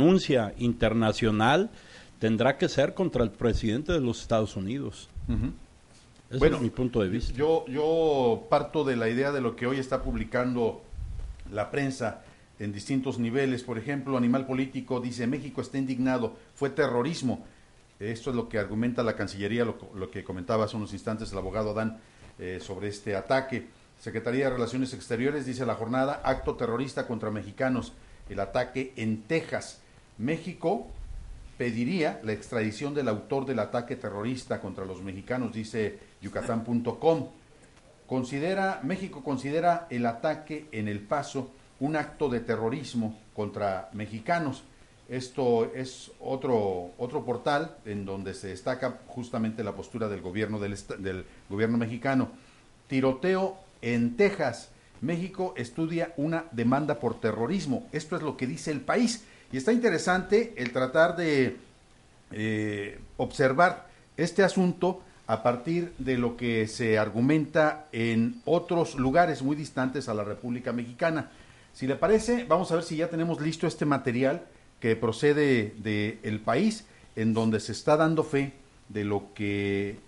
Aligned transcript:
denuncia 0.00 0.54
internacional 0.58 1.70
tendrá 2.20 2.56
que 2.56 2.68
ser 2.68 2.94
contra 2.94 3.24
el 3.24 3.32
presidente 3.32 3.92
de 3.92 4.00
los 4.00 4.20
Estados 4.20 4.54
Unidos. 4.54 5.08
Ese 6.30 6.38
Bueno, 6.38 6.58
es 6.58 6.62
mi 6.62 6.70
punto 6.70 7.00
de 7.00 7.08
vista. 7.08 7.36
Yo, 7.36 7.66
yo 7.66 8.46
parto 8.48 8.84
de 8.84 8.94
la 8.94 9.08
idea 9.08 9.32
de 9.32 9.40
lo 9.40 9.56
que 9.56 9.66
hoy 9.66 9.80
está 9.80 10.00
publicando 10.00 10.82
la 11.50 11.72
prensa 11.72 12.22
en 12.60 12.72
distintos 12.72 13.18
niveles. 13.18 13.64
Por 13.64 13.76
ejemplo, 13.76 14.16
Animal 14.16 14.46
Político 14.46 15.00
dice, 15.00 15.26
México 15.26 15.62
está 15.62 15.78
indignado, 15.78 16.36
fue 16.54 16.70
terrorismo. 16.70 17.44
Esto 17.98 18.30
es 18.30 18.36
lo 18.36 18.48
que 18.48 18.60
argumenta 18.60 19.02
la 19.02 19.16
Cancillería, 19.16 19.64
lo, 19.64 19.78
lo 19.96 20.12
que 20.12 20.22
comentaba 20.22 20.66
hace 20.66 20.76
unos 20.76 20.92
instantes 20.92 21.32
el 21.32 21.38
abogado 21.38 21.72
Adán 21.72 21.98
eh, 22.38 22.60
sobre 22.62 22.86
este 22.86 23.16
ataque. 23.16 23.66
Secretaría 23.98 24.44
de 24.44 24.50
Relaciones 24.50 24.94
Exteriores 24.94 25.44
dice 25.44 25.66
la 25.66 25.74
jornada, 25.74 26.22
acto 26.22 26.54
terrorista 26.54 27.08
contra 27.08 27.32
mexicanos, 27.32 27.94
el 28.28 28.38
ataque 28.38 28.92
en 28.94 29.22
Texas. 29.22 29.80
México 30.18 30.88
pediría 31.56 32.20
la 32.22 32.32
extradición 32.32 32.94
del 32.94 33.08
autor 33.08 33.46
del 33.46 33.58
ataque 33.58 33.96
terrorista 33.96 34.60
contra 34.60 34.84
los 34.84 35.02
mexicanos, 35.02 35.52
dice 35.52 35.98
yucatán.com. 36.20 37.28
Considera, 38.06 38.80
México 38.84 39.22
considera 39.22 39.86
el 39.90 40.06
ataque 40.06 40.68
en 40.72 40.88
El 40.88 41.00
Paso 41.00 41.50
un 41.80 41.96
acto 41.96 42.28
de 42.28 42.40
terrorismo 42.40 43.18
contra 43.34 43.90
mexicanos. 43.92 44.64
Esto 45.08 45.72
es 45.74 46.10
otro, 46.20 46.90
otro 46.98 47.24
portal 47.24 47.76
en 47.84 48.04
donde 48.04 48.34
se 48.34 48.48
destaca 48.48 49.00
justamente 49.06 49.64
la 49.64 49.74
postura 49.74 50.08
del 50.08 50.20
gobierno, 50.20 50.58
del, 50.58 51.24
gobierno 51.48 51.78
mexicano. 51.78 52.30
Tiroteo 52.88 53.58
en 53.80 54.16
Texas. 54.16 54.70
México 55.00 55.54
estudia 55.56 56.12
una 56.16 56.44
demanda 56.52 56.98
por 56.98 57.20
terrorismo. 57.20 57.86
Esto 57.92 58.16
es 58.16 58.22
lo 58.22 58.36
que 58.36 58.46
dice 58.46 58.70
el 58.70 58.80
país. 58.80 59.24
Y 59.50 59.56
está 59.56 59.72
interesante 59.72 60.54
el 60.56 60.72
tratar 60.72 61.16
de 61.16 61.56
eh, 62.32 63.00
observar 63.16 63.88
este 64.16 64.42
asunto 64.42 65.02
a 65.26 65.42
partir 65.42 65.92
de 65.98 66.18
lo 66.18 66.36
que 66.36 66.66
se 66.66 66.98
argumenta 66.98 67.86
en 67.92 68.40
otros 68.44 68.96
lugares 68.96 69.42
muy 69.42 69.56
distantes 69.56 70.08
a 70.08 70.14
la 70.14 70.24
República 70.24 70.72
Mexicana. 70.72 71.30
Si 71.72 71.86
le 71.86 71.96
parece, 71.96 72.44
vamos 72.44 72.70
a 72.72 72.76
ver 72.76 72.84
si 72.84 72.96
ya 72.96 73.08
tenemos 73.08 73.40
listo 73.40 73.66
este 73.66 73.86
material 73.86 74.42
que 74.80 74.96
procede 74.96 75.74
del 75.78 76.40
país, 76.40 76.84
en 77.16 77.34
donde 77.34 77.60
se 77.60 77.72
está 77.72 77.96
dando 77.96 78.24
fe 78.24 78.52
de 78.88 79.04
lo 79.04 79.32
que 79.34 79.98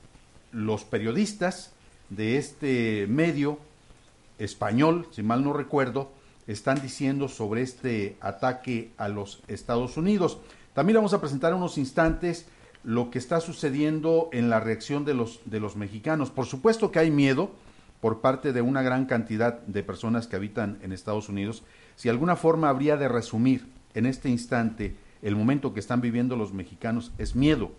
los 0.52 0.84
periodistas 0.84 1.72
de 2.08 2.36
este 2.36 3.06
medio 3.08 3.58
español, 4.38 5.06
si 5.12 5.22
mal 5.22 5.44
no 5.44 5.52
recuerdo, 5.52 6.12
están 6.52 6.82
diciendo 6.82 7.28
sobre 7.28 7.62
este 7.62 8.16
ataque 8.20 8.90
a 8.96 9.08
los 9.08 9.42
Estados 9.46 9.96
Unidos. 9.96 10.38
También 10.74 10.96
vamos 10.96 11.14
a 11.14 11.20
presentar 11.20 11.52
en 11.52 11.58
unos 11.58 11.78
instantes 11.78 12.46
lo 12.82 13.10
que 13.10 13.18
está 13.18 13.40
sucediendo 13.40 14.30
en 14.32 14.50
la 14.50 14.58
reacción 14.58 15.04
de 15.04 15.14
los, 15.14 15.40
de 15.44 15.60
los 15.60 15.76
mexicanos. 15.76 16.30
Por 16.30 16.46
supuesto 16.46 16.90
que 16.90 16.98
hay 16.98 17.10
miedo 17.10 17.50
por 18.00 18.20
parte 18.20 18.52
de 18.52 18.62
una 18.62 18.82
gran 18.82 19.06
cantidad 19.06 19.60
de 19.60 19.82
personas 19.82 20.26
que 20.26 20.36
habitan 20.36 20.78
en 20.82 20.92
Estados 20.92 21.28
Unidos. 21.28 21.62
Si 21.96 22.08
alguna 22.08 22.36
forma 22.36 22.68
habría 22.68 22.96
de 22.96 23.08
resumir 23.08 23.68
en 23.94 24.06
este 24.06 24.28
instante 24.28 24.96
el 25.22 25.36
momento 25.36 25.74
que 25.74 25.80
están 25.80 26.00
viviendo 26.00 26.36
los 26.36 26.52
mexicanos, 26.52 27.12
es 27.18 27.36
miedo. 27.36 27.72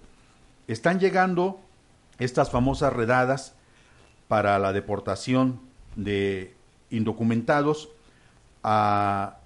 Están 0.68 1.00
llegando 1.00 1.60
estas 2.20 2.52
famosas 2.52 2.94
redadas 2.94 3.56
para 4.28 4.60
la 4.60 4.72
deportación 4.72 5.60
de 5.96 6.54
indocumentados 6.92 7.90
a 8.64 9.38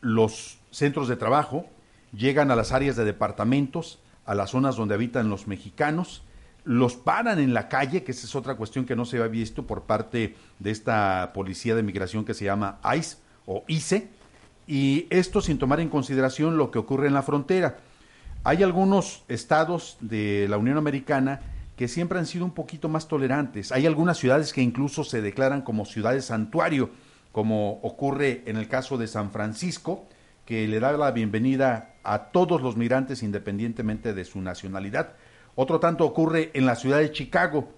los 0.00 0.58
centros 0.70 1.08
de 1.08 1.16
trabajo, 1.16 1.66
llegan 2.12 2.50
a 2.50 2.56
las 2.56 2.72
áreas 2.72 2.96
de 2.96 3.04
departamentos, 3.04 3.98
a 4.26 4.34
las 4.34 4.50
zonas 4.50 4.76
donde 4.76 4.94
habitan 4.94 5.28
los 5.28 5.46
mexicanos, 5.46 6.22
los 6.64 6.96
paran 6.96 7.38
en 7.38 7.52
la 7.52 7.68
calle, 7.68 8.04
que 8.04 8.12
esa 8.12 8.26
es 8.26 8.34
otra 8.34 8.54
cuestión 8.56 8.86
que 8.86 8.96
no 8.96 9.04
se 9.04 9.18
había 9.18 9.28
visto 9.28 9.66
por 9.66 9.82
parte 9.82 10.34
de 10.58 10.70
esta 10.70 11.32
policía 11.34 11.74
de 11.74 11.82
migración 11.82 12.24
que 12.24 12.34
se 12.34 12.46
llama 12.46 12.78
ICE 12.96 13.18
o 13.46 13.64
ICE, 13.68 14.08
y 14.66 15.06
esto 15.10 15.42
sin 15.42 15.58
tomar 15.58 15.80
en 15.80 15.90
consideración 15.90 16.56
lo 16.56 16.70
que 16.70 16.78
ocurre 16.78 17.06
en 17.06 17.14
la 17.14 17.22
frontera. 17.22 17.76
Hay 18.44 18.62
algunos 18.62 19.24
estados 19.28 19.98
de 20.00 20.46
la 20.48 20.56
Unión 20.56 20.78
Americana 20.78 21.40
que 21.76 21.88
siempre 21.88 22.18
han 22.18 22.26
sido 22.26 22.44
un 22.44 22.52
poquito 22.52 22.88
más 22.88 23.08
tolerantes. 23.08 23.72
Hay 23.72 23.86
algunas 23.86 24.18
ciudades 24.18 24.52
que 24.52 24.62
incluso 24.62 25.04
se 25.04 25.20
declaran 25.20 25.62
como 25.62 25.84
ciudades 25.84 26.26
santuario, 26.26 26.90
como 27.34 27.80
ocurre 27.82 28.44
en 28.46 28.56
el 28.56 28.68
caso 28.68 28.96
de 28.96 29.08
San 29.08 29.32
Francisco, 29.32 30.04
que 30.46 30.68
le 30.68 30.78
da 30.78 30.92
la 30.92 31.10
bienvenida 31.10 31.94
a 32.04 32.26
todos 32.26 32.62
los 32.62 32.76
migrantes 32.76 33.24
independientemente 33.24 34.14
de 34.14 34.24
su 34.24 34.40
nacionalidad. 34.40 35.14
Otro 35.56 35.80
tanto 35.80 36.04
ocurre 36.04 36.52
en 36.54 36.64
la 36.64 36.76
ciudad 36.76 36.98
de 36.98 37.10
Chicago, 37.10 37.70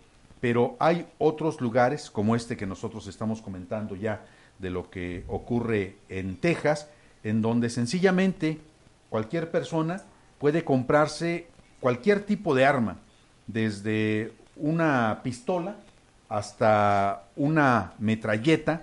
pero 0.42 0.76
hay 0.78 1.06
otros 1.16 1.62
lugares 1.62 2.10
como 2.10 2.36
este 2.36 2.58
que 2.58 2.66
nosotros 2.66 3.06
estamos 3.06 3.40
comentando 3.40 3.96
ya 3.96 4.26
de 4.58 4.68
lo 4.68 4.90
que 4.90 5.24
ocurre 5.26 5.96
en 6.10 6.36
Texas, 6.36 6.90
en 7.24 7.40
donde 7.40 7.70
sencillamente 7.70 8.60
cualquier 9.08 9.50
persona 9.50 10.02
puede 10.38 10.64
comprarse 10.64 11.46
cualquier 11.80 12.26
tipo 12.26 12.54
de 12.54 12.66
arma, 12.66 12.98
desde 13.46 14.34
una 14.54 15.20
pistola 15.22 15.76
hasta 16.28 17.24
una 17.36 17.94
metralleta, 17.98 18.82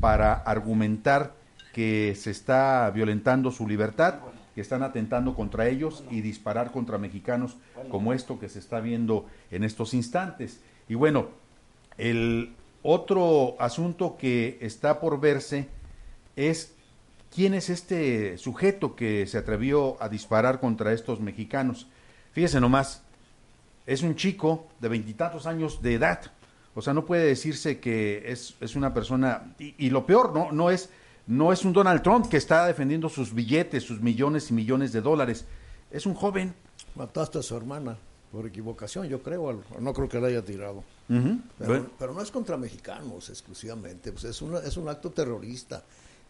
para 0.00 0.34
argumentar 0.34 1.34
que 1.72 2.14
se 2.16 2.30
está 2.30 2.90
violentando 2.90 3.50
su 3.50 3.66
libertad, 3.66 4.16
que 4.54 4.60
están 4.60 4.82
atentando 4.82 5.34
contra 5.34 5.68
ellos 5.68 6.04
y 6.10 6.20
disparar 6.20 6.70
contra 6.70 6.98
mexicanos 6.98 7.56
como 7.90 8.12
esto 8.12 8.38
que 8.38 8.48
se 8.48 8.58
está 8.58 8.80
viendo 8.80 9.26
en 9.50 9.64
estos 9.64 9.94
instantes. 9.94 10.60
Y 10.88 10.94
bueno, 10.94 11.28
el 11.96 12.54
otro 12.82 13.56
asunto 13.58 14.16
que 14.18 14.58
está 14.60 15.00
por 15.00 15.20
verse 15.20 15.68
es 16.36 16.74
quién 17.34 17.54
es 17.54 17.70
este 17.70 18.36
sujeto 18.36 18.94
que 18.94 19.26
se 19.26 19.38
atrevió 19.38 20.02
a 20.02 20.08
disparar 20.08 20.60
contra 20.60 20.92
estos 20.92 21.20
mexicanos. 21.20 21.86
Fíjese 22.32 22.60
nomás, 22.60 23.02
es 23.86 24.02
un 24.02 24.16
chico 24.16 24.68
de 24.80 24.88
veintitantos 24.88 25.46
años 25.46 25.80
de 25.82 25.94
edad. 25.94 26.20
O 26.74 26.82
sea, 26.82 26.94
no 26.94 27.04
puede 27.04 27.26
decirse 27.26 27.80
que 27.80 28.22
es, 28.26 28.54
es 28.60 28.76
una 28.76 28.94
persona... 28.94 29.54
Y, 29.58 29.74
y, 29.86 29.90
lo 29.90 30.06
peor, 30.06 30.32
¿no? 30.32 30.52
No 30.52 30.70
es, 30.70 30.88
no 31.26 31.52
es 31.52 31.64
un 31.64 31.72
Donald 31.72 32.02
Trump 32.02 32.28
que 32.28 32.38
está 32.38 32.66
defendiendo 32.66 33.08
sus 33.08 33.34
billetes, 33.34 33.82
sus 33.84 34.00
millones 34.00 34.50
y 34.50 34.54
millones 34.54 34.92
de 34.92 35.02
dólares. 35.02 35.44
Es 35.90 36.06
un 36.06 36.14
joven. 36.14 36.54
Mataste 36.94 37.38
a 37.38 37.42
su 37.42 37.56
hermana 37.56 37.98
por 38.32 38.46
equivocación, 38.46 39.06
yo 39.06 39.22
creo. 39.22 39.62
No 39.78 39.92
creo 39.92 40.08
que 40.08 40.18
la 40.18 40.28
haya 40.28 40.42
tirado. 40.42 40.82
Uh 41.10 41.14
-huh. 41.14 41.42
pero, 41.58 41.70
bueno. 41.70 41.90
pero, 41.98 42.14
no 42.14 42.22
es 42.22 42.30
contra 42.30 42.56
mexicanos 42.56 43.28
exclusivamente. 43.28 44.10
Pues 44.10 44.24
es, 44.24 44.40
una, 44.40 44.58
es 44.60 44.76
un 44.78 44.88
acto 44.88 45.10
terrorista. 45.10 45.84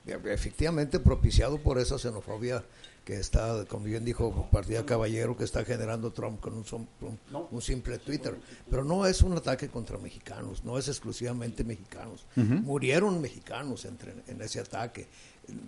Efectivamente 0.05 0.99
propiciado 0.99 1.59
por 1.59 1.79
esa 1.79 1.97
xenofobia 1.97 2.65
que 3.05 3.17
está, 3.19 3.65
como 3.67 3.85
bien 3.87 4.05
dijo 4.05 4.49
Partida 4.53 4.87
Caballero, 4.87 5.37
que 5.37 5.45
está 5.45 5.65
generando 5.65 6.13
Trump 6.13 6.41
con 6.41 6.55
un, 6.55 6.65
un, 7.01 7.19
un, 7.51 7.63
simple 7.63 7.99
Twitter. 7.99 8.39
Pero 8.71 8.85
no 8.85 9.07
es 9.07 9.23
un 9.23 9.37
ataque 9.37 9.69
contra 9.69 9.99
mexicanos, 9.99 10.63
no 10.63 10.79
es 10.79 10.87
exclusivamente 10.89 11.65
mexicanos. 11.65 12.27
Uh 12.37 12.41
-huh. 12.41 12.62
Murieron 12.62 13.21
mexicanos 13.21 13.85
entre, 13.87 14.15
en 14.29 14.41
ese 14.41 14.61
ataque. 14.61 15.09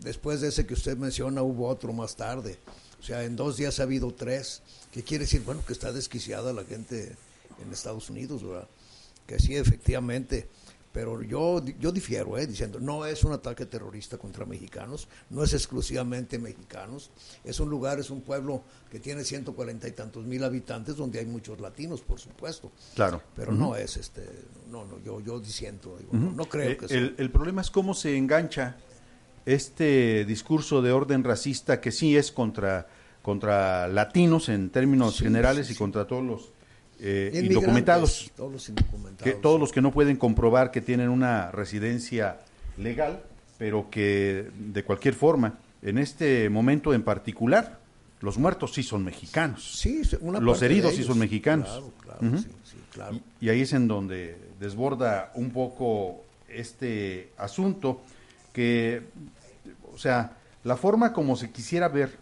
Después 0.01 0.41
de 0.41 0.49
ese 0.49 0.65
que 0.65 0.75
usted 0.75 0.97
menciona, 0.97 1.43
hubo 1.43 1.67
otro 1.67 1.93
más 1.93 2.15
tarde. 2.15 2.59
O 3.01 3.03
sea, 3.03 3.25
en 3.25 3.35
dos 3.35 3.57
días 3.57 3.81
ha 3.81 3.83
habido 3.83 4.13
tres. 4.15 4.63
¿Qué 4.93 5.03
quiere 5.03 5.25
decir? 5.25 5.43
Bueno, 5.43 5.65
que 5.67 5.73
está 5.73 5.93
desquiciada 5.93 6.53
la 6.53 6.65
gente 6.65 7.17
en 7.61 7.73
Estados 7.73 8.09
Unidos, 8.11 8.47
¿verdad? 8.47 8.69
Que 9.27 9.41
sí, 9.41 9.57
efectivamente 9.57 10.49
pero 10.95 11.21
yo, 11.23 11.61
yo 11.81 11.91
difiero, 11.91 12.39
¿eh? 12.39 12.47
diciendo, 12.47 12.79
no 12.79 13.05
es 13.05 13.25
un 13.25 13.33
ataque 13.33 13.67
terrorista 13.67 14.17
contra 14.17 14.47
mexicanos, 14.47 15.09
no 15.29 15.43
es 15.43 15.53
exclusivamente 15.53 16.39
mexicanos, 16.39 17.11
es 17.43 17.59
un 17.59 17.69
lugar, 17.69 17.99
es 17.99 18.11
un 18.11 18.21
pueblo 18.21 18.63
que 18.93 19.01
tiene 19.01 19.25
140 19.25 19.89
y 19.89 19.91
tantos 19.91 20.25
mil 20.25 20.45
habitantes, 20.45 20.95
donde 20.95 21.19
hay 21.19 21.27
muchos 21.27 21.61
latinos, 21.61 22.01
por 22.01 22.21
supuesto. 22.21 22.71
Claro. 22.95 23.21
Pero 23.35 23.51
uh 23.51 23.55
-huh. 23.57 23.59
no 23.59 23.75
es 23.77 23.97
este, 23.97 24.23
no, 24.71 24.85
no, 24.85 25.03
yo, 25.03 25.21
yo 25.21 25.41
diciendo, 25.41 25.97
digo, 25.99 26.13
uh 26.13 26.17
-huh. 26.17 26.21
no, 26.27 26.31
no, 26.31 26.45
creo 26.45 26.71
eh, 26.71 26.77
que 26.77 26.87
el, 26.95 27.17
el 27.19 27.31
problema 27.33 27.63
es 27.63 27.73
cómo 27.73 27.93
se 27.93 28.17
engancha 28.17 28.77
este 29.47 30.25
discurso 30.25 30.81
de 30.81 30.93
orden 30.93 31.25
racista 31.25 31.81
que 31.81 31.91
sí 31.91 32.17
es 32.17 32.31
contra, 32.31 32.87
contra 33.21 33.89
latinos 33.89 34.49
en 34.49 34.71
términos 34.71 35.17
sí, 35.17 35.25
generales 35.25 35.67
sí, 35.67 35.73
sí. 35.73 35.77
y 35.77 35.79
contra 35.79 36.07
todos 36.07 36.23
los 36.23 36.54
eh, 37.07 37.31
indocumentados, 37.35 38.33
todos 38.35 38.51
los 38.51 38.67
indocumentados, 38.67 39.23
que 39.23 39.39
todos 39.39 39.61
los 39.61 39.73
que 39.73 39.83
no 39.83 39.93
pueden 39.93 40.17
comprobar 40.17 40.71
que 40.71 40.81
tienen 40.81 41.11
una 41.11 41.51
residencia 41.51 42.39
legal, 42.79 43.23
pero 43.59 43.91
que 43.91 44.51
de 44.59 44.85
cualquier 44.85 45.13
forma, 45.13 45.59
en 45.83 45.99
este 45.99 46.49
momento 46.49 46.95
en 46.95 47.03
particular, 47.03 47.79
los 48.21 48.39
muertos 48.39 48.73
sí 48.73 48.83
son 48.83 49.05
mexicanos, 49.05 49.79
sí, 49.79 50.01
los 50.41 50.63
heridos 50.63 50.95
sí 50.95 51.05
son 51.05 51.19
mexicanos, 51.19 51.69
claro, 51.69 51.93
claro, 52.01 52.19
uh 52.23 52.25
-huh. 52.25 52.43
sí, 52.43 52.49
sí, 52.65 52.77
claro. 52.91 53.21
Y, 53.39 53.47
y, 53.47 53.49
ahí 53.51 53.61
es 53.61 53.75
en 53.75 53.87
donde 53.87 54.39
desborda 54.59 55.31
un 55.35 55.51
poco 55.51 56.25
este 56.49 57.33
asunto 57.37 58.01
que, 58.55 59.03
o 59.93 59.99
sea, 59.99 60.39
la 60.63 60.77
forma 60.79 61.13
como 61.13 61.37
se 61.37 61.51
quisiera 61.51 61.89
ver 61.89 62.17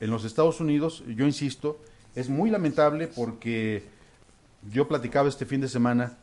en 0.00 0.10
los 0.10 0.24
Estados 0.24 0.60
Unidos, 0.60 1.04
yo 1.06 1.26
insisto, 1.26 1.78
es 2.16 2.28
muy 2.28 2.50
lamentable 2.50 3.06
porque 3.06 3.94
yo 4.70 4.88
platicaba 4.88 5.28
este 5.28 5.46
fin 5.46 5.60
de 5.60 5.68
semana 5.68 6.18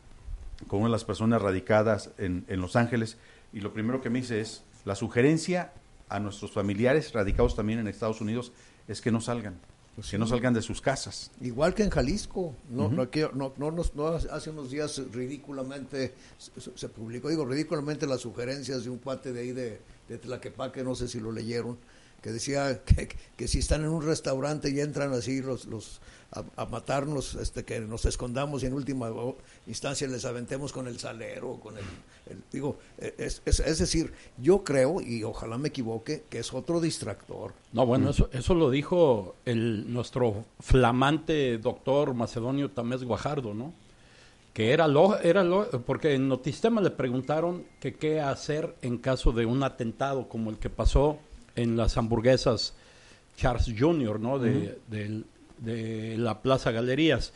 con 0.68 0.80
una 0.80 0.88
de 0.88 0.92
las 0.92 1.04
personas 1.04 1.42
radicadas 1.42 2.10
en, 2.18 2.44
en 2.48 2.60
Los 2.60 2.76
Ángeles 2.76 3.16
y 3.52 3.60
lo 3.60 3.72
primero 3.72 4.00
que 4.00 4.10
me 4.10 4.20
dice 4.20 4.40
es, 4.40 4.62
la 4.84 4.94
sugerencia 4.94 5.72
a 6.08 6.20
nuestros 6.20 6.52
familiares 6.52 7.12
radicados 7.12 7.56
también 7.56 7.78
en 7.78 7.88
Estados 7.88 8.20
Unidos 8.20 8.52
es 8.88 9.00
que 9.00 9.10
no 9.10 9.20
salgan, 9.20 9.58
pues 9.94 10.10
que 10.10 10.18
no 10.18 10.26
salgan 10.26 10.52
de 10.52 10.62
sus 10.62 10.80
casas. 10.80 11.30
Igual 11.40 11.74
que 11.74 11.84
en 11.84 11.90
Jalisco, 11.90 12.54
no, 12.68 12.88
no, 12.90 13.08
no, 13.34 13.70
no, 13.94 14.06
hace 14.06 14.50
unos 14.50 14.70
días 14.70 15.00
ridículamente 15.12 16.14
se, 16.38 16.88
publicó, 16.88 17.30
digo 17.30 17.46
ridículamente 17.46 18.06
las 18.06 18.20
sugerencias 18.20 18.84
de 18.84 18.90
un 18.90 18.98
cuate 18.98 19.32
de 19.32 19.40
ahí 19.40 19.52
de, 19.52 19.80
de 20.08 20.18
Tlaquepaque, 20.18 20.84
no 20.84 20.94
sé 20.94 21.08
si 21.08 21.20
lo 21.20 21.32
leyeron, 21.32 21.78
que 22.24 22.32
decía 22.32 22.82
que, 22.86 23.08
que, 23.36 23.46
si 23.46 23.58
están 23.58 23.82
en 23.82 23.90
un 23.90 24.02
restaurante 24.02 24.70
y 24.70 24.80
entran 24.80 25.12
así 25.12 25.42
los, 25.42 25.66
los 25.66 26.00
a, 26.32 26.64
matarnos, 26.64 27.34
este, 27.34 27.66
que 27.66 27.80
nos 27.80 28.06
escondamos 28.06 28.62
y 28.62 28.66
en 28.66 28.72
última 28.72 29.10
instancia 29.66 30.08
les 30.08 30.24
aventemos 30.24 30.72
con 30.72 30.88
el 30.88 30.98
salero, 30.98 31.60
con 31.60 31.76
el, 31.76 31.84
digo, 32.50 32.78
e, 32.96 33.14
es, 33.18 33.42
es, 33.44 33.78
decir, 33.78 34.14
yo 34.38 34.64
creo 34.64 35.02
y 35.02 35.22
ojalá 35.22 35.58
me 35.58 35.68
equivoque 35.68 36.24
que 36.30 36.38
es 36.38 36.54
otro 36.54 36.80
distractor. 36.80 37.52
No, 37.74 37.84
bueno, 37.84 38.08
eso, 38.08 38.30
eso 38.32 38.54
lo 38.54 38.70
dijo 38.70 39.36
el 39.44 39.92
nuestro 39.92 40.46
flamante 40.60 41.58
doctor 41.58 42.14
Macedonio 42.14 42.70
Tamés 42.70 43.04
Guajardo, 43.04 43.52
¿no? 43.52 43.74
que 44.54 44.72
era 44.72 44.88
lo, 44.88 45.18
era 45.18 45.44
lo, 45.44 45.68
porque 45.84 46.14
en 46.14 46.28
Notistema 46.28 46.80
le 46.80 46.90
preguntaron 46.90 47.66
que 47.80 47.94
qué 47.94 48.20
hacer 48.22 48.76
en 48.80 48.96
caso 48.96 49.32
de 49.32 49.44
un 49.44 49.62
atentado 49.62 50.28
como 50.28 50.48
el 50.48 50.58
que 50.58 50.70
pasó 50.70 51.18
en 51.56 51.76
las 51.76 51.96
hamburguesas 51.96 52.74
Charles 53.36 53.72
Jr., 53.78 54.20
¿no? 54.20 54.38
De, 54.38 54.78
de 55.58 56.16
la 56.18 56.40
Plaza 56.42 56.70
Galerías. 56.70 57.32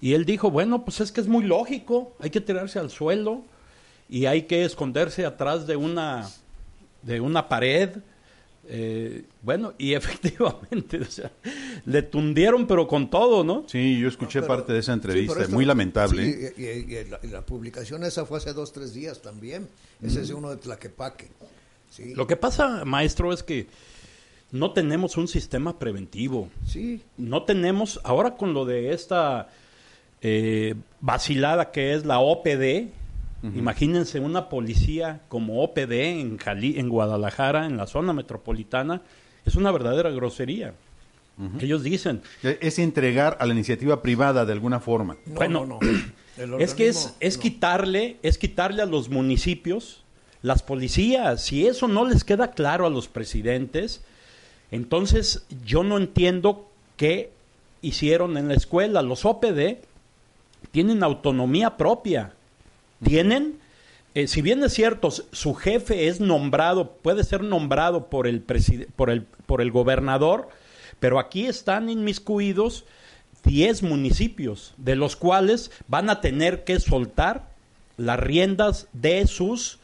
Y 0.00 0.14
él 0.14 0.24
dijo, 0.24 0.50
bueno, 0.50 0.84
pues 0.84 1.00
es 1.00 1.12
que 1.12 1.20
es 1.20 1.26
muy 1.26 1.44
lógico, 1.44 2.14
hay 2.20 2.30
que 2.30 2.40
tirarse 2.40 2.78
al 2.78 2.90
suelo 2.90 3.42
y 4.08 4.26
hay 4.26 4.42
que 4.42 4.64
esconderse 4.64 5.26
atrás 5.26 5.66
de 5.66 5.76
una, 5.76 6.28
de 7.02 7.20
una 7.20 7.48
pared. 7.48 7.90
Eh, 8.70 9.24
bueno, 9.42 9.74
y 9.78 9.94
efectivamente, 9.94 11.00
o 11.00 11.04
sea, 11.04 11.32
le 11.84 12.02
tundieron 12.02 12.66
pero 12.66 12.86
con 12.86 13.10
todo, 13.10 13.42
¿no? 13.42 13.64
Sí, 13.66 13.98
yo 13.98 14.08
escuché 14.08 14.42
parte 14.42 14.72
de 14.72 14.80
esa 14.80 14.92
entrevista, 14.92 15.48
muy 15.48 15.64
lamentable. 15.64 16.52
Sí, 16.54 16.62
y, 16.62 17.26
la, 17.28 17.44
publicación 17.44 18.04
esa 18.04 18.24
fue 18.24 18.38
hace 18.38 18.52
dos, 18.52 18.72
tres 18.72 18.94
días 18.94 19.20
también. 19.20 19.68
Ese 20.02 20.20
es 20.20 20.30
uno 20.30 20.50
de 20.50 20.58
Tlaquepaque. 20.58 21.28
Sí. 21.98 22.14
Lo 22.14 22.28
que 22.28 22.36
pasa, 22.36 22.84
maestro, 22.84 23.32
es 23.32 23.42
que 23.42 23.66
no 24.52 24.72
tenemos 24.72 25.16
un 25.16 25.26
sistema 25.26 25.78
preventivo. 25.78 26.48
Sí. 26.64 27.02
No 27.16 27.42
tenemos, 27.42 28.00
ahora 28.04 28.36
con 28.36 28.54
lo 28.54 28.64
de 28.64 28.92
esta 28.92 29.48
eh, 30.22 30.76
vacilada 31.00 31.72
que 31.72 31.94
es 31.94 32.06
la 32.06 32.20
OPD, 32.20 32.88
imagínense 33.54 34.20
una 34.20 34.48
policía 34.48 35.22
como 35.28 35.62
OPD 35.62 35.92
en, 35.92 36.38
en 36.46 36.88
Guadalajara, 36.88 37.66
en 37.66 37.76
la 37.76 37.86
zona 37.86 38.12
metropolitana, 38.12 39.02
es 39.44 39.56
una 39.56 39.72
verdadera 39.72 40.10
grosería. 40.10 40.74
Ellos 41.60 41.84
dicen. 41.84 42.22
Es 42.42 42.80
entregar 42.80 43.36
a 43.40 43.46
la 43.46 43.54
iniciativa 43.54 44.02
privada 44.02 44.44
de 44.44 44.52
alguna 44.52 44.80
forma. 44.80 45.16
bueno, 45.26 45.66
no, 45.66 45.78
es 46.58 46.74
que 46.74 46.88
es, 46.88 47.14
es 47.20 47.38
quitarle, 47.38 48.16
es 48.22 48.38
quitarle 48.38 48.82
a 48.82 48.86
los 48.86 49.08
municipios 49.08 50.04
las 50.42 50.62
policías. 50.62 51.42
Si 51.42 51.66
eso 51.66 51.88
no 51.88 52.04
les 52.04 52.24
queda 52.24 52.52
claro 52.52 52.86
a 52.86 52.90
los 52.90 53.08
presidentes, 53.08 54.02
entonces, 54.70 55.46
yo 55.64 55.82
no 55.82 55.96
entiendo 55.96 56.68
qué 56.96 57.30
hicieron 57.80 58.36
en 58.36 58.48
la 58.48 58.54
escuela. 58.54 59.02
Los 59.02 59.24
OPD 59.24 59.78
tienen 60.70 61.02
autonomía 61.02 61.76
propia. 61.76 62.32
Tienen, 63.02 63.58
eh, 64.14 64.26
si 64.26 64.42
bien 64.42 64.62
es 64.62 64.74
cierto, 64.74 65.10
su 65.10 65.54
jefe 65.54 66.08
es 66.08 66.20
nombrado, 66.20 66.92
puede 67.02 67.24
ser 67.24 67.42
nombrado 67.42 68.06
por 68.06 68.26
el, 68.26 68.42
por 68.42 69.10
el, 69.10 69.22
por 69.22 69.62
el 69.62 69.70
gobernador, 69.70 70.48
pero 71.00 71.18
aquí 71.18 71.46
están 71.46 71.88
inmiscuidos 71.88 72.84
10 73.44 73.84
municipios, 73.84 74.74
de 74.76 74.96
los 74.96 75.14
cuales 75.16 75.70
van 75.86 76.10
a 76.10 76.20
tener 76.20 76.64
que 76.64 76.80
soltar 76.80 77.48
las 77.96 78.18
riendas 78.18 78.88
de 78.92 79.26
sus 79.26 79.78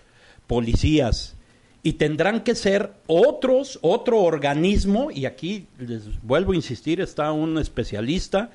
policías 0.47 1.35
y 1.83 1.95
tendrán 1.95 2.43
que 2.43 2.55
ser 2.55 2.95
otros, 3.07 3.79
otro 3.83 4.23
organismo, 4.23 5.11
y 5.11 5.27
aquí 5.27 5.67
les 5.79 6.23
vuelvo 6.23 6.53
a 6.53 6.57
insistir, 6.57 7.01
está 7.01 7.31
un 7.31 7.59
especialista 7.59 8.51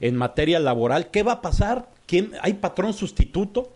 en 0.00 0.16
materia 0.16 0.58
laboral. 0.58 1.10
¿Qué 1.10 1.22
va 1.22 1.32
a 1.32 1.42
pasar? 1.42 1.90
¿Quién, 2.06 2.32
¿Hay 2.40 2.54
patrón 2.54 2.94
sustituto? 2.94 3.70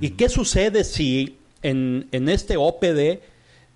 ¿Y 0.00 0.10
qué 0.10 0.30
sucede 0.30 0.84
si 0.84 1.36
en, 1.62 2.08
en 2.10 2.30
este 2.30 2.56
OPD 2.56 3.20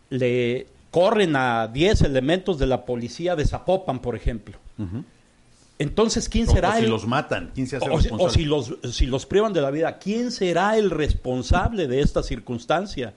le 0.08 0.66
corren 0.90 1.36
a 1.36 1.68
10 1.68 2.00
elementos 2.02 2.58
de 2.58 2.66
la 2.66 2.86
policía 2.86 3.36
de 3.36 3.44
Zapopan, 3.44 4.00
por 4.00 4.16
ejemplo? 4.16 4.56
Entonces, 5.78 6.28
¿quién 6.28 6.46
será 6.46 6.70
o 6.70 6.78
el... 6.78 6.84
si 6.84 6.90
los 6.90 7.06
matan, 7.06 7.50
¿quién 7.54 7.66
se 7.66 7.76
hace 7.76 7.86
o, 7.86 7.96
responsable? 7.96 8.24
o 8.24 8.30
si 8.30 8.44
los, 8.44 8.94
si 8.94 9.06
los 9.06 9.26
privan 9.26 9.52
de 9.52 9.60
la 9.60 9.70
vida, 9.70 9.98
¿quién 9.98 10.30
será 10.30 10.76
el 10.78 10.90
responsable 10.90 11.86
de 11.86 12.00
esta 12.00 12.22
circunstancia? 12.22 13.14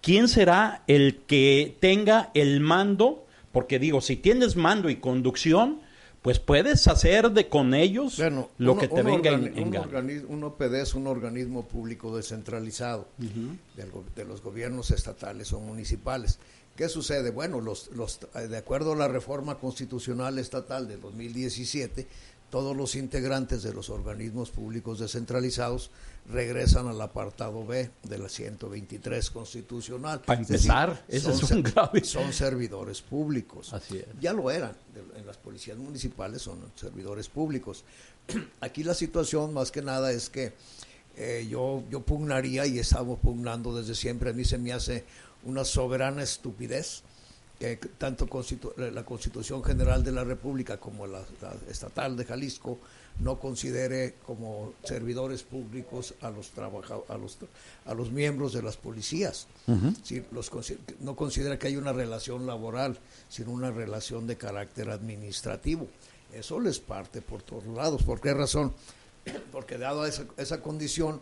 ¿quién 0.00 0.28
será 0.28 0.82
el 0.86 1.20
que 1.26 1.76
tenga 1.80 2.30
el 2.34 2.60
mando? 2.60 3.26
Porque 3.52 3.78
digo, 3.78 4.00
si 4.00 4.16
tienes 4.16 4.56
mando 4.56 4.90
y 4.90 4.96
conducción, 4.96 5.80
pues 6.22 6.38
puedes 6.38 6.86
hacer 6.88 7.30
de 7.30 7.48
con 7.48 7.74
ellos 7.74 8.20
lo 8.58 8.76
que 8.76 8.88
te 8.88 9.02
venga 9.02 9.30
en, 9.30 9.74
un, 9.74 10.26
un 10.28 10.44
OPD 10.44 10.74
es 10.74 10.94
un 10.94 11.06
organismo 11.06 11.66
público 11.66 12.14
descentralizado 12.16 13.08
de, 13.16 14.24
los 14.24 14.42
gobiernos 14.42 14.90
estatales 14.90 15.52
o 15.52 15.60
municipales. 15.60 16.38
¿Qué 16.78 16.88
sucede? 16.88 17.32
Bueno, 17.32 17.60
los, 17.60 17.90
los, 17.96 18.20
de 18.32 18.56
acuerdo 18.56 18.92
a 18.92 18.96
la 18.96 19.08
reforma 19.08 19.58
constitucional 19.58 20.38
estatal 20.38 20.86
de 20.86 20.96
2017, 20.96 22.06
todos 22.50 22.76
los 22.76 22.94
integrantes 22.94 23.64
de 23.64 23.74
los 23.74 23.90
organismos 23.90 24.50
públicos 24.50 25.00
descentralizados 25.00 25.90
regresan 26.30 26.86
al 26.86 27.00
apartado 27.00 27.66
B 27.66 27.90
de 28.04 28.18
la 28.18 28.28
123 28.28 29.28
constitucional. 29.30 30.20
Para 30.20 30.38
empezar, 30.38 31.04
son, 31.20 31.32
es 31.32 31.50
un 31.50 31.62
grave. 31.64 32.04
Son 32.04 32.32
servidores 32.32 33.02
públicos. 33.02 33.74
Así 33.74 33.98
es. 33.98 34.06
Ya 34.20 34.32
lo 34.32 34.48
eran. 34.48 34.76
En 35.16 35.26
las 35.26 35.36
policías 35.36 35.76
municipales 35.78 36.42
son 36.42 36.60
servidores 36.76 37.28
públicos. 37.28 37.82
Aquí 38.60 38.84
la 38.84 38.94
situación 38.94 39.52
más 39.52 39.72
que 39.72 39.82
nada 39.82 40.12
es 40.12 40.30
que 40.30 40.52
eh, 41.16 41.44
yo, 41.50 41.82
yo 41.90 42.02
pugnaría 42.02 42.66
y 42.66 42.78
estamos 42.78 43.18
pugnando 43.18 43.76
desde 43.76 43.96
siempre. 43.96 44.30
A 44.30 44.32
mí 44.32 44.44
se 44.44 44.58
me 44.58 44.72
hace 44.72 45.04
una 45.48 45.64
soberana 45.64 46.22
estupidez 46.22 47.02
que 47.58 47.76
tanto 47.76 48.28
la 48.76 49.04
Constitución 49.04 49.64
General 49.64 50.04
de 50.04 50.12
la 50.12 50.22
República 50.22 50.78
como 50.78 51.06
la, 51.08 51.22
estatal 51.68 52.16
de 52.16 52.24
Jalisco 52.24 52.78
no 53.18 53.40
considere 53.40 54.14
como 54.24 54.74
servidores 54.84 55.42
públicos 55.42 56.14
a 56.20 56.30
los 56.30 56.52
a 56.56 57.16
los 57.16 57.38
a 57.84 57.94
los 57.94 58.12
miembros 58.12 58.52
de 58.52 58.62
las 58.62 58.76
policías. 58.76 59.48
los, 60.30 60.52
no 61.00 61.16
considera 61.16 61.58
que 61.58 61.66
hay 61.66 61.76
una 61.76 61.92
relación 61.92 62.46
laboral, 62.46 62.96
sino 63.28 63.50
una 63.50 63.72
relación 63.72 64.28
de 64.28 64.36
carácter 64.36 64.90
administrativo. 64.90 65.88
Eso 66.32 66.60
les 66.60 66.78
parte 66.78 67.22
por 67.22 67.42
todos 67.42 67.66
lados. 67.66 68.04
¿Por 68.04 68.20
qué 68.20 68.34
razón? 68.34 68.72
Porque 69.52 69.78
dado 69.78 70.06
esa, 70.06 70.26
esa 70.36 70.62
condición, 70.62 71.20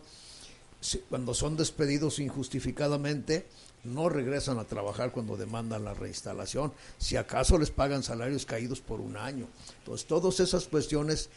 cuando 1.09 1.33
son 1.33 1.57
despedidos 1.57 2.19
injustificadamente, 2.19 3.47
no 3.85 4.09
regresan 4.09 4.59
a 4.59 4.65
trabajar 4.65 5.13
cuando 5.13 5.37
demandan 5.37 5.85
la 5.85 5.95
reinstalación, 5.95 6.73
si 6.99 7.17
acaso 7.17 7.59
les 7.59 7.71
pagan 7.71 8.03
salarios 8.03 8.45
caídos 8.45 8.81
por 8.81 9.01
un 9.01 9.17
año. 9.17 9.47
Entonces, 9.79 10.07
todas 10.07 10.41
esas 10.41 10.67
cuestiones 10.67 11.31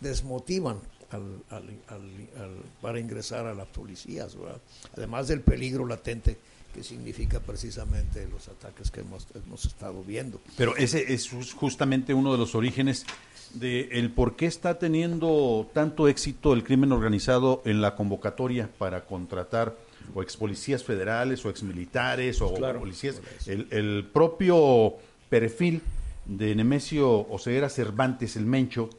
desmotivan 0.00 0.78
para 2.80 2.98
ingresar 2.98 3.46
a 3.46 3.54
las 3.54 3.68
policías, 3.68 4.36
además 4.96 5.28
del 5.28 5.40
peligro 5.42 5.86
latente 5.86 6.38
que 6.74 6.82
significa 6.82 7.38
precisamente 7.38 8.26
los 8.26 8.48
ataques 8.48 8.90
que 8.90 9.00
hemos, 9.00 9.28
hemos 9.36 9.64
estado 9.64 10.02
viendo. 10.02 10.40
Pero 10.56 10.74
ese 10.76 11.12
es 11.14 11.30
justamente 11.52 12.14
uno 12.14 12.32
de 12.32 12.38
los 12.38 12.56
orígenes 12.56 13.06
de 13.52 13.82
el 13.92 14.10
por 14.10 14.34
qué 14.34 14.46
está 14.46 14.76
teniendo 14.80 15.70
tanto 15.72 16.08
éxito 16.08 16.52
el 16.52 16.64
crimen 16.64 16.90
organizado 16.90 17.62
en 17.64 17.80
la 17.80 17.94
convocatoria 17.94 18.68
para 18.76 19.04
contratar 19.04 19.76
o 20.14 20.22
ex 20.22 20.36
policías 20.36 20.82
federales 20.82 21.44
o 21.44 21.50
ex 21.50 21.62
militares 21.62 22.40
o 22.40 22.54
policías. 22.54 23.20
El, 23.46 23.68
el, 23.70 24.08
propio 24.12 24.94
perfil 25.28 25.82
de 26.26 26.54
Nemesio 26.54 27.28
Oseguera 27.28 27.68
Cervantes, 27.68 28.36
el 28.36 28.46
Mencho, 28.46 28.90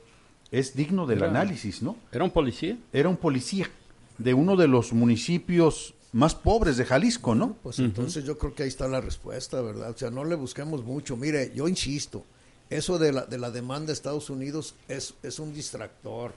es 0.52 0.76
digno 0.76 1.06
del 1.06 1.24
análisis, 1.24 1.82
¿no? 1.82 1.98
¿Era 2.12 2.24
un 2.24 2.32
policía? 2.32 2.78
Era 2.94 3.10
un 3.10 3.18
policía 3.18 3.70
de 4.18 4.34
uno 4.34 4.56
de 4.56 4.68
los 4.68 4.94
municipios 4.94 5.94
más 6.16 6.34
pobres 6.34 6.78
de 6.78 6.86
Jalisco, 6.86 7.36
¿no? 7.36 7.58
Pues 7.62 7.80
entonces 7.80 8.24
yo 8.24 8.38
creo 8.38 8.56
que 8.56 8.64
ahí 8.64 8.70
está 8.70 8.88
la 8.88 9.02
respuesta, 9.02 9.62
¿verdad? 9.62 9.90
O 9.90 9.98
sea, 9.98 10.10
no 10.10 10.24
le 10.24 10.36
busquemos 10.36 10.84
mucho. 10.84 11.18
Mire, 11.18 11.52
yo 11.54 11.68
insisto, 11.68 12.24
eso 12.70 12.98
de 12.98 13.12
la, 13.12 13.26
de 13.26 13.38
la 13.38 13.52
demanda 13.52 13.88
de 13.88 13.94
Estados 13.94 14.30
Unidos 14.30 14.76
es, 14.88 15.14
es 15.24 15.40
un 15.40 15.54
distractor. 15.54 16.34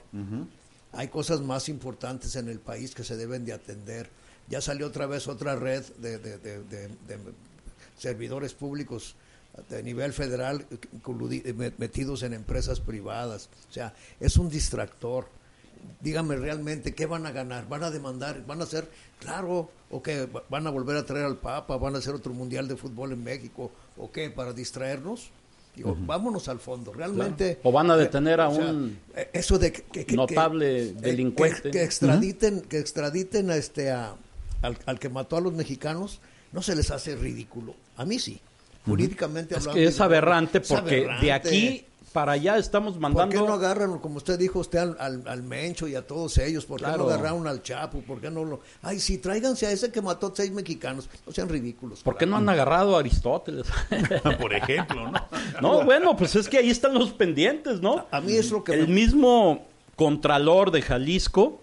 Hay 0.91 1.07
cosas 1.07 1.39
más 1.39 1.69
importantes 1.69 2.35
en 2.35 2.49
el 2.49 2.59
país 2.59 2.93
que 2.93 3.05
se 3.05 3.15
deben 3.15 3.45
de 3.45 3.53
atender. 3.53 4.09
Ya 4.49 4.61
salió 4.61 4.87
otra 4.87 5.05
vez 5.05 5.27
otra 5.27 5.55
red 5.55 5.83
de, 5.97 6.17
de, 6.17 6.89
servidores 7.97 8.53
públicos 8.53 9.15
de 9.69 9.83
nivel 9.83 10.13
federal 10.13 10.65
metidos 11.77 12.23
en 12.23 12.33
empresas 12.33 12.79
privadas. 12.79 13.49
O 13.69 13.73
sea, 13.73 13.93
es 14.19 14.37
un 14.37 14.49
distractor. 14.49 15.27
Dígame 16.01 16.35
realmente, 16.35 16.93
¿qué 16.93 17.05
van 17.05 17.25
a 17.25 17.31
ganar? 17.31 17.67
¿Van 17.69 17.83
a 17.83 17.91
demandar? 17.91 18.45
¿Van 18.45 18.59
a 18.61 18.63
hacer, 18.63 18.89
claro, 19.19 19.69
o 19.89 20.01
qué? 20.01 20.27
¿Van 20.49 20.67
a 20.67 20.69
volver 20.69 20.97
a 20.97 21.05
traer 21.05 21.25
al 21.25 21.37
Papa? 21.37 21.77
¿Van 21.77 21.95
a 21.95 21.99
hacer 21.99 22.13
otro 22.13 22.33
Mundial 22.33 22.67
de 22.67 22.75
Fútbol 22.75 23.13
en 23.13 23.23
México? 23.23 23.71
¿O 23.97 24.11
qué? 24.11 24.29
¿Para 24.29 24.51
distraernos? 24.53 25.29
Digo, 25.75 25.95
vámonos 25.97 26.49
al 26.49 26.59
fondo. 26.59 26.91
Realmente. 26.91 27.59
O 27.63 27.71
van 27.71 27.89
a 27.91 27.95
detener 27.95 28.41
a 28.41 28.49
un 28.49 28.97
eh, 29.15 29.29
eso 29.31 29.57
de 29.57 29.71
que, 29.71 30.05
notable 30.15 30.89
eh, 30.89 30.93
delincuente. 30.93 31.71
Que, 31.71 31.83
extraditen, 31.83 32.61
que 32.61 32.79
extraditen 32.79 33.49
a 33.49 33.55
este 33.55 33.91
a, 33.91 34.15
al, 34.61 34.99
que 34.99 35.09
mató 35.09 35.37
a 35.37 35.41
los 35.41 35.53
mexicanos, 35.53 36.19
no 36.51 36.61
se 36.61 36.75
les 36.75 36.91
hace 36.91 37.15
ridículo. 37.15 37.75
A 37.97 38.05
mí 38.05 38.19
sí. 38.19 38.39
Jurídicamente 38.85 39.55
es 39.57 39.67
Que 39.67 39.85
es 39.85 39.99
aberrante 39.99 40.61
porque 40.61 41.07
de 41.21 41.31
aquí 41.31 41.85
para 42.11 42.33
allá 42.33 42.57
estamos 42.57 42.99
mandando. 42.99 43.35
¿Por 43.35 43.43
qué 43.43 43.47
no 43.47 43.53
agarran, 43.53 43.99
como 43.99 44.17
usted 44.17 44.37
dijo, 44.37 44.59
usted 44.59 44.79
al, 44.79 45.23
al, 45.27 45.43
Mencho 45.43 45.87
y 45.87 45.95
a 45.95 46.05
todos 46.05 46.37
ellos? 46.37 46.65
¿Por 46.65 46.79
qué 46.79 46.87
no 46.87 47.03
agarraron 47.03 47.47
al 47.47 47.61
Chapo? 47.61 48.01
¿Por 48.01 48.19
qué 48.19 48.29
no 48.31 48.45
lo.? 48.45 48.61
Ay, 48.81 48.99
sí, 48.99 49.17
tráiganse 49.17 49.67
a 49.67 49.71
ese 49.71 49.91
que 49.91 50.01
mató 50.01 50.27
a 50.27 50.31
seis 50.35 50.51
mexicanos. 50.51 51.09
No 51.25 51.31
sean 51.31 51.49
ridículos. 51.49 52.01
¿Por 52.01 52.17
qué 52.17 52.25
no 52.25 52.37
han 52.37 52.49
agarrado 52.49 52.95
a 52.95 52.99
Aristóteles? 52.99 53.67
por 54.39 54.53
ejemplo, 54.53 55.11
¿no? 55.11 55.27
no, 55.61 55.85
bueno, 55.85 56.15
pues 56.15 56.35
es 56.35 56.49
que 56.49 56.57
ahí 56.57 56.69
están 56.69 56.93
los 56.93 57.11
pendientes, 57.11 57.81
¿no? 57.81 58.07
A, 58.11 58.21
mí 58.21 58.33
es 58.33 58.51
lo 58.51 58.63
que. 58.63 58.73
El 58.73 58.87
mismo 58.87 59.65
Contralor 59.95 60.71
de 60.71 60.81
Jalisco 60.81 61.61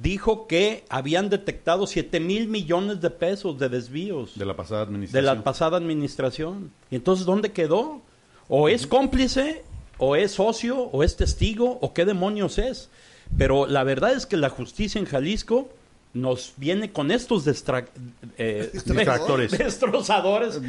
dijo 0.00 0.46
que 0.46 0.84
habían 0.88 1.28
detectado 1.28 1.86
7 1.86 2.20
mil 2.20 2.48
millones 2.48 3.00
de 3.00 3.10
pesos 3.10 3.58
de 3.58 3.68
desvíos. 3.68 4.38
De 4.38 4.44
la 4.46 4.56
pasada 4.56 4.82
administración. 4.82 5.24
De 5.24 5.34
la 5.34 5.42
pasada 5.42 5.76
administración. 5.76 6.72
¿Y 6.90 6.96
entonces 6.96 7.26
dónde 7.26 7.52
quedó? 7.52 8.00
O 8.48 8.68
es 8.68 8.86
cómplice 8.86 9.62
o 10.00 10.16
es 10.16 10.32
socio, 10.32 10.78
o 10.78 11.04
es 11.04 11.16
testigo, 11.16 11.78
o 11.82 11.92
qué 11.92 12.06
demonios 12.06 12.58
es. 12.58 12.88
Pero 13.36 13.66
la 13.66 13.84
verdad 13.84 14.14
es 14.14 14.24
que 14.24 14.38
la 14.38 14.48
justicia 14.48 14.98
en 14.98 15.04
Jalisco 15.04 15.68
nos 16.14 16.54
viene 16.56 16.90
con 16.90 17.10
estos 17.10 17.46
eh, 17.46 18.70
distractores. 18.72 19.50
destrozadores, 19.58 20.60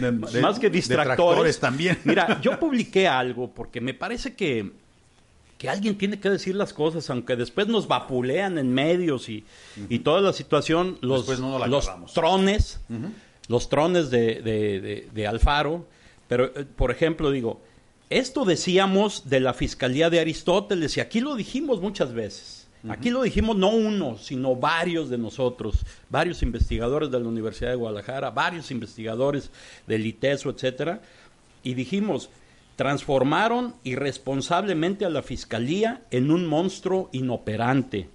más 0.41 0.59
que 0.59 0.69
distractores. 0.69 1.59
también. 1.59 1.97
Mira, 2.03 2.41
yo 2.41 2.59
publiqué 2.59 3.07
algo 3.07 3.50
porque 3.50 3.79
me 3.79 3.93
parece 3.93 4.35
que, 4.35 4.73
que 5.62 5.70
alguien 5.70 5.96
tiene 5.96 6.20
que 6.20 6.27
decir 6.27 6.56
las 6.56 6.74
cosas, 6.74 7.08
aunque 7.12 7.36
después 7.36 7.68
nos 7.68 7.88
vapulean 7.88 8.58
en 8.58 8.74
medios 8.74 9.30
y, 9.30 9.46
y 9.89 10.00
toda 10.00 10.20
la 10.20 10.34
situación, 10.34 10.98
los, 11.01 11.27
los 11.38 12.13
trones, 12.15 12.80
los 13.48 13.70
trones 13.70 14.10
de, 14.10 14.41
de, 14.41 15.08
de 15.13 15.27
Alfaro. 15.27 15.86
Pero, 16.27 16.46
eh, 16.46 16.65
por 16.65 16.89
ejemplo, 16.89 17.30
digo, 17.30 17.62
esto 18.10 18.44
decíamos 18.44 19.30
de 19.30 19.39
la 19.39 19.53
Fiscalía 19.53 20.10
de 20.10 20.20
Aristóteles 20.20 20.98
y 20.98 21.00
aquí 21.00 21.20
lo 21.20 21.36
dijimos 21.36 21.80
muchas 21.80 22.12
veces. 22.12 22.68
Aquí 22.89 23.12
lo 23.12 23.22
dijimos 23.22 23.56
no 23.56 23.70
uno, 23.70 24.18
sino 24.18 24.56
varios 24.56 25.12
de 25.12 25.20
nosotros, 25.20 25.86
varios 26.10 26.41
investigadores 26.41 27.12
de 27.12 27.20
la 27.20 27.27
Universidad 27.27 27.70
de 27.70 27.75
Guadalajara, 27.75 28.32
varios 28.32 28.72
investigadores 28.72 29.51
del 29.86 30.08
ITESO, 30.08 30.50
etcétera, 30.50 31.03
y 31.62 31.75
dijimos, 31.75 32.32
transformaron 32.81 33.75
irresponsablemente 33.83 35.05
a 35.05 35.11
la 35.11 35.21
Fiscalía 35.21 36.01
en 36.09 36.31
un 36.31 36.47
monstruo 36.47 37.11
inoperante 37.11 38.09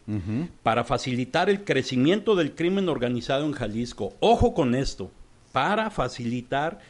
para 0.65 0.83
facilitar 0.83 1.49
el 1.49 1.63
crecimiento 1.63 2.35
del 2.35 2.53
crimen 2.53 2.89
organizado 2.89 3.47
en 3.47 3.53
Jalisco. 3.53 4.15
Ojo 4.19 4.55
con 4.55 4.75
esto, 4.75 5.13
para 5.53 5.89
facilitar 5.91 6.81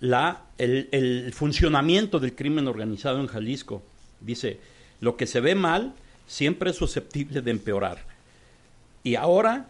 la, 0.00 0.40
el, 0.56 1.30
funcionamiento 1.34 2.18
del 2.18 2.34
crimen 2.34 2.66
organizado 2.66 3.20
en 3.20 3.26
Jalisco. 3.26 3.82
Dice, 4.22 4.58
lo 5.02 5.18
que 5.18 5.26
se 5.26 5.40
ve 5.40 5.54
mal 5.54 5.92
siempre 6.26 6.70
es 6.70 6.76
susceptible 6.76 7.42
de 7.42 7.50
empeorar. 7.50 7.98
Y 9.04 9.16
ahora, 9.16 9.66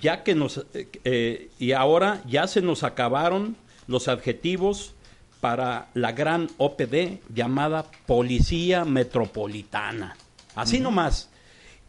ya 0.00 0.22
que 0.22 0.36
nos, 0.36 0.58
eh, 0.74 0.86
eh, 1.02 1.50
y 1.58 1.72
ahora 1.72 2.22
ya 2.28 2.46
se 2.46 2.62
nos 2.62 2.84
acabaron 2.84 3.56
los 3.88 4.06
adjetivos 4.06 4.94
para 5.40 5.88
la 5.94 6.12
gran 6.12 6.48
OPD 6.58 7.20
llamada 7.34 7.86
Policía 8.06 8.84
Metropolitana. 8.84 10.16
Así 10.54 10.80
nomás. 10.80 11.30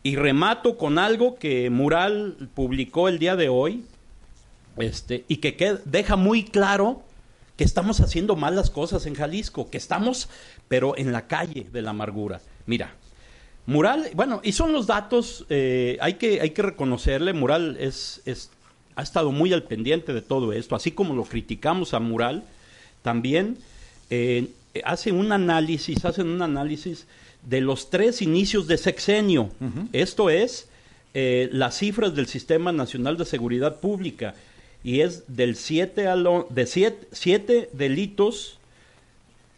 Y 0.04 0.16
remato 0.16 0.78
con 0.78 0.98
algo 0.98 1.36
que 1.36 1.70
Mural 1.70 2.50
publicó 2.56 3.08
el 3.08 3.20
día 3.20 3.36
de 3.36 3.50
hoy, 3.50 3.84
este, 4.78 5.26
y 5.28 5.38
que 5.38 5.78
deja 5.86 6.16
muy 6.16 6.44
claro 6.44 7.04
que 7.58 7.64
estamos 7.64 8.00
haciendo 8.00 8.36
mal 8.36 8.56
las 8.56 8.70
cosas 8.70 9.06
en 9.06 9.14
Jalisco, 9.14 9.70
que 9.70 9.78
estamos, 9.78 10.30
pero 10.68 10.98
en 10.98 11.12
la 11.12 11.28
calle 11.28 11.68
de 11.72 11.82
la 11.82 11.92
amargura. 11.92 12.42
Mira, 12.66 12.96
Mural, 13.68 14.10
bueno, 14.16 14.42
y 14.44 14.54
son 14.54 14.72
los 14.72 14.88
datos, 14.88 15.46
eh, 15.50 15.98
hay, 16.02 16.16
que, 16.16 16.42
hay 16.42 16.52
que 16.52 16.64
reconocerle, 16.64 17.34
Mural 17.34 17.78
es, 17.80 18.22
es, 18.26 18.50
ha 18.96 19.04
estado 19.04 19.32
muy 19.32 19.54
al 19.54 19.64
pendiente 19.64 20.14
de 20.14 20.22
todo 20.22 20.54
esto, 20.54 20.76
así 20.76 20.92
como 20.92 21.14
lo 21.14 21.26
criticamos 21.26 21.94
a 21.94 22.00
Mural, 22.00 22.44
también 23.02 23.58
eh, 24.10 24.50
hacen 24.84 25.16
un 25.16 25.32
análisis, 25.32 26.06
hacen 26.06 26.28
un 26.28 26.42
análisis 26.42 27.08
de 27.44 27.62
los 27.62 27.90
tres 27.90 28.22
inicios 28.22 28.68
de 28.68 28.78
sexenio. 28.78 29.50
Esto 29.94 30.30
es 30.30 30.68
eh, 31.14 31.50
las 31.52 31.78
cifras 31.78 32.16
del 32.16 32.28
Sistema 32.28 32.72
Nacional 32.72 33.18
de 33.18 33.26
Seguridad 33.26 33.80
Pública 33.80 34.36
y 34.84 35.02
es 35.02 35.24
del 35.28 35.56
7 35.56 36.08
a 36.08 36.16
de 36.16 37.06
7 37.12 37.70
delitos 37.74 38.60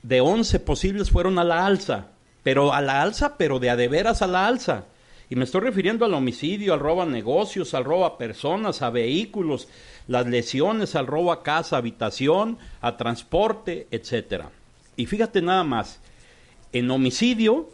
de 0.02 0.22
11 0.22 0.60
posibles 0.60 1.12
fueron 1.12 1.40
a 1.40 1.44
la 1.44 1.66
alza, 1.66 2.08
pero 2.44 2.74
a 2.74 2.82
la 2.82 3.02
alza, 3.02 3.38
pero 3.38 3.60
de 3.60 3.70
a 3.70 3.76
de 3.76 3.88
veras 3.88 4.22
a 4.22 4.28
la 4.28 4.48
alza. 4.48 4.86
Y 5.30 5.36
me 5.36 5.46
estoy 5.46 5.62
refiriendo 5.62 6.06
al 6.06 6.13
homicidio, 6.13 6.74
al 6.74 6.80
robo 6.80 7.01
a 7.01 7.06
negocios, 7.06 7.74
al 7.74 7.86
robo 7.86 8.06
a 8.06 8.18
personas, 8.18 8.82
a 8.82 8.89
vehículos, 8.89 9.68
las 10.08 10.27
lesiones, 10.27 10.96
al 10.96 11.08
robo 11.08 11.32
a 11.32 11.44
casa, 11.44 11.77
habitación, 11.77 12.58
a 12.82 12.98
transporte, 12.98 13.88
etcétera. 13.89 14.51
Y 14.96 15.06
fíjate 15.06 15.42
nada 15.42 15.63
más, 15.63 16.00
en 16.72 16.92
homicidio, 16.92 17.70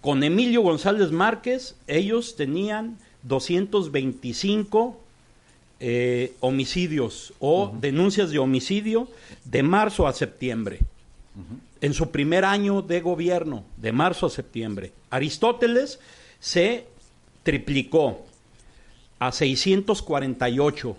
con 0.00 0.22
Emilio 0.22 0.62
González 0.62 1.10
Márquez, 1.10 1.76
ellos 1.86 2.36
tenían 2.36 2.98
225 3.24 5.00
eh, 5.78 6.32
homicidios 6.40 7.34
o 7.38 7.70
denuncias 7.80 8.30
de 8.30 8.38
homicidio 8.38 9.08
de 9.44 9.62
marzo 9.62 10.06
a 10.06 10.12
septiembre. 10.12 10.80
En 11.86 11.94
su 11.94 12.10
primer 12.10 12.44
año 12.44 12.82
de 12.82 13.00
gobierno, 13.00 13.64
de 13.76 13.92
marzo 13.92 14.26
a 14.26 14.30
septiembre. 14.30 14.92
Aristóteles 15.08 16.00
se 16.40 16.84
triplicó 17.44 18.26
a 19.20 19.30
648 19.30 20.96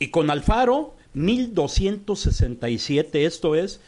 y 0.00 0.08
con 0.08 0.30
Alfaro 0.30 0.96
1267, 1.14 3.24
esto 3.24 3.54
es 3.54 3.80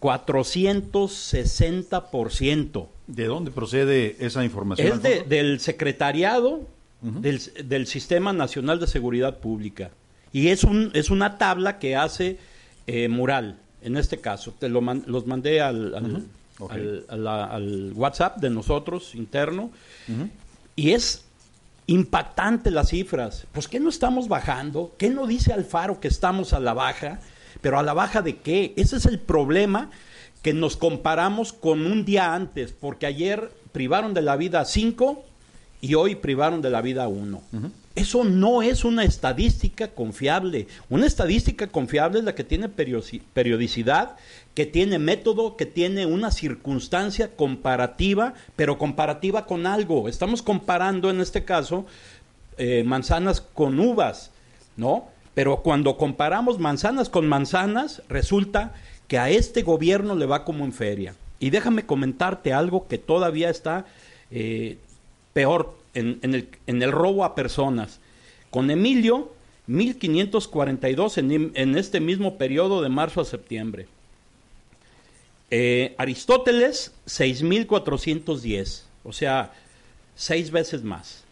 460%. 0.00 2.86
¿De 3.08 3.24
dónde 3.24 3.50
procede 3.50 4.14
esa 4.20 4.44
información? 4.44 5.04
Es 5.04 5.28
del 5.28 5.58
secretariado 5.58 6.68
del, 7.02 7.86
Sistema 7.88 8.32
Nacional 8.32 8.78
de 8.78 8.86
Seguridad 8.86 9.40
Pública. 9.40 9.90
Y 10.32 10.50
es, 10.50 10.62
un, 10.62 10.92
es 10.94 11.10
una 11.10 11.36
tabla 11.36 11.80
que 11.80 11.96
hace 11.96 12.38
eh, 12.86 13.08
Mural, 13.08 13.58
en 13.86 13.96
este 13.96 14.18
caso. 14.18 14.52
Te 14.58 14.68
lo 14.68 14.80
los 14.80 15.26
mandé 15.26 15.60
al, 15.60 15.94
al, 17.08 17.92
WhatsApp 17.94 18.38
de 18.38 18.50
nosotros, 18.50 19.14
interno. 19.14 19.70
Y 20.74 20.90
es 20.90 21.24
impactante 21.86 22.70
las 22.70 22.88
cifras. 22.88 23.46
Pues, 23.52 23.68
¿qué 23.68 23.78
no 23.78 23.88
estamos 23.88 24.28
bajando? 24.28 24.92
¿Qué 24.98 25.08
no 25.08 25.26
dice 25.26 25.52
Alfaro 25.52 26.00
que 26.00 26.08
estamos 26.08 26.52
a 26.52 26.60
la 26.60 26.74
baja? 26.74 27.20
Pero 27.60 27.78
a 27.78 27.82
la 27.82 27.94
baja 27.94 28.22
de 28.22 28.38
qué? 28.38 28.74
Ese 28.76 28.96
es 28.96 29.06
el 29.06 29.20
problema 29.20 29.90
que 30.42 30.52
nos 30.52 30.76
comparamos 30.76 31.52
con 31.52 31.86
un 31.86 32.04
día 32.04 32.34
antes, 32.34 32.72
porque 32.72 33.06
ayer 33.06 33.50
privaron 33.72 34.14
de 34.14 34.22
la 34.22 34.36
vida 34.36 34.60
a 34.60 34.64
cinco 34.64 35.24
y 35.80 35.94
hoy 35.94 36.16
privaron 36.16 36.60
de 36.60 36.70
la 36.70 36.82
vida 36.82 37.04
a 37.04 37.08
uno. 37.08 37.42
Eso 37.96 38.24
no 38.24 38.60
es 38.60 38.84
una 38.84 39.04
estadística 39.04 39.88
confiable. 39.88 40.68
Una 40.90 41.06
estadística 41.06 41.66
confiable 41.66 42.18
es 42.18 42.26
la 42.26 42.34
que 42.34 42.44
tiene 42.44 42.68
periodicidad, 42.68 44.16
que 44.54 44.66
tiene 44.66 44.98
método, 44.98 45.56
que 45.56 45.64
tiene 45.64 46.04
una 46.04 46.30
circunstancia 46.30 47.34
comparativa, 47.34 48.34
pero 48.54 48.76
comparativa 48.76 49.46
con 49.46 49.66
algo. 49.66 50.08
Estamos 50.08 50.42
comparando 50.42 51.08
en 51.08 51.22
este 51.22 51.44
caso 51.44 51.86
eh, 52.58 52.84
manzanas 52.84 53.40
con 53.40 53.80
uvas, 53.80 54.30
¿no? 54.76 55.08
Pero 55.32 55.62
cuando 55.62 55.96
comparamos 55.96 56.58
manzanas 56.58 57.08
con 57.08 57.26
manzanas, 57.26 58.02
resulta 58.10 58.74
que 59.08 59.18
a 59.18 59.30
este 59.30 59.62
gobierno 59.62 60.14
le 60.14 60.26
va 60.26 60.44
como 60.44 60.66
en 60.66 60.74
feria. 60.74 61.14
Y 61.40 61.48
déjame 61.48 61.86
comentarte 61.86 62.52
algo 62.52 62.88
que 62.88 62.98
todavía 62.98 63.48
está 63.48 63.86
eh, 64.30 64.76
peor 65.32 65.76
en, 65.96 66.18
el, 66.22 66.48
en, 66.66 66.82
el, 66.82 66.92
robo 66.92 67.24
a 67.24 67.34
personas. 67.34 68.00
Con 68.50 68.70
Emilio, 68.70 69.32
1542 69.66 71.18
en, 71.18 71.52
en 71.54 71.76
este 71.76 72.00
mismo 72.00 72.38
periodo 72.38 72.82
de 72.82 72.88
marzo 72.88 73.20
a 73.20 73.24
septiembre. 73.24 73.88
Eh, 75.50 75.94
Aristóteles, 75.98 76.94
6410, 77.06 78.86
o 79.04 79.12
sea, 79.12 79.52
seis 80.14 80.50
veces 80.50 80.82
más. 80.82 81.22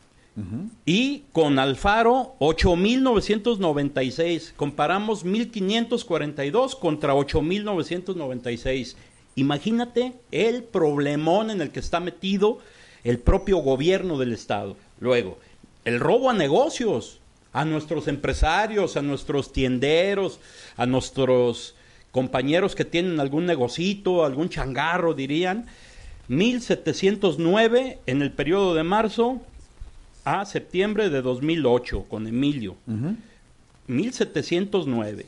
Y 0.85 1.23
con 1.30 1.61
Alfaro, 1.61 2.35
8.996. 2.40 4.52
Comparamos 4.56 5.25
1.542 5.25 6.76
contra 6.76 7.14
8.996. 7.14 8.97
Imagínate 9.37 10.14
el 10.33 10.64
problemón 10.64 11.52
en 11.52 11.61
el 11.61 11.71
que 11.71 11.78
está 11.78 12.00
metido 12.00 12.59
el 13.04 13.18
propio 13.18 13.58
gobierno 13.58 14.18
del 14.18 14.32
Estado. 14.32 14.76
Luego, 14.99 15.38
el 15.84 16.00
robo 16.00 16.30
a 16.30 16.34
negocios, 16.34 17.20
a 17.52 17.64
nuestros 17.64 18.08
empresarios, 18.08 18.96
a 18.96 19.02
nuestros 19.02 19.52
tienderos, 19.52 20.40
a 20.76 20.87
nuestros 20.87 21.75
compañeros 22.11 22.75
que 22.75 22.84
tienen 22.84 23.20
algún 23.20 23.46
negocito, 23.46 24.25
algún 24.25 24.49
changarro, 24.49 25.14
dirían. 25.14 25.66
1709 26.28 27.99
en 28.06 28.23
el 28.23 28.32
periodo 28.32 28.75
de 28.75 28.82
marzo, 28.82 29.42
a 30.25 30.46
septiembre 30.46 31.11
de 31.11 31.20
2008 31.20 32.06
con 32.08 32.26
Emilio. 32.26 32.76
1709. 33.87 35.26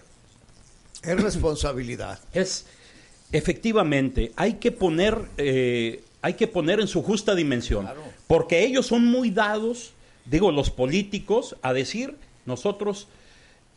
Es 1.02 1.18
responsabilidad. 1.18 2.18
Es, 2.34 2.66
efectivamente, 3.32 4.32
hay 4.36 4.54
que 4.54 4.70
poner, 4.70 5.18
eh, 5.38 6.04
hay 6.20 6.34
que 6.34 6.46
poner 6.46 6.78
en 6.80 6.88
su 6.88 7.02
justa 7.02 7.34
dimensión. 7.34 7.88
Porque 8.26 8.66
ellos 8.66 8.86
son 8.86 9.06
muy 9.06 9.30
dados, 9.30 9.94
digo, 10.26 10.52
los 10.52 10.68
políticos, 10.68 11.56
a 11.62 11.72
decir, 11.72 12.16
nosotros 12.44 13.08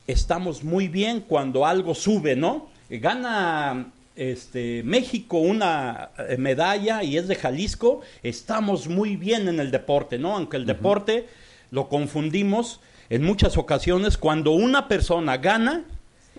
estamos 0.05 0.65
muy 0.65 0.89
bien 0.89 1.21
cuando 1.21 1.65
algo 1.65 1.95
sube, 1.95 2.36
¿no? 2.36 2.67
Gana 2.89 3.93
este, 4.17 4.83
México 4.83 5.38
una 5.38 6.09
eh, 6.17 6.36
medalla 6.36 7.03
y 7.03 7.15
es 7.15 7.29
de 7.29 7.36
Jalisco, 7.36 8.01
estamos 8.21 8.89
muy 8.89 9.15
bien 9.15 9.48
en 9.48 9.62
el 9.62 9.71
deporte, 9.71 10.17
¿no? 10.17 10.36
Aunque 10.36 10.57
el 10.57 10.65
deporte 10.65 11.25
lo 11.71 11.89
confundimos 11.89 12.79
en 13.09 13.23
muchas 13.23 13.57
ocasiones 13.57 14.17
cuando 14.17 14.51
una 14.51 14.88
persona 14.88 15.38
gana 15.38 15.86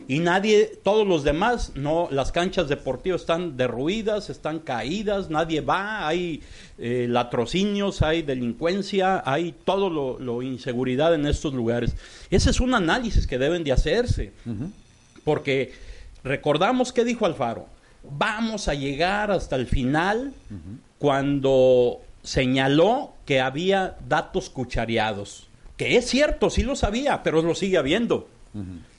y 0.08 0.18
nadie, 0.18 0.78
todos 0.82 1.06
los 1.06 1.24
demás, 1.24 1.72
no, 1.74 2.08
las 2.10 2.32
canchas 2.32 2.68
deportivas 2.68 3.20
están 3.20 3.56
derruidas, 3.56 4.30
están 4.30 4.58
caídas, 4.58 5.30
nadie 5.30 5.60
va, 5.60 6.06
hay 6.06 6.42
eh, 6.78 7.06
latrocinios, 7.08 8.02
hay 8.02 8.22
delincuencia, 8.22 9.22
hay 9.24 9.54
todo 9.64 10.18
lo, 10.18 10.42
inseguridad 10.42 11.14
en 11.14 11.26
estos 11.26 11.54
lugares. 11.54 11.94
Ese 12.30 12.50
es 12.50 12.60
un 12.60 12.74
análisis 12.74 13.26
que 13.26 13.38
deben 13.38 13.62
de 13.62 13.72
hacerse, 13.72 14.32
porque 15.22 15.72
recordamos 16.24 16.92
que 16.92 17.04
dijo 17.04 17.26
Alfaro, 17.26 17.66
vamos 18.02 18.68
a 18.68 18.74
llegar 18.74 19.30
hasta 19.30 19.56
el 19.56 19.66
final 19.66 20.32
cuando 20.98 22.00
señaló 22.22 23.14
que 23.26 23.40
había 23.40 23.96
datos 24.08 24.50
cuchareados, 24.50 25.48
que 25.76 25.96
es 25.96 26.08
cierto, 26.08 26.50
sí 26.50 26.62
lo 26.62 26.76
sabía, 26.76 27.22
pero 27.22 27.42
lo 27.42 27.54
sigue 27.54 27.78
habiendo 27.78 28.28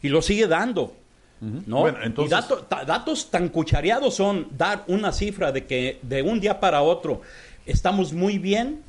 y 0.01 0.09
lo 0.09 0.21
sigue 0.21 0.47
dando. 0.47 0.93
¿no? 1.41 1.87
Y 1.89 2.27
datos 2.27 3.31
tan 3.31 3.49
cuchareados 3.49 4.15
son 4.15 4.47
dar 4.55 4.83
una 4.87 5.11
cifra 5.11 5.51
de 5.51 5.65
que 5.65 5.99
de 6.03 6.21
un 6.21 6.39
día 6.39 6.59
para 6.59 6.83
otro 6.83 7.21
estamos 7.65 8.13
muy 8.13 8.37
bien, 8.37 8.81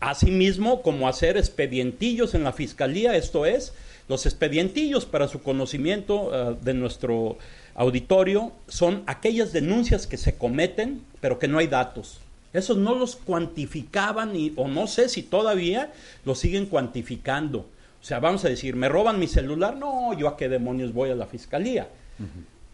asimismo 0.00 0.82
como 0.82 1.08
hacer 1.08 1.36
expedientillos 1.36 2.34
en 2.34 2.44
la 2.44 2.52
fiscalía, 2.52 3.16
esto 3.16 3.44
es, 3.44 3.74
los 4.08 4.26
expedientillos 4.26 5.06
para 5.06 5.28
su 5.28 5.42
conocimiento 5.42 6.30
eh, 6.32 6.56
de 6.62 6.74
nuestro 6.74 7.38
auditorio 7.74 8.52
son 8.66 9.02
aquellas 9.06 9.52
denuncias 9.52 10.06
que 10.06 10.16
se 10.16 10.36
cometen, 10.36 11.02
pero 11.20 11.38
que 11.38 11.48
no 11.48 11.58
hay 11.58 11.66
datos. 11.66 12.20
Esos 12.52 12.76
no 12.76 12.94
los 12.94 13.16
cuantificaban 13.16 14.34
y, 14.34 14.52
o 14.56 14.66
no 14.66 14.86
sé 14.86 15.08
si 15.08 15.22
todavía 15.22 15.92
los 16.24 16.38
siguen 16.38 16.66
cuantificando. 16.66 17.58
O 18.00 18.04
sea, 18.04 18.18
vamos 18.18 18.44
a 18.44 18.48
decir, 18.48 18.76
¿me 18.76 18.88
roban 18.88 19.18
mi 19.18 19.28
celular? 19.28 19.76
No, 19.76 20.16
yo 20.18 20.28
a 20.28 20.36
qué 20.36 20.48
demonios 20.48 20.92
voy 20.92 21.10
a 21.10 21.14
la 21.14 21.26
fiscalía. 21.26 21.88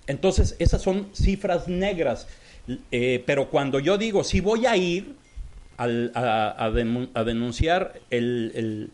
Entonces, 0.07 0.57
esas 0.59 0.83
son 0.83 1.09
cifras 1.12 1.69
negras. 1.69 2.27
Eh, 2.91 3.23
pero 3.27 3.51
cuando 3.51 3.79
yo 3.79 3.99
digo, 3.99 4.25
si 4.25 4.41
voy 4.41 4.67
a 4.67 4.77
ir 4.77 5.15
a, 5.79 6.71
denunciar 7.25 8.01
el, 8.11 8.91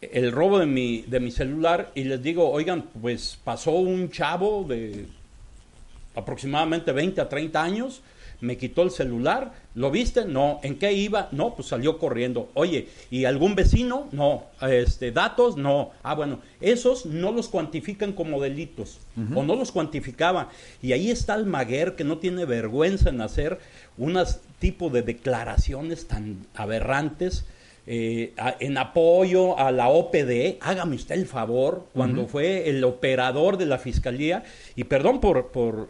el, 0.00 0.32
robo 0.32 0.58
de 0.58 0.66
mi, 0.66 1.02
de 1.02 1.20
mi 1.20 1.30
celular 1.30 1.90
y 1.94 2.04
les 2.04 2.22
digo, 2.22 2.48
oigan, 2.50 2.82
pues 3.00 3.38
pasó 3.42 3.72
un 3.72 4.10
chavo 4.10 4.64
de 4.68 5.06
aproximadamente 6.14 6.92
20 6.92 7.20
a 7.20 7.28
30 7.28 7.62
años 7.62 8.02
me 8.42 8.58
quitó 8.58 8.82
el 8.82 8.90
celular, 8.90 9.52
¿lo 9.76 9.92
viste? 9.92 10.24
No, 10.24 10.58
¿en 10.64 10.76
qué 10.76 10.92
iba? 10.92 11.28
No, 11.30 11.54
pues 11.54 11.68
salió 11.68 11.98
corriendo. 11.98 12.50
Oye, 12.54 12.88
¿y 13.08 13.24
algún 13.24 13.54
vecino? 13.54 14.08
No, 14.10 14.46
este, 14.60 15.12
datos, 15.12 15.56
no. 15.56 15.90
Ah, 16.02 16.16
bueno, 16.16 16.40
esos 16.60 17.06
no 17.06 17.30
los 17.30 17.48
cuantifican 17.48 18.12
como 18.12 18.40
delitos, 18.40 18.98
o 19.34 19.44
no 19.44 19.54
los 19.54 19.70
cuantificaba. 19.70 20.50
Y 20.82 20.92
ahí 20.92 21.10
está 21.10 21.36
el 21.36 21.46
Maguer 21.46 21.94
que 21.94 22.02
no 22.02 22.18
tiene 22.18 22.44
vergüenza 22.44 23.10
en 23.10 23.20
hacer 23.20 23.60
unas 23.96 24.40
tipo 24.58 24.90
de 24.90 25.02
declaraciones 25.02 26.08
tan 26.08 26.44
aberrantes. 26.56 27.46
Eh, 27.86 28.32
en 28.58 28.76
apoyo 28.76 29.56
a 29.56 29.70
la 29.70 29.88
OPD, 29.88 30.58
hágame 30.60 30.96
usted 30.96 31.14
el 31.14 31.26
favor, 31.26 31.86
cuando 31.92 32.26
fue 32.26 32.68
el 32.68 32.82
operador 32.82 33.56
de 33.56 33.66
la 33.66 33.78
fiscalía, 33.78 34.42
y 34.74 34.84
perdón 34.84 35.20
por, 35.20 35.48
por 35.48 35.88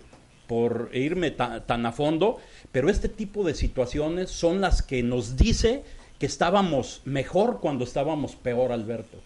por 0.53 0.91
irme 0.93 1.31
tan 1.31 1.87
a 1.87 1.93
fondo, 1.93 2.39
pero 2.73 2.91
este 2.91 3.09
tipo 3.09 3.43
de 3.43 3.55
situaciones 3.55 4.29
son 4.29 4.61
las 4.61 4.83
que 4.83 5.03
nos 5.03 5.39
dice 5.39 5.83
que 6.19 6.27
estábamos 6.27 7.01
mejor 7.07 7.61
cuando 7.63 7.85
estábamos 7.85 8.37
peor, 8.37 8.71
Alberto. 8.71 9.17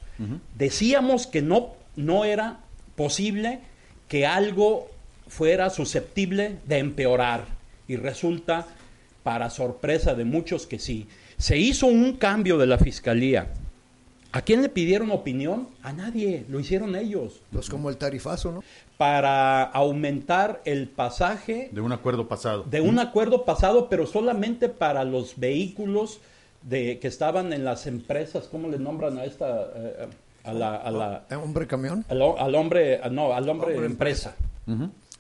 Decíamos 0.57 1.27
que 1.27 1.43
no, 1.43 1.73
no 1.97 2.25
era 2.25 2.61
posible 2.95 3.59
que 4.07 4.25
algo 4.25 4.89
fuera 5.27 5.69
susceptible 5.69 6.59
de 6.65 6.79
empeorar 6.79 7.47
y 7.89 7.97
resulta, 7.97 8.69
para 9.25 9.51
sorpresa 9.51 10.15
de 10.15 10.25
muchos, 10.25 10.69
que 10.69 10.79
sí. 10.79 11.09
Se 11.39 11.59
hizo 11.59 11.89
un 11.89 12.19
cambio 12.19 12.57
de 12.57 12.69
la 12.69 12.79
fiscalía 12.79 13.49
¿A 14.33 14.43
quién 14.43 14.63
le 14.63 14.69
pidieron 14.69 15.11
opinión? 15.11 15.69
A 15.83 15.93
nadie, 15.93 16.45
lo 16.49 16.61
hicieron 16.61 16.95
ellos. 16.97 17.41
Pues 17.53 17.69
como 17.69 17.89
el 17.89 17.97
tarifazo, 17.97 18.53
¿no? 18.53 18.65
Para 18.97 19.63
aumentar 19.63 20.61
el 20.65 20.89
pasaje. 20.89 21.71
De 21.73 21.81
un 21.81 21.93
acuerdo 21.93 22.29
pasado. 22.29 22.65
De 22.65 22.81
un 22.81 22.99
acuerdo 22.99 23.45
pasado, 23.45 23.89
pero 23.89 24.07
solamente 24.07 24.69
para 24.69 25.05
los 25.05 25.39
vehículos 25.39 26.21
de, 26.63 26.99
que 26.99 27.09
estaban 27.09 27.53
en 27.53 27.65
las 27.65 27.87
empresas, 27.87 28.49
¿cómo 28.51 28.69
le 28.69 28.79
nombran 28.79 29.19
a 29.19 29.25
esta? 29.25 29.71
Eh, 29.75 30.07
a 30.45 30.53
la, 30.53 30.77
a 30.77 30.91
la, 30.91 31.25
¿Hombre 31.43 31.67
camión? 31.67 32.05
Al, 32.09 32.23
hombre, 32.55 33.01
no, 33.11 33.33
al 33.33 33.49
hombre, 33.49 33.75
empresa. 33.85 34.37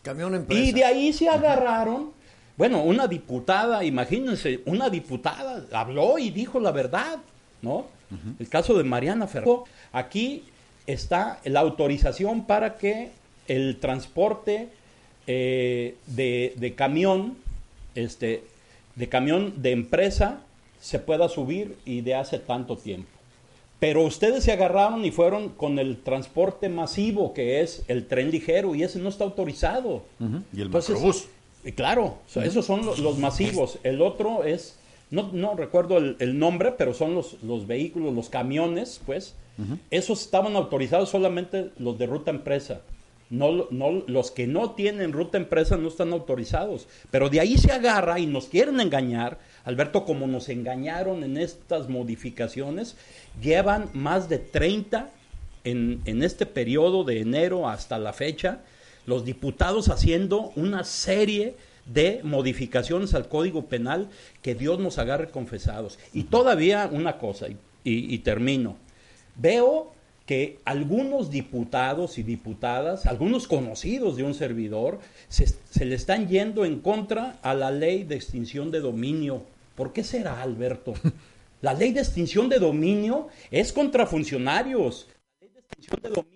Camión 0.02 0.34
empresa. 0.34 0.62
Y 0.62 0.72
de 0.72 0.84
ahí 0.84 1.12
se 1.12 1.28
agarraron. 1.28 2.12
Bueno, 2.56 2.82
una 2.82 3.06
diputada, 3.06 3.84
imagínense, 3.84 4.60
una 4.66 4.88
diputada 4.88 5.64
habló 5.72 6.18
y 6.18 6.30
dijo 6.30 6.58
la 6.60 6.70
verdad, 6.70 7.18
¿no? 7.60 7.86
El 8.38 8.48
caso 8.48 8.74
de 8.74 8.84
Mariana 8.84 9.26
Ferro. 9.26 9.64
Aquí 9.92 10.44
está 10.86 11.40
la 11.44 11.60
autorización 11.60 12.46
para 12.46 12.78
que 12.78 13.10
el 13.48 13.78
transporte 13.78 14.68
eh, 15.26 15.96
de, 16.06 16.74
camión, 16.76 17.36
este, 17.94 18.44
de 18.94 19.08
camión 19.08 19.62
de 19.62 19.72
empresa, 19.72 20.40
se 20.80 20.98
pueda 20.98 21.28
subir 21.28 21.76
y 21.84 22.02
de 22.02 22.14
hace 22.14 22.38
tanto 22.38 22.76
tiempo. 22.76 23.08
Pero 23.80 24.04
ustedes 24.04 24.44
se 24.44 24.52
agarraron 24.52 25.04
y 25.04 25.10
fueron 25.10 25.50
con 25.50 25.78
el 25.78 25.98
transporte 25.98 26.68
masivo 26.68 27.34
que 27.34 27.60
es 27.60 27.84
el 27.88 28.06
tren 28.06 28.30
ligero 28.30 28.74
y 28.74 28.82
ese 28.82 28.98
no 28.98 29.08
está 29.08 29.24
autorizado. 29.24 30.04
Y 30.52 30.60
el 30.60 30.66
Entonces, 30.66 31.28
Claro, 31.74 32.18
esos 32.36 32.64
son 32.64 32.86
los, 32.86 33.18
masivos. 33.18 33.78
El 33.82 34.00
otro 34.00 34.44
es, 34.44 34.76
no, 35.10 35.30
no 35.32 35.54
recuerdo 35.54 35.98
el, 35.98 36.38
nombre, 36.38 36.72
pero 36.72 36.92
son 36.92 37.14
los, 37.14 37.42
los 37.42 37.66
vehículos, 37.66 38.14
los 38.14 38.28
camiones, 38.28 39.00
pues. 39.06 39.34
Esos 39.90 40.20
estaban 40.20 40.54
autorizados 40.54 41.08
solamente 41.08 41.70
los 41.78 41.96
de 41.96 42.06
ruta 42.06 42.30
empresa. 42.30 42.82
No, 43.30 43.66
no, 43.70 44.04
los 44.06 44.30
que 44.30 44.46
no 44.46 44.72
tienen 44.72 45.12
ruta 45.12 45.38
empresa 45.38 45.78
no 45.78 45.88
están 45.88 46.12
autorizados. 46.12 46.86
Pero 47.10 47.30
de 47.30 47.40
ahí 47.40 47.56
se 47.56 47.72
agarra 47.72 48.18
y 48.18 48.26
nos 48.26 48.46
quieren 48.46 48.80
engañar. 48.80 49.38
Alberto, 49.64 50.04
como 50.04 50.26
nos 50.26 50.50
engañaron 50.50 51.24
en 51.24 51.38
estas 51.38 51.88
modificaciones, 51.88 52.96
llevan 53.40 53.88
más 53.94 54.28
de 54.28 54.38
30 54.38 55.10
en, 55.64 56.02
en 56.04 56.22
este 56.22 56.44
periodo 56.44 57.02
de 57.04 57.20
enero 57.20 57.68
hasta 57.68 57.98
la 57.98 58.12
fecha, 58.12 58.60
los 59.06 59.24
diputados 59.24 59.88
haciendo 59.88 60.52
una 60.54 60.84
serie 60.84 61.54
de 61.87 62.20
modificaciones 62.22 63.14
al 63.14 63.29
Código 63.29 63.66
Penal 63.66 64.09
que 64.42 64.55
Dios 64.55 64.79
nos 64.79 64.99
agarre 64.99 65.31
confesados. 65.31 65.99
Y 66.12 66.25
todavía 66.25 66.88
una 66.92 67.18
cosa, 67.18 67.46
y 67.85 68.18
termino. 68.18 68.77
Veo 69.37 69.92
que 70.27 70.59
algunos 70.64 71.31
diputados 71.31 72.18
y 72.18 72.25
diputadas, 72.25 73.07
algunos 73.07 73.46
conocidos 73.46 74.16
de 74.16 74.25
un 74.25 74.35
servidor, 74.35 74.99
se, 75.29 75.85
le 75.85 75.94
están 75.94 76.29
yendo 76.29 76.64
en 76.64 76.81
contra 76.81 77.38
a 77.42 77.55
la 77.55 77.70
ley 77.70 78.03
de 78.03 78.16
extinción 78.16 78.72
de 78.72 78.81
dominio. 78.81 79.44
¿Por 79.77 79.92
qué 79.92 80.03
será, 80.03 80.42
Alberto? 80.42 80.94
La 81.62 81.72
ley 81.72 81.92
de 81.92 82.01
extinción 82.01 82.51
de 82.51 82.59
dominio 82.59 83.29
es 83.51 83.72
contra 83.72 84.07
funcionarios. 84.07 85.09
La 85.40 85.46
ley 85.46 85.55
de 85.55 85.61
extinción 85.61 86.01
de 86.03 86.09
dominio 86.11 86.36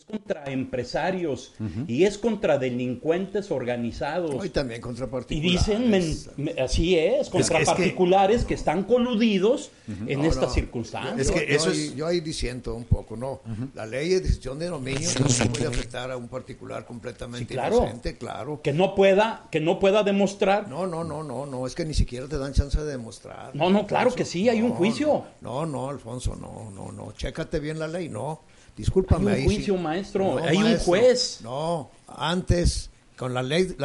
es 0.00 0.04
contra 0.04 0.44
empresarios 0.50 1.52
y 1.86 2.04
es 2.04 2.18
contra 2.18 2.58
delincuentes 2.58 3.50
organizados. 3.50 4.44
Y 4.44 4.50
también 4.50 4.80
contra 4.80 5.08
particulares. 5.08 5.68
Y 5.68 5.72
dicen, 5.72 6.54
así 6.58 6.96
es, 6.96 7.28
contra 7.28 7.60
particulares 7.64 8.44
que... 8.44 8.54
están 8.60 8.84
coludidos 8.84 9.70
en 10.06 10.24
estas 10.24 10.52
circunstancias. 10.54 11.18
Es 11.18 11.30
que 11.30 11.54
eso 11.54 11.72
yo, 11.72 12.06
ahí, 12.06 12.20
disiento 12.20 12.74
un 12.74 12.84
poco, 12.84 13.16
no. 13.16 13.40
La 13.74 13.86
ley 13.86 14.10
de 14.10 14.20
decisión 14.20 14.58
de 14.58 14.66
dominio 14.66 15.08
no 15.18 15.52
puede 15.52 15.66
afectar 15.66 16.10
a 16.10 16.16
un 16.16 16.28
particular 16.28 16.84
completamente 16.84 17.54
claro, 17.54 17.90
claro. 18.18 18.60
Que 18.62 18.72
no 18.72 18.94
pueda, 18.94 19.48
que 19.50 19.60
no 19.60 19.78
pueda 19.78 20.02
demostrar. 20.02 20.68
No, 20.68 20.86
no, 20.86 21.04
no, 21.04 21.22
no, 21.22 21.46
no, 21.46 21.66
es 21.66 21.74
que 21.74 21.84
ni 21.84 21.94
siquiera 21.94 22.28
te 22.28 22.38
dan 22.38 22.52
chance 22.52 22.78
de 22.78 22.90
demostrar. 22.90 23.54
No, 23.54 23.70
no, 23.70 23.86
claro 23.86 24.14
que 24.14 24.24
sí, 24.24 24.48
hay 24.48 24.62
un 24.62 24.72
juicio. 24.72 25.24
No, 25.40 25.66
no, 25.66 25.88
Alfonso, 25.88 26.36
no, 26.36 26.70
no, 26.70 26.92
no, 26.92 27.12
chécate 27.12 27.60
bien 27.60 27.78
la 27.78 27.88
ley, 27.88 28.08
no. 28.08 28.42
Discúlpame. 28.80 29.32
Hay 29.32 29.40
un 29.40 29.44
juicio, 29.44 29.76
maestro. 29.76 30.42
hay 30.42 30.56
un 30.56 30.78
juez. 30.78 31.40
No, 31.42 31.90
antes, 32.08 32.88
con 33.16 33.34
la 33.34 33.42
ley, 33.42 33.76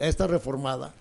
esta 0.00 0.26
reformada, 0.26 0.92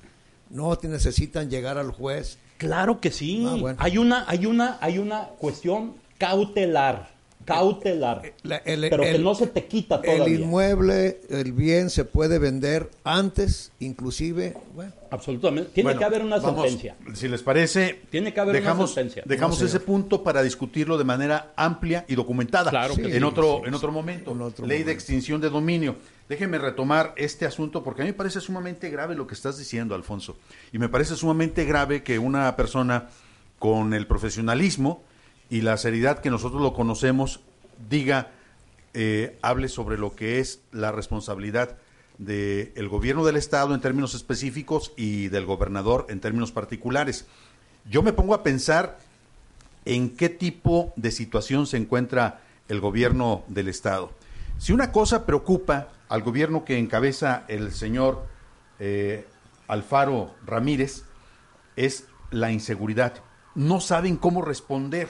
no 0.51 0.77
te 0.77 0.87
necesitan 0.87 1.49
llegar 1.49 1.79
al 1.79 1.91
juez. 1.91 2.37
Claro 2.57 3.01
que 3.01 3.09
sí. 3.09 3.43
Ah, 3.47 3.75
hay 3.79 3.97
una, 3.97 4.23
hay 4.27 4.45
una, 4.45 4.77
hay 4.81 4.99
una 4.99 5.29
cuestión 5.39 5.95
cautelar 6.19 7.09
cautelar, 7.53 8.33
pero 8.63 9.03
que 9.03 9.19
no 9.19 9.35
se 9.35 9.47
te 9.47 9.65
quita 9.65 10.01
todavía. 10.01 10.25
El 10.25 10.41
inmueble, 10.41 11.21
el 11.29 11.53
bien 11.53 11.89
se 11.89 12.05
puede 12.05 12.39
vender 12.39 12.89
antes, 13.03 13.71
inclusive, 13.79 14.55
bueno. 14.73 14.93
Absolutamente. 15.11 15.71
Tiene 15.73 15.97
que 15.97 16.05
haber 16.05 16.23
una 16.23 16.39
sentencia. 16.39 16.95
Si 17.13 17.27
les 17.27 17.43
parece, 17.43 18.01
tiene 18.09 18.33
que 18.33 18.39
haber 18.39 18.55
dejamos, 18.55 18.91
una 18.91 18.95
sentencia. 18.95 19.23
Dejamos 19.25 19.61
ese 19.61 19.81
punto 19.81 20.23
para 20.23 20.41
discutirlo 20.41 20.97
de 20.97 21.03
manera 21.03 21.51
amplia 21.57 22.05
y 22.07 22.15
documentada. 22.15 22.71
Claro 22.71 22.95
que 22.95 23.17
en 23.17 23.23
otro 23.25 23.65
en 23.65 23.73
otro 23.73 23.91
momento. 23.91 24.33
Ley 24.65 24.83
de 24.83 24.93
extinción 24.93 25.41
de 25.41 25.49
dominio. 25.49 25.97
Déjeme 26.29 26.57
retomar 26.57 27.13
este 27.17 27.45
asunto 27.45 27.83
porque 27.83 28.03
a 28.03 28.05
mí 28.05 28.11
me 28.11 28.17
parece 28.17 28.39
sumamente 28.39 28.89
grave 28.89 29.15
lo 29.15 29.27
que 29.27 29.33
estás 29.33 29.57
diciendo, 29.57 29.95
Alfonso. 29.95 30.37
Y 30.71 30.79
me 30.79 30.87
parece 30.87 31.17
sumamente 31.17 31.65
grave 31.65 32.03
que 32.03 32.17
una 32.17 32.55
persona 32.55 33.09
con 33.59 33.93
el 33.93 34.07
profesionalismo 34.07 35.03
y 35.51 35.61
la 35.61 35.75
seriedad 35.75 36.19
que 36.19 36.29
nosotros 36.29 36.61
lo 36.61 36.73
conocemos 36.73 37.41
diga, 37.89 38.31
eh, 38.93 39.37
hable 39.41 39.67
sobre 39.67 39.97
lo 39.97 40.15
que 40.15 40.39
es 40.39 40.61
la 40.71 40.93
responsabilidad 40.93 41.77
del 42.17 42.87
gobierno 42.87 43.25
del 43.25 43.35
Estado 43.35 43.75
en 43.75 43.81
términos 43.81 44.13
específicos 44.13 44.93
y 44.95 45.27
del 45.27 45.45
gobernador 45.45 46.05
en 46.07 46.21
términos 46.21 46.53
particulares. 46.53 47.25
Yo 47.89 48.01
me 48.01 48.13
pongo 48.13 48.33
a 48.33 48.43
pensar 48.43 48.97
en 49.83 50.15
qué 50.15 50.29
tipo 50.29 50.93
de 50.95 51.11
situación 51.11 51.67
se 51.67 51.77
encuentra 51.77 52.39
el 52.69 52.79
gobierno 52.79 53.43
del 53.49 53.67
Estado. 53.67 54.11
Si 54.57 54.71
una 54.71 54.93
cosa 54.93 55.25
preocupa 55.25 55.89
al 56.07 56.21
gobierno 56.21 56.63
que 56.63 56.77
encabeza 56.77 57.43
el 57.49 57.73
señor 57.73 58.25
eh, 58.79 59.27
Alfaro 59.67 60.33
Ramírez, 60.45 61.03
es 61.75 62.05
la 62.29 62.53
inseguridad. 62.53 63.15
No 63.53 63.81
saben 63.81 64.15
cómo 64.15 64.43
responder 64.43 65.09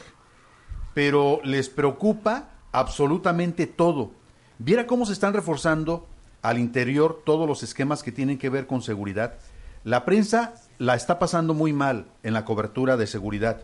pero 0.94 1.40
les 1.44 1.70
preocupa 1.70 2.50
absolutamente 2.72 3.68
todo. 3.68 4.12
Viera 4.60 4.88
cómo 4.88 5.06
se 5.06 5.14
están 5.14 5.34
reforzando 5.34 6.08
al 6.42 6.58
interior 6.58 7.22
todos 7.26 7.48
los 7.48 7.64
esquemas 7.64 8.04
que 8.04 8.12
tienen 8.12 8.38
que 8.38 8.50
ver 8.50 8.68
con 8.68 8.82
seguridad. 8.82 9.36
La 9.84 10.06
prensa 10.06 10.54
la 10.78 10.96
está 10.96 11.20
pasando 11.20 11.54
muy 11.54 11.74
mal 11.74 12.06
en 12.24 12.34
la 12.34 12.46
cobertura 12.46 12.98
de 12.98 13.08
seguridad. 13.08 13.62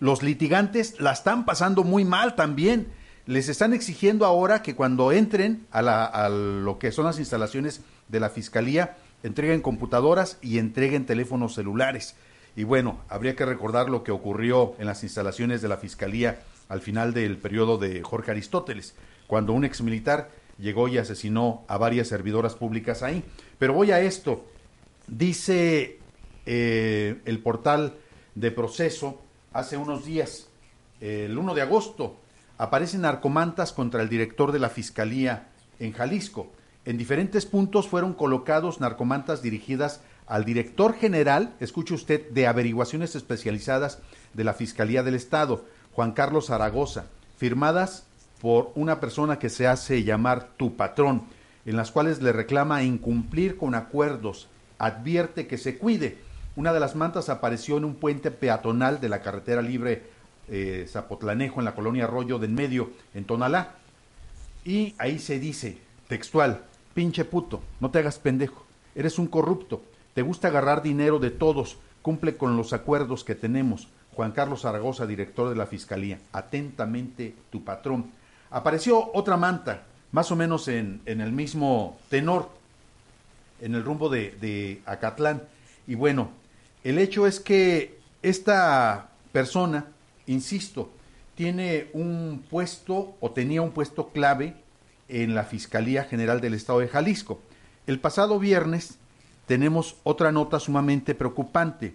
Los 0.00 0.22
litigantes 0.22 1.00
la 1.00 1.12
están 1.12 1.44
pasando 1.44 1.84
muy 1.84 2.04
mal 2.04 2.34
también. 2.34 2.88
Les 3.26 3.48
están 3.48 3.72
exigiendo 3.72 4.26
ahora 4.26 4.62
que 4.62 4.74
cuando 4.74 5.12
entren 5.12 5.66
a, 5.70 5.80
a 6.04 6.28
lo 6.28 6.78
que 6.78 6.92
son 6.92 7.06
las 7.06 7.18
instalaciones 7.18 7.80
de 8.08 8.20
la 8.20 8.28
Fiscalía, 8.28 8.96
entreguen 9.22 9.62
computadoras 9.62 10.38
y 10.42 10.58
entreguen 10.58 11.06
teléfonos 11.06 11.54
celulares. 11.54 12.16
Y 12.56 12.64
bueno, 12.64 13.00
habría 13.08 13.34
que 13.34 13.46
recordar 13.46 13.88
lo 13.88 14.04
que 14.04 14.12
ocurrió 14.12 14.74
en 14.78 14.86
las 14.86 15.02
instalaciones 15.02 15.62
de 15.62 15.68
la 15.68 15.78
Fiscalía 15.78 16.40
al 16.68 16.80
final 16.80 17.14
del 17.14 17.38
periodo 17.38 17.78
de 17.78 18.02
Jorge 18.02 18.30
Aristóteles, 18.30 18.94
cuando 19.26 19.52
un 19.52 19.64
exmilitar 19.64 20.30
llegó 20.58 20.88
y 20.88 20.98
asesinó 20.98 21.64
a 21.68 21.78
varias 21.78 22.08
servidoras 22.08 22.54
públicas 22.54 23.02
ahí. 23.02 23.24
Pero 23.58 23.74
voy 23.74 23.90
a 23.90 24.00
esto. 24.00 24.44
Dice 25.06 25.98
eh, 26.46 27.20
el 27.24 27.38
portal 27.40 27.94
de 28.34 28.50
proceso 28.50 29.20
hace 29.52 29.76
unos 29.76 30.04
días, 30.04 30.48
el 31.00 31.36
1 31.36 31.54
de 31.54 31.62
agosto, 31.62 32.16
aparecen 32.58 33.02
narcomantas 33.02 33.72
contra 33.72 34.02
el 34.02 34.08
director 34.08 34.52
de 34.52 34.58
la 34.58 34.70
Fiscalía 34.70 35.48
en 35.78 35.92
Jalisco. 35.92 36.52
En 36.84 36.98
diferentes 36.98 37.46
puntos 37.46 37.88
fueron 37.88 38.14
colocados 38.14 38.80
narcomantas 38.80 39.42
dirigidas 39.42 40.00
al 40.26 40.44
director 40.44 40.94
general, 40.94 41.54
escuche 41.60 41.94
usted, 41.94 42.30
de 42.30 42.46
averiguaciones 42.46 43.14
especializadas 43.14 44.00
de 44.32 44.44
la 44.44 44.54
Fiscalía 44.54 45.02
del 45.02 45.14
Estado, 45.14 45.64
Juan 45.94 46.12
Carlos 46.12 46.46
Zaragoza, 46.46 47.06
firmadas 47.36 48.04
por 48.40 48.72
una 48.74 49.00
persona 49.00 49.38
que 49.38 49.48
se 49.48 49.66
hace 49.66 50.04
llamar 50.04 50.50
tu 50.56 50.76
patrón, 50.76 51.22
en 51.64 51.76
las 51.76 51.90
cuales 51.90 52.20
le 52.20 52.32
reclama 52.32 52.82
incumplir 52.82 53.56
con 53.56 53.74
acuerdos, 53.74 54.48
advierte 54.78 55.46
que 55.46 55.56
se 55.56 55.78
cuide. 55.78 56.18
Una 56.56 56.72
de 56.72 56.80
las 56.80 56.94
mantas 56.94 57.28
apareció 57.28 57.78
en 57.78 57.84
un 57.84 57.94
puente 57.94 58.30
peatonal 58.30 59.00
de 59.00 59.08
la 59.08 59.22
carretera 59.22 59.62
libre 59.62 60.02
eh, 60.48 60.86
Zapotlanejo 60.88 61.60
en 61.60 61.64
la 61.64 61.74
colonia 61.74 62.04
Arroyo 62.04 62.38
del 62.38 62.50
Medio, 62.50 62.90
en 63.14 63.24
Tonalá. 63.24 63.76
Y 64.64 64.94
ahí 64.98 65.18
se 65.18 65.38
dice, 65.38 65.78
textual, 66.08 66.64
pinche 66.92 67.24
puto, 67.24 67.62
no 67.80 67.90
te 67.90 68.00
hagas 68.00 68.18
pendejo, 68.18 68.64
eres 68.94 69.18
un 69.18 69.26
corrupto, 69.26 69.82
te 70.14 70.22
gusta 70.22 70.48
agarrar 70.48 70.82
dinero 70.82 71.18
de 71.18 71.30
todos, 71.30 71.78
cumple 72.02 72.36
con 72.36 72.56
los 72.56 72.72
acuerdos 72.72 73.24
que 73.24 73.34
tenemos, 73.34 73.88
Juan 74.14 74.32
Carlos 74.32 74.62
Zaragoza, 74.62 75.06
director 75.06 75.48
de 75.48 75.56
la 75.56 75.66
Fiscalía. 75.66 76.18
Atentamente, 76.32 77.34
tu 77.50 77.64
patrón. 77.64 78.10
Apareció 78.50 79.10
otra 79.14 79.36
manta, 79.36 79.84
más 80.12 80.30
o 80.30 80.36
menos 80.36 80.68
en, 80.68 81.02
el 81.06 81.32
mismo 81.32 81.98
tenor, 82.08 82.50
en 83.60 83.74
el 83.74 83.84
rumbo 83.84 84.08
de, 84.08 84.36
de 84.40 84.80
Acatlán. 84.86 85.42
Y 85.86 85.94
bueno, 85.94 86.30
el 86.84 86.98
hecho 86.98 87.26
es 87.26 87.40
que 87.40 87.98
esta 88.22 89.08
persona, 89.32 89.86
insisto, 90.26 90.90
tiene 91.34 91.88
un 91.92 92.44
puesto 92.48 93.16
o 93.20 93.30
tenía 93.32 93.62
un 93.62 93.72
puesto 93.72 94.08
clave 94.08 94.54
en 95.08 95.34
la 95.34 95.44
Fiscalía 95.44 96.04
General 96.04 96.40
del 96.40 96.54
Estado 96.54 96.80
de 96.80 96.88
Jalisco. 96.88 97.40
El 97.86 98.00
pasado 98.00 98.38
viernes 98.38 98.98
tenemos 99.46 99.96
otra 100.04 100.32
nota 100.32 100.60
sumamente 100.60 101.14
preocupante. 101.14 101.94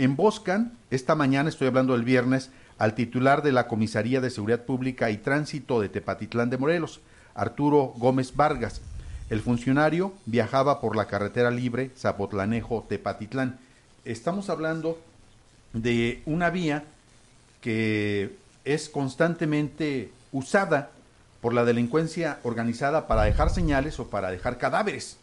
Emboscan, 0.00 0.78
esta 0.90 1.14
mañana, 1.14 1.50
estoy 1.50 1.68
hablando 1.68 1.92
del 1.92 2.04
viernes, 2.04 2.48
al 2.78 2.94
titular 2.94 3.42
de 3.42 3.52
la 3.52 3.68
Comisaría 3.68 4.22
de 4.22 4.30
Seguridad 4.30 4.64
Pública 4.64 5.10
y 5.10 5.18
Tránsito 5.18 5.78
de 5.78 5.90
Tepatitlán 5.90 6.48
de 6.48 6.56
Morelos, 6.56 7.02
Arturo 7.34 7.92
Gómez 7.98 8.34
Vargas. 8.34 8.80
El 9.28 9.42
funcionario 9.42 10.14
viajaba 10.24 10.80
por 10.80 10.96
la 10.96 11.04
carretera 11.04 11.50
libre 11.50 11.90
Zapotlanejo-Tepatitlán. 11.98 13.58
Estamos 14.06 14.48
hablando 14.48 14.98
de 15.74 16.22
una 16.24 16.48
vía 16.48 16.84
que 17.60 18.34
es 18.64 18.88
constantemente 18.88 20.12
usada 20.32 20.92
por 21.42 21.52
la 21.52 21.66
delincuencia 21.66 22.38
organizada 22.42 23.06
para 23.06 23.24
dejar 23.24 23.50
señales 23.50 24.00
o 24.00 24.08
para 24.08 24.30
dejar 24.30 24.56
cadáveres, 24.56 25.18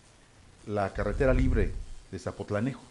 la 0.68 0.94
carretera 0.94 1.34
libre 1.34 1.72
de 2.12 2.20
Zapotlanejo. 2.20 2.87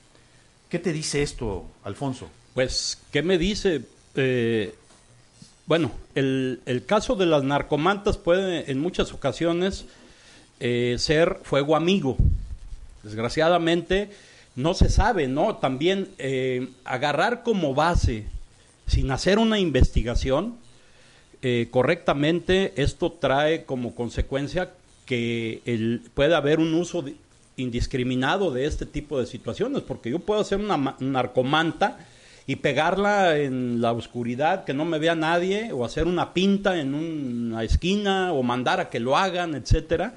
¿Qué 0.68 0.80
te 0.80 0.92
dice 0.92 1.22
esto, 1.22 1.64
Alfonso? 1.84 2.28
Pues, 2.54 2.98
¿qué 3.12 3.22
me 3.22 3.38
dice? 3.38 3.82
Eh, 4.16 4.74
bueno, 5.66 5.92
el, 6.14 6.82
caso 6.86 7.14
de 7.14 7.26
las 7.26 7.44
narcomantas 7.44 8.16
puede 8.16 8.70
en 8.70 8.80
muchas 8.80 9.12
ocasiones 9.12 9.84
eh, 10.58 10.96
ser 10.98 11.38
fuego 11.44 11.76
amigo. 11.76 12.16
Desgraciadamente, 13.04 14.10
no 14.56 14.74
se 14.74 14.88
sabe, 14.88 15.28
¿no? 15.28 15.56
También 15.56 16.08
eh, 16.18 16.68
agarrar 16.84 17.44
como 17.44 17.74
base, 17.74 18.26
sin 18.86 19.10
hacer 19.10 19.38
una 19.38 19.58
investigación 19.58 20.56
correctamente, 21.70 22.72
esto 22.74 23.12
trae 23.12 23.64
como 23.64 23.94
consecuencia 23.94 24.72
que 25.04 25.62
el, 25.64 26.02
puede 26.12 26.34
haber 26.34 26.58
un 26.58 26.74
uso 26.74 27.04
indiscriminado 27.56 28.50
de 28.50 28.66
este 28.66 28.86
tipo 28.86 29.18
de 29.18 29.26
situaciones, 29.26 29.82
porque 29.82 30.10
yo 30.10 30.18
puedo 30.18 30.40
hacer 30.40 30.58
una 30.58 30.96
narcomanta 31.00 31.98
y 32.46 32.56
pegarla 32.56 33.38
en 33.38 33.80
la 33.80 33.92
oscuridad, 33.92 34.64
que 34.64 34.74
no 34.74 34.84
me 34.84 34.98
vea 34.98 35.16
nadie, 35.16 35.72
o 35.72 35.84
hacer 35.84 36.06
una 36.06 36.32
pinta 36.32 36.78
en 36.78 36.94
una 36.94 37.64
esquina, 37.64 38.32
o 38.32 38.42
mandar 38.42 38.78
a 38.78 38.88
que 38.88 39.00
lo 39.00 39.16
hagan, 39.16 39.54
etcétera. 39.54 40.14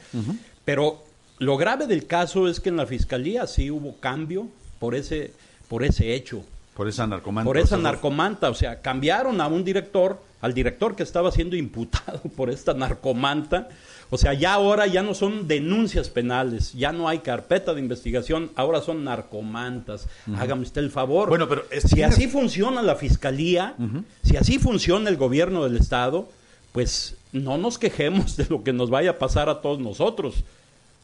Pero 0.63 1.03
lo 1.39 1.57
grave 1.57 1.87
del 1.87 2.05
caso 2.05 2.47
es 2.47 2.59
que 2.59 2.69
en 2.69 2.77
la 2.77 2.85
fiscalía 2.85 3.47
sí 3.47 3.71
hubo 3.71 3.95
cambio 3.99 4.47
por 4.77 4.93
ese, 4.93 5.33
por 5.67 5.83
ese 5.83 6.13
hecho. 6.13 6.43
Por 6.79 6.87
esa 6.87 7.05
narcomanta. 7.05 7.45
Por 7.45 7.57
esa 7.57 7.75
narcomanta. 7.75 8.49
O 8.49 8.53
sea, 8.53 8.79
cambiaron 8.79 9.41
a 9.41 9.47
un 9.47 9.65
director, 9.65 10.23
al 10.39 10.53
director 10.53 10.95
que 10.95 11.03
estaba 11.03 11.29
siendo 11.29 11.57
imputado 11.57 12.21
por 12.37 12.49
esta 12.49 12.73
narcomanta. 12.73 13.67
O 14.09 14.17
sea, 14.17 14.33
ya 14.33 14.53
ahora 14.53 14.87
ya 14.87 15.03
no 15.03 15.13
son 15.13 15.45
denuncias 15.45 16.09
penales, 16.09 16.71
ya 16.71 16.93
no 16.93 17.09
hay 17.09 17.19
carpeta 17.19 17.73
de 17.73 17.81
investigación, 17.81 18.51
ahora 18.55 18.79
son 18.79 19.03
narcomantas. 19.03 20.07
Hágame 20.37 20.61
usted 20.61 20.81
el 20.81 20.89
favor. 20.89 21.27
Bueno, 21.27 21.49
pero 21.49 21.65
si 21.83 22.01
así 22.01 22.29
funciona 22.29 22.81
la 22.81 22.95
fiscalía, 22.95 23.75
si 24.23 24.37
así 24.37 24.57
funciona 24.57 25.09
el 25.09 25.17
gobierno 25.17 25.65
del 25.65 25.75
Estado, 25.75 26.29
pues 26.71 27.17
no 27.33 27.57
nos 27.57 27.77
quejemos 27.77 28.37
de 28.37 28.45
lo 28.45 28.63
que 28.63 28.71
nos 28.71 28.89
vaya 28.89 29.11
a 29.11 29.17
pasar 29.17 29.49
a 29.49 29.59
todos 29.59 29.79
nosotros. 29.79 30.45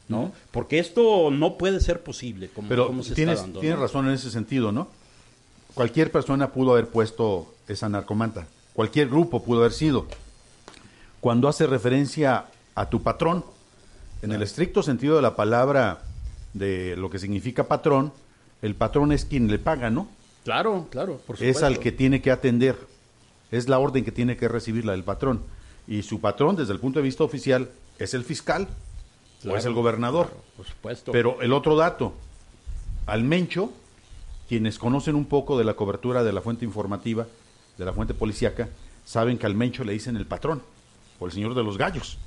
¿no? 0.08 0.32
Porque 0.52 0.80
esto 0.80 1.32
no 1.32 1.58
puede 1.58 1.82
ser 1.82 2.02
posible 2.02 2.48
como, 2.48 2.70
Pero 2.70 2.94
tienes, 3.14 3.44
Tienes 3.60 3.78
razón 3.78 4.08
en 4.08 4.14
ese 4.14 4.32
sentido, 4.32 4.72
¿no? 4.72 4.88
Cualquier 5.76 6.10
persona 6.10 6.52
pudo 6.52 6.72
haber 6.72 6.88
puesto 6.88 7.54
esa 7.68 7.90
narcomanta, 7.90 8.48
cualquier 8.74 9.10
grupo 9.10 9.44
pudo 9.44 9.60
haber 9.60 9.74
sido. 9.74 10.08
Cuando 11.20 11.50
hace 11.50 11.68
referencia 11.68 12.46
a 12.76 12.90
tu 12.90 13.04
patrón, 13.04 13.44
en 14.22 14.32
el 14.32 14.42
estricto 14.42 14.82
sentido 14.82 15.18
de 15.18 15.22
la 15.22 15.36
palabra 15.36 16.00
de 16.54 16.96
lo 16.96 17.10
que 17.10 17.20
significa 17.20 17.66
patrón, 17.66 18.14
el 18.62 18.74
patrón 18.74 19.12
es 19.12 19.26
quien 19.26 19.52
le 19.52 19.60
paga, 19.60 19.90
¿no? 19.90 20.08
Claro, 20.46 20.88
claro, 20.90 21.18
por 21.28 21.36
supuesto. 21.36 21.60
Es 21.60 21.64
al 21.64 21.80
que 21.80 21.92
tiene 21.92 22.22
que 22.22 22.32
atender, 22.32 22.78
es 23.52 23.68
la 23.68 23.78
orden 23.78 24.06
que 24.06 24.14
tiene 24.14 24.38
que 24.38 24.48
recibir 24.48 24.86
la 24.86 24.94
del 24.94 25.04
patrón. 25.04 25.42
Y 25.88 26.04
su 26.04 26.22
patrón, 26.22 26.56
desde 26.56 26.72
el 26.72 26.80
punto 26.80 27.00
de 27.00 27.04
vista 27.04 27.26
oficial, 27.26 27.70
es 28.00 28.14
el 28.14 28.24
fiscal 28.24 28.68
o 29.46 29.58
es 29.58 29.66
el 29.66 29.74
gobernador. 29.74 30.32
por 30.56 30.66
supuesto. 30.66 31.12
Pero 31.12 31.42
el 31.42 31.52
otro 31.52 31.76
dato, 31.76 32.14
al 33.08 33.24
Mencho, 33.24 33.72
quienes 34.48 34.78
conocen 34.80 35.16
un 35.16 35.26
poco 35.26 35.58
de 35.58 35.64
la 35.64 35.74
cobertura 35.74 36.24
de 36.24 36.34
la 36.34 36.42
fuente 36.42 36.66
informativa, 36.66 37.28
de 37.78 37.86
la 37.86 37.94
fuente 37.94 38.14
policíaca, 38.14 38.70
saben 39.06 39.38
que 39.38 39.46
al 39.46 39.56
Mencho 39.56 39.84
le 39.84 39.94
dicen 39.94 40.16
el 40.16 40.26
patrón, 40.26 40.62
o 41.20 41.26
el 41.26 41.32
señor 41.32 41.56
de 41.56 41.64
los 41.64 41.78
gallos. 41.78 42.18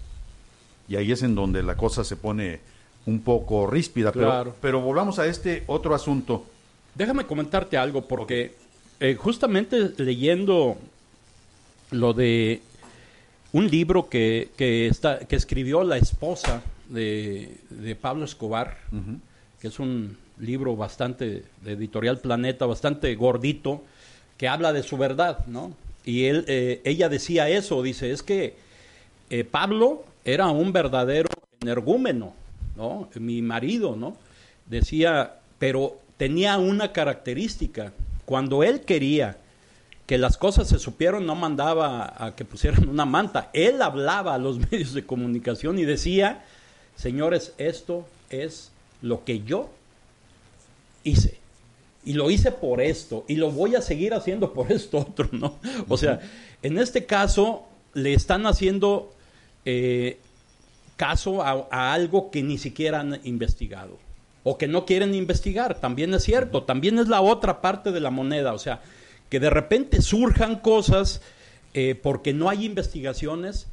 Y 0.89 0.97
ahí 0.97 1.13
es 1.13 1.23
en 1.23 1.35
donde 1.35 1.63
la 1.63 1.77
cosa 1.77 2.05
se 2.05 2.17
pone 2.17 2.61
un 3.07 3.21
poco 3.21 3.67
ríspida. 3.67 4.13
Pero, 4.13 4.55
pero 4.61 4.81
volvamos 4.81 5.19
a 5.19 5.27
este 5.27 5.65
otro 5.67 5.95
asunto. 5.95 6.45
Déjame 6.95 7.25
comentarte 7.25 7.77
algo, 7.77 8.03
porque 8.03 8.55
eh, 9.01 9.15
justamente 9.15 9.93
leyendo 9.99 10.77
lo 11.91 12.13
de 12.13 12.63
un 13.53 13.69
libro 13.69 14.09
que, 14.09 14.51
que, 14.57 14.89
está, 14.89 15.21
que 15.21 15.37
escribió 15.37 15.85
la 15.85 15.97
esposa 15.97 16.63
de, 16.89 17.97
Pablo 18.01 18.25
Escobar, 18.25 18.79
que 19.61 19.69
es 19.69 19.79
un 19.79 20.17
libro 20.39 20.77
bastante 20.77 21.45
de 21.63 21.73
editorial 21.73 22.19
Planeta, 22.19 22.67
bastante 22.67 23.15
gordito, 23.15 23.83
que 24.37 24.49
habla 24.49 24.73
de 24.73 24.83
su 24.83 24.97
verdad, 24.97 25.47
¿no? 25.47 25.73
Y 26.05 26.25
él, 26.27 26.45
eh, 26.49 26.81
ella 26.85 27.09
decía 27.09 27.49
eso, 27.49 27.83
dice, 27.83 28.13
es 28.13 28.23
que 28.23 28.57
eh, 29.31 29.45
Pablo 29.45 30.05
era 30.25 30.49
un 30.49 30.73
verdadero 30.73 31.29
energúmeno, 31.61 32.35
¿no? 32.77 33.09
Mi 33.15 33.43
marido, 33.43 33.97
¿no? 33.97 34.17
Decía, 34.67 35.35
pero 35.59 35.99
tenía 36.17 36.59
una 36.59 36.93
característica, 36.93 37.93
cuando 38.25 38.63
él 38.63 38.83
quería 38.83 39.39
que 40.07 40.19
las 40.19 40.39
cosas 40.39 40.69
se 40.69 40.79
supieron, 40.79 41.27
no 41.27 41.35
mandaba 41.35 42.15
a 42.17 42.35
que 42.35 42.45
pusieran 42.45 42.89
una 42.89 43.05
manta, 43.05 43.51
él 43.53 43.83
hablaba 43.83 44.35
a 44.35 44.39
los 44.39 44.59
medios 44.71 44.95
de 44.95 45.05
comunicación 45.05 45.79
y 45.79 45.85
decía, 45.85 46.45
señores, 46.97 47.53
esto 47.59 48.07
es 48.31 48.71
lo 49.03 49.25
que 49.25 49.41
yo 49.41 49.71
hice. 51.05 51.39
Y 52.05 52.15
lo 52.15 52.31
hice 52.31 52.53
por 52.53 52.81
esto, 52.81 53.25
y 53.29 53.37
lo 53.37 53.51
voy 53.51 53.75
a 53.75 53.83
seguir 53.83 54.15
haciendo 54.15 54.53
por 54.55 54.73
esto 54.73 54.99
otro, 54.99 55.29
¿no? 55.33 55.59
O 55.89 55.97
sea, 55.97 56.21
en 56.63 56.79
este 56.79 57.07
caso 57.07 57.67
le 57.95 58.15
están 58.15 58.47
haciendo 58.47 59.13
eh, 59.65 60.19
caso 60.97 61.43
a, 61.43 61.93
algo 61.93 62.31
que 62.31 62.43
ni 62.43 62.59
siquiera 62.59 63.01
han 63.01 63.21
investigado 63.25 63.99
o 64.45 64.57
que 64.57 64.69
no 64.69 64.87
quieren 64.87 65.15
investigar, 65.15 65.79
también 65.81 66.15
es 66.15 66.25
cierto, 66.25 66.63
también 66.63 66.99
es 66.99 67.09
la 67.09 67.21
otra 67.21 67.61
parte 67.61 67.93
de 67.93 68.01
la 68.01 68.11
moneda, 68.11 68.55
o 68.55 68.59
sea, 68.59 68.81
que 69.29 69.41
de 69.41 69.51
repente 69.51 70.01
surjan 70.01 70.57
cosas 70.61 71.21
eh, 71.75 71.95
porque 72.01 72.33
no 72.33 72.49
hay 72.49 72.65
investigaciones 72.65 73.67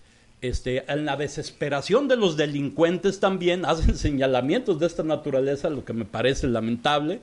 este, 0.47 0.91
en 0.91 1.05
la 1.05 1.17
desesperación 1.17 2.08
de 2.08 2.17
los 2.17 2.38
delincuentes 2.38 3.19
también 3.19 3.65
hacen 3.65 3.97
señalamientos 3.97 4.79
de 4.79 4.88
esta 4.88 5.03
naturaleza, 5.03 5.69
lo 5.69 5.86
que 5.86 5.93
me 5.93 6.05
parece 6.05 6.47
lamentable. 6.47 7.21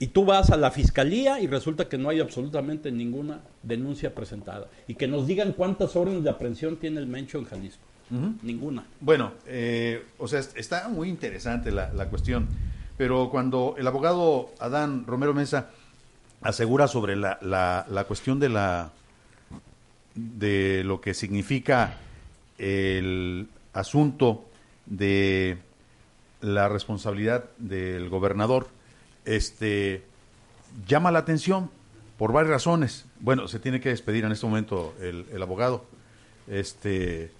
Y 0.00 0.08
tú 0.08 0.24
vas 0.24 0.50
a 0.50 0.56
la 0.56 0.70
fiscalía 0.70 1.40
y 1.40 1.48
resulta 1.48 1.88
que 1.88 1.98
no 1.98 2.08
hay 2.08 2.20
absolutamente 2.20 2.92
ninguna 2.92 3.40
denuncia 3.64 4.14
presentada. 4.14 4.68
Y 4.86 4.94
que 4.94 5.08
nos 5.08 5.26
digan 5.26 5.52
cuántas 5.52 5.96
órdenes 5.96 6.22
de 6.22 6.30
aprehensión 6.30 6.76
tiene 6.76 7.00
el 7.00 7.08
Mencho 7.08 7.38
en 7.38 7.44
Jalisco. 7.46 7.82
Ninguna. 8.42 8.86
Bueno, 9.00 9.32
eh, 9.46 10.02
o 10.18 10.28
sea, 10.28 10.40
está 10.40 10.88
muy 10.88 11.08
interesante 11.08 11.72
la, 11.72 12.06
cuestión. 12.08 12.48
Pero 12.96 13.28
cuando 13.28 13.74
el 13.76 13.86
abogado 13.86 14.50
Adán 14.60 15.04
Romero 15.04 15.34
Mesa 15.34 15.70
asegura 16.40 16.86
sobre 16.86 17.16
la, 17.16 17.38
la, 17.42 17.84
la 17.90 18.04
cuestión 18.04 18.38
de 18.38 18.48
la 18.48 18.92
de 20.14 20.82
lo 20.84 21.00
que 21.00 21.14
significa 21.14 21.96
el 22.58 23.48
asunto 23.72 24.44
de 24.86 25.58
la 26.40 26.68
responsabilidad 26.68 27.44
del 27.58 28.08
gobernador 28.08 28.68
este 29.24 30.02
llama 30.86 31.10
la 31.10 31.20
atención 31.20 31.70
por 32.16 32.32
varias 32.32 32.50
razones. 32.50 33.04
Bueno, 33.20 33.46
se 33.48 33.58
tiene 33.58 33.80
que 33.80 33.90
despedir 33.90 34.24
en 34.24 34.32
este 34.32 34.46
momento 34.46 34.94
el, 35.00 35.42
abogado. 35.42 35.84
Este, 36.48 37.30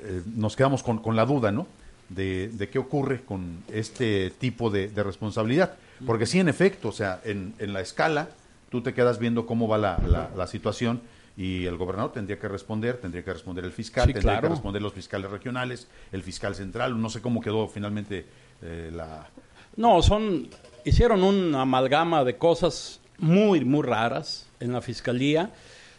eh, 0.00 0.22
nos 0.34 0.56
quedamos 0.56 0.82
con, 0.82 0.98
con, 0.98 1.16
la 1.16 1.26
duda, 1.26 1.52
¿no? 1.52 1.66
De, 2.08 2.48
de, 2.48 2.68
qué 2.70 2.78
ocurre 2.78 3.22
con 3.22 3.64
este 3.68 4.30
tipo 4.30 4.70
de, 4.70 4.90
responsabilidad. 4.94 5.74
Porque 6.06 6.26
sí, 6.26 6.38
en 6.40 6.48
efecto, 6.48 6.88
o 6.88 6.92
sea, 6.92 7.20
en, 7.24 7.54
en, 7.58 7.72
la 7.72 7.80
escala, 7.80 8.30
tú 8.70 8.80
te 8.80 8.94
quedas 8.94 9.18
viendo 9.18 9.44
cómo 9.44 9.68
va 9.68 9.76
la, 9.76 9.98
la, 10.06 10.30
la 10.34 10.46
situación 10.46 11.02
y 11.38 11.66
el 11.66 11.76
gobernador 11.76 12.10
tendría 12.10 12.36
que 12.36 12.48
responder, 12.48 12.96
tendría 12.96 13.24
que 13.24 13.32
responder 13.32 13.64
el 13.64 13.70
fiscal, 13.70 14.12
tendría 14.12 14.40
que 14.40 14.48
responder 14.48 14.82
los 14.82 14.92
fiscales 14.92 15.30
regionales, 15.30 15.86
el 16.10 16.24
fiscal 16.24 16.56
central, 16.56 17.00
no 17.00 17.08
sé 17.08 17.22
cómo 17.22 17.40
quedó 17.40 17.68
finalmente 17.68 18.26
eh, 18.60 18.90
la... 18.92 19.28
No, 19.76 20.02
son, 20.02 20.48
hicieron 20.84 21.22
una 21.22 21.62
amalgama 21.62 22.24
de 22.24 22.36
cosas 22.36 23.00
muy, 23.18 23.64
muy 23.64 23.86
raras 23.86 24.48
en 24.58 24.72
la 24.72 24.80
fiscalía, 24.80 25.52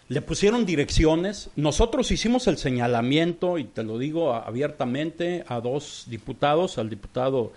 le 0.09 0.21
pusieron 0.21 0.65
direcciones, 0.65 1.51
nosotros 1.55 2.11
hicimos 2.11 2.47
el 2.47 2.57
señalamiento, 2.57 3.57
y 3.57 3.63
te 3.63 3.83
lo 3.83 3.97
digo 3.97 4.33
abiertamente, 4.33 5.45
a 5.47 5.61
dos 5.61 6.03
diputados, 6.07 6.77
al 6.77 6.89
diputado 6.89 7.53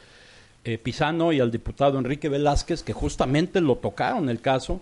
eh, 0.62 0.78
Pisano 0.78 1.32
y 1.32 1.40
al 1.40 1.50
diputado 1.50 1.98
Enrique 1.98 2.28
Velázquez, 2.28 2.84
que 2.84 2.92
justamente 2.92 3.60
lo 3.60 3.74
tocaron 3.74 4.28
el 4.28 4.40
caso, 4.40 4.80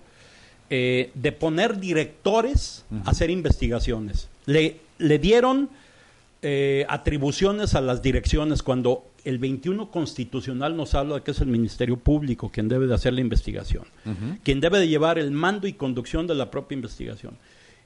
eh, 0.70 1.11
de 1.14 1.33
poner 1.33 1.78
directores 1.78 2.85
a 3.04 3.11
hacer 3.11 3.28
investigaciones. 3.28 4.28
Le, 4.46 4.80
le 4.98 5.18
dieron 5.18 5.68
eh, 6.42 6.87
atribuciones 6.88 7.74
a 7.74 7.80
las 7.80 8.00
direcciones 8.00 8.62
cuando 8.62 9.04
el 9.24 9.38
21 9.38 9.90
constitucional 9.90 10.76
nos 10.76 10.94
habla 10.94 11.16
de 11.16 11.22
que 11.22 11.33
es 11.33 11.40
el 11.40 11.48
Ministerio 11.48 11.98
Público 11.98 12.50
quien 12.50 12.68
debe 12.68 12.87
de 12.87 12.94
hacer 12.94 13.12
la 13.12 13.20
investigación, 13.20 13.85
quien 14.42 14.61
debe 14.61 14.78
de 14.78 14.88
llevar 14.88 15.18
el 15.18 15.30
mando 15.30 15.66
y 15.66 15.74
conducción 15.74 16.26
de 16.26 16.35
la 16.35 16.50
propia 16.50 16.76
investigación. 16.76 17.37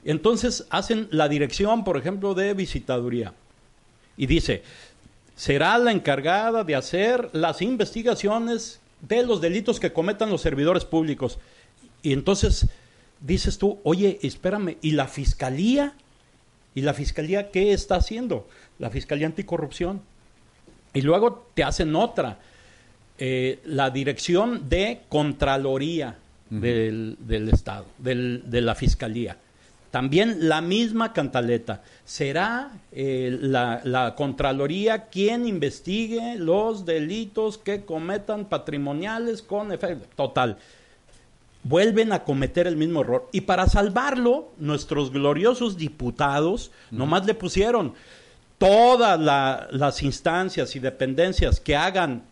Entonces 0.05 0.65
hacen 0.69 1.07
la 1.11 1.27
dirección, 1.27 1.83
por 1.83 1.97
ejemplo, 1.97 2.33
de 2.33 2.53
visitaduría 2.53 3.33
y 4.15 4.27
dice, 4.27 4.63
será 5.35 5.77
la 5.77 5.91
encargada 5.91 6.63
de 6.63 6.75
hacer 6.75 7.29
las 7.33 7.61
investigaciones 7.61 8.79
de 9.01 9.25
los 9.25 9.41
delitos 9.41 9.79
que 9.79 9.91
cometan 9.91 10.29
los 10.29 10.41
servidores 10.41 10.85
públicos. 10.85 11.39
Y 12.05 12.13
entonces 12.13 12.67
dices 13.19 13.57
tú, 13.57 13.79
oye, 13.83 14.19
espérame, 14.21 14.77
¿y 14.83 14.91
la 14.91 15.07
fiscalía? 15.07 15.93
¿Y 16.75 16.81
la 16.81 16.93
fiscalía 16.93 17.49
qué 17.49 17.73
está 17.73 17.95
haciendo? 17.95 18.47
La 18.77 18.91
fiscalía 18.91 19.25
anticorrupción. 19.25 20.01
Y 20.93 21.01
luego 21.01 21.47
te 21.55 21.63
hacen 21.63 21.95
otra, 21.95 22.37
eh, 23.17 23.59
la 23.65 23.89
dirección 23.89 24.69
de 24.69 25.01
Contraloría 25.09 26.19
del, 26.51 27.17
Estado, 27.51 27.87
de 27.97 28.61
la 28.61 28.75
Fiscalía. 28.75 29.37
También 29.89 30.47
la 30.47 30.61
misma 30.61 31.11
cantaleta. 31.11 31.81
Será 32.03 32.71
eh, 32.91 33.35
la, 33.41 33.81
la, 33.83 34.13
Contraloría 34.13 35.05
quien 35.05 35.47
investigue 35.47 36.35
los 36.35 36.85
delitos 36.85 37.57
que 37.57 37.83
cometan 37.83 38.45
patrimoniales 38.45 39.41
con 39.41 39.71
efecto. 39.71 40.07
Total. 40.15 40.57
Vuelven 41.65 42.13
a 42.13 42.23
cometer 42.23 42.67
el 42.67 42.77
mismo 42.77 43.01
error. 43.01 43.27
Y 43.31 43.41
para 43.41 43.67
salvarlo, 43.67 44.51
nuestros 44.59 45.11
gloriosos 45.11 45.77
diputados 45.77 46.71
nomás 46.91 47.25
le 47.25 47.33
pusieron 47.33 47.95
todas 48.59 49.19
las 49.71 50.03
instancias 50.03 50.75
y 50.75 50.79
dependencias 50.79 51.59
que 51.59 51.75
hagan 51.75 52.23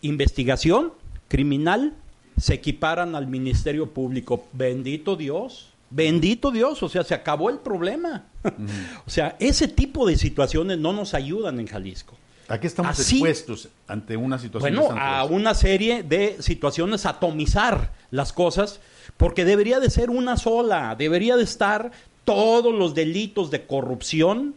investigación 0.00 0.92
criminal 1.28 1.92
se 2.38 2.54
equiparan 2.54 3.16
al 3.16 3.26
Ministerio 3.26 3.90
Público. 3.90 4.46
Bendito 4.52 5.16
Dios. 5.16 5.70
Bendito 5.90 6.50
Dios, 6.50 6.82
o 6.82 6.88
sea, 6.88 7.02
se 7.02 7.14
acabó 7.14 7.50
el 7.50 7.58
problema. 7.58 8.26
o 9.06 9.10
sea, 9.10 9.36
ese 9.40 9.66
tipo 9.66 10.06
de 10.06 10.16
situaciones 10.16 10.78
no 10.78 10.92
nos 10.92 11.14
ayudan 11.14 11.58
en 11.58 11.66
Jalisco. 11.66 12.14
¿A 12.46 12.60
qué 12.60 12.66
estamos 12.66 12.98
expuestos 12.98 13.68
ante 13.86 14.16
una 14.16 14.38
situación? 14.38 14.74
Bueno, 14.74 14.98
a 14.98 15.24
una 15.24 15.54
serie 15.54 16.02
de 16.02 16.36
situaciones, 16.40 17.04
atomizar 17.06 17.92
las 18.10 18.32
cosas, 18.32 18.80
porque 19.16 19.44
debería 19.44 19.80
de 19.80 19.90
ser 19.90 20.10
una 20.10 20.36
sola, 20.36 20.94
debería 20.96 21.36
de 21.36 21.44
estar 21.44 21.92
todos 22.24 22.74
los 22.74 22.94
delitos 22.94 23.50
de 23.50 23.66
corrupción, 23.66 24.54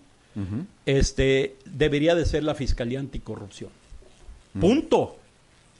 este, 0.85 1.57
debería 1.65 2.15
de 2.15 2.25
ser 2.25 2.43
la 2.43 2.55
Fiscalía 2.55 2.99
Anticorrupción. 2.99 3.69
Punto 4.59 5.17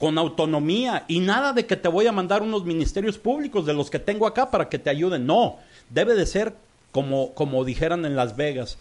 con 0.02 0.18
autonomía 0.18 1.04
y 1.06 1.20
nada 1.20 1.52
de 1.52 1.64
que 1.64 1.76
te 1.76 1.86
voy 1.86 2.08
a 2.08 2.12
mandar 2.12 2.42
unos 2.42 2.64
ministerios 2.64 3.18
públicos 3.18 3.66
de 3.66 3.72
los 3.72 3.88
que 3.88 4.00
tengo 4.00 4.26
acá 4.26 4.50
para 4.50 4.68
que 4.68 4.80
te 4.80 4.90
ayuden. 4.90 5.26
No, 5.26 5.58
debe 5.90 6.16
de 6.16 6.26
ser 6.26 6.56
como, 6.90 7.32
como 7.34 7.64
dijeran 7.64 8.04
en 8.04 8.16
Las 8.16 8.34
Vegas, 8.34 8.78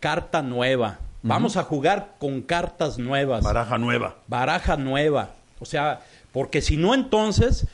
carta 0.00 0.40
nueva. 0.40 1.00
Vamos 1.22 1.58
a 1.58 1.64
jugar 1.64 2.14
con 2.18 2.40
cartas 2.40 2.98
nuevas. 2.98 3.44
Baraja 3.44 3.76
nueva. 3.76 4.16
Baraja 4.26 4.78
nueva. 4.78 5.32
O 5.60 5.66
sea, 5.66 6.00
porque 6.32 6.62
si 6.62 6.78
no 6.78 6.94
entonces, 6.94 7.66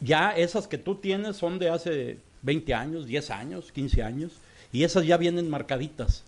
ya 0.00 0.30
esas 0.30 0.68
que 0.68 0.78
tú 0.78 0.96
tienes 0.96 1.36
son 1.36 1.58
de 1.58 1.70
hace 1.70 2.18
20 2.42 2.74
años, 2.74 3.06
10 3.06 3.30
años, 3.30 3.72
15 3.72 4.02
años, 4.02 4.32
y 4.72 4.84
esas 4.84 5.06
ya 5.06 5.16
vienen 5.16 5.48
marcaditas. 5.48 6.22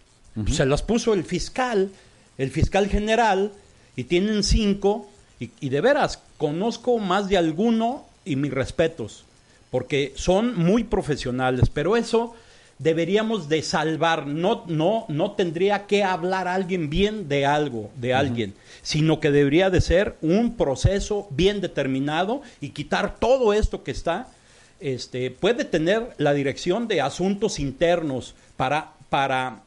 Se 0.51 0.65
las 0.67 0.83
puso 0.83 1.15
el 1.15 1.25
fiscal, 1.25 1.91
el 2.39 2.51
fiscal 2.51 2.89
general, 2.89 3.53
y 3.97 4.05
tienen 4.05 4.45
cinco 4.45 5.09
y, 5.41 5.69
de 5.69 5.81
veras, 5.81 6.21
conozco 6.37 6.99
más 6.99 7.29
de 7.29 7.37
alguno 7.37 8.05
y 8.25 8.37
mis 8.37 8.53
respetos, 8.53 9.25
porque 9.71 10.13
son 10.17 10.57
muy 10.57 10.85
profesionales, 10.85 11.69
pero 11.73 11.97
eso 11.97 12.35
deberíamos 12.79 13.49
de 13.49 13.63
salvar, 13.63 14.27
no, 14.27 14.65
no, 14.67 15.05
no 15.09 15.33
tendría 15.33 15.87
que 15.87 16.05
hablar 16.05 16.49
alguien 16.49 16.91
bien 16.91 17.29
de 17.29 17.47
algo, 17.47 17.91
de 17.97 18.15
alguien, 18.15 18.55
sino 18.83 19.21
que 19.21 19.31
debería 19.31 19.71
de 19.71 19.81
ser 19.81 20.17
un 20.23 20.57
proceso 20.57 21.27
bien 21.31 21.61
determinado 21.61 22.43
y 22.61 22.71
quitar 22.71 23.17
todo 23.19 23.53
esto 23.53 23.83
que 23.83 23.91
está, 23.91 24.29
este, 24.81 25.31
puede 25.31 25.65
tener 25.65 26.11
la 26.19 26.33
dirección 26.33 26.87
de 26.87 27.01
asuntos 27.01 27.59
internos 27.59 28.35
para, 28.57 28.93
para 29.09 29.63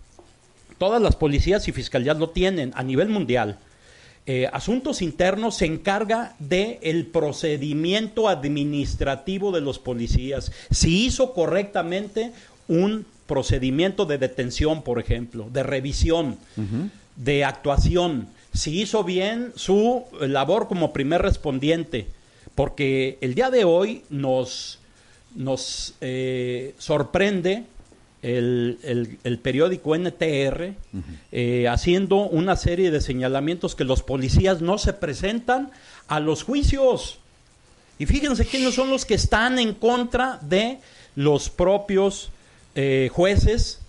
todas 0.77 1.01
las 1.01 1.15
policías 1.15 1.67
y 1.67 1.71
fiscalías 1.71 2.17
lo 2.17 2.29
tienen 2.29 2.71
a 2.75 2.83
nivel 2.83 3.09
mundial 3.09 3.57
eh, 4.27 4.47
asuntos 4.53 5.01
Internos 5.01 5.55
se 5.55 5.65
encarga 5.65 6.35
del 6.37 6.77
el 6.83 7.07
procedimiento 7.07 8.29
administrativo 8.29 9.51
de 9.51 9.61
los 9.61 9.79
policías. 9.79 10.51
Si 10.69 11.05
hizo 11.05 11.33
correctamente 11.33 12.31
un 12.71 13.05
procedimiento 13.27 14.05
de 14.05 14.17
detención, 14.17 14.81
por 14.81 14.97
ejemplo, 14.97 15.49
de 15.51 15.63
revisión, 15.63 16.37
de 17.17 17.43
actuación, 17.43 18.29
si 18.53 18.81
hizo 18.81 19.03
bien 19.03 19.51
su 19.55 20.05
labor 20.21 20.69
como 20.69 20.93
primer 20.93 21.21
respondiente, 21.21 22.07
porque 22.55 23.17
el 23.19 23.35
día 23.35 23.49
de 23.49 23.65
hoy 23.65 24.03
nos, 24.09 24.79
nos 25.35 25.95
eh, 25.99 26.73
sorprende 26.77 27.65
el, 28.21 29.39
periódico 29.41 29.97
NTR 29.97 30.73
eh, 31.31 31.67
haciendo 31.67 32.17
una 32.27 32.55
serie 32.55 32.89
de 32.89 33.01
señalamientos 33.01 33.75
que 33.75 33.83
los 33.83 34.01
policías 34.01 34.61
no 34.61 34.77
se 34.77 34.93
presentan 34.93 35.71
a 36.07 36.21
los 36.21 36.43
juicios. 36.43 37.19
Y 37.99 38.05
fíjense 38.05 38.45
quiénes 38.45 38.75
son 38.75 38.89
los 38.89 39.05
que 39.05 39.15
están 39.15 39.59
en 39.59 39.73
contra 39.73 40.39
de 40.41 40.79
los 41.15 41.49
propios 41.49 42.29
eh, 42.75 43.09
jueces. 43.11 43.79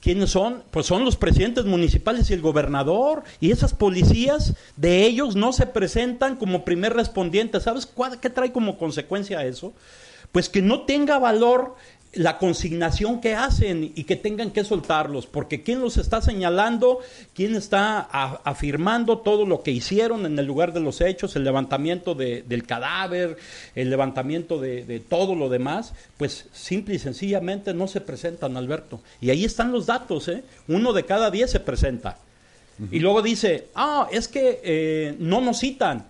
¿Quiénes 0.00 0.30
son? 0.30 0.64
Pues 0.72 0.86
son 0.86 1.04
los 1.04 1.16
presidentes 1.16 1.64
municipales 1.64 2.28
y 2.28 2.34
el 2.34 2.40
gobernador. 2.40 3.22
Y 3.38 3.52
esas 3.52 3.72
policías 3.72 4.54
de 4.76 5.04
ellos 5.04 5.36
no 5.36 5.52
se 5.52 5.66
presentan 5.66 6.36
como 6.36 6.64
primer 6.64 6.94
respondiente. 6.94 7.60
¿Sabes 7.60 7.88
qué 8.20 8.30
trae 8.30 8.50
como 8.50 8.78
consecuencia 8.78 9.44
eso? 9.44 9.72
Pues 10.32 10.48
que 10.48 10.60
no 10.60 10.82
tenga 10.82 11.18
valor 11.18 11.76
la 12.14 12.36
consignación 12.36 13.20
que 13.20 13.34
hacen 13.34 13.92
y 13.94 14.04
que 14.04 14.16
tengan 14.16 14.50
que 14.50 14.64
soltarlos, 14.64 15.26
porque 15.26 15.62
quién 15.62 15.80
los 15.80 15.96
está 15.96 16.20
señalando, 16.20 16.98
quién 17.34 17.54
está 17.54 18.00
afirmando 18.00 19.18
todo 19.18 19.46
lo 19.46 19.62
que 19.62 19.70
hicieron 19.70 20.26
en 20.26 20.38
el 20.38 20.44
lugar 20.44 20.74
de 20.74 20.80
los 20.80 21.00
hechos, 21.00 21.36
el 21.36 21.44
levantamiento 21.44 22.14
del 22.14 22.64
cadáver, 22.66 23.38
el 23.74 23.88
levantamiento 23.88 24.60
de, 24.60 25.02
todo 25.08 25.34
lo 25.34 25.48
demás, 25.48 25.94
pues 26.18 26.46
simple 26.52 26.96
y 26.96 26.98
sencillamente 26.98 27.72
no 27.72 27.88
se 27.88 28.02
presentan, 28.02 28.56
Alberto. 28.56 29.00
Y 29.20 29.30
ahí 29.30 29.44
están 29.44 29.72
los 29.72 29.86
datos, 29.86 30.28
¿eh? 30.28 30.44
uno 30.68 30.92
de 30.92 31.04
cada 31.04 31.30
diez 31.30 31.50
se 31.50 31.60
presenta. 31.60 32.18
Y 32.90 32.98
luego 32.98 33.22
dice, 33.22 33.68
ah, 33.74 34.08
es 34.10 34.28
que 34.28 34.60
eh, 34.62 35.16
no 35.18 35.40
nos 35.40 35.60
citan. 35.60 36.06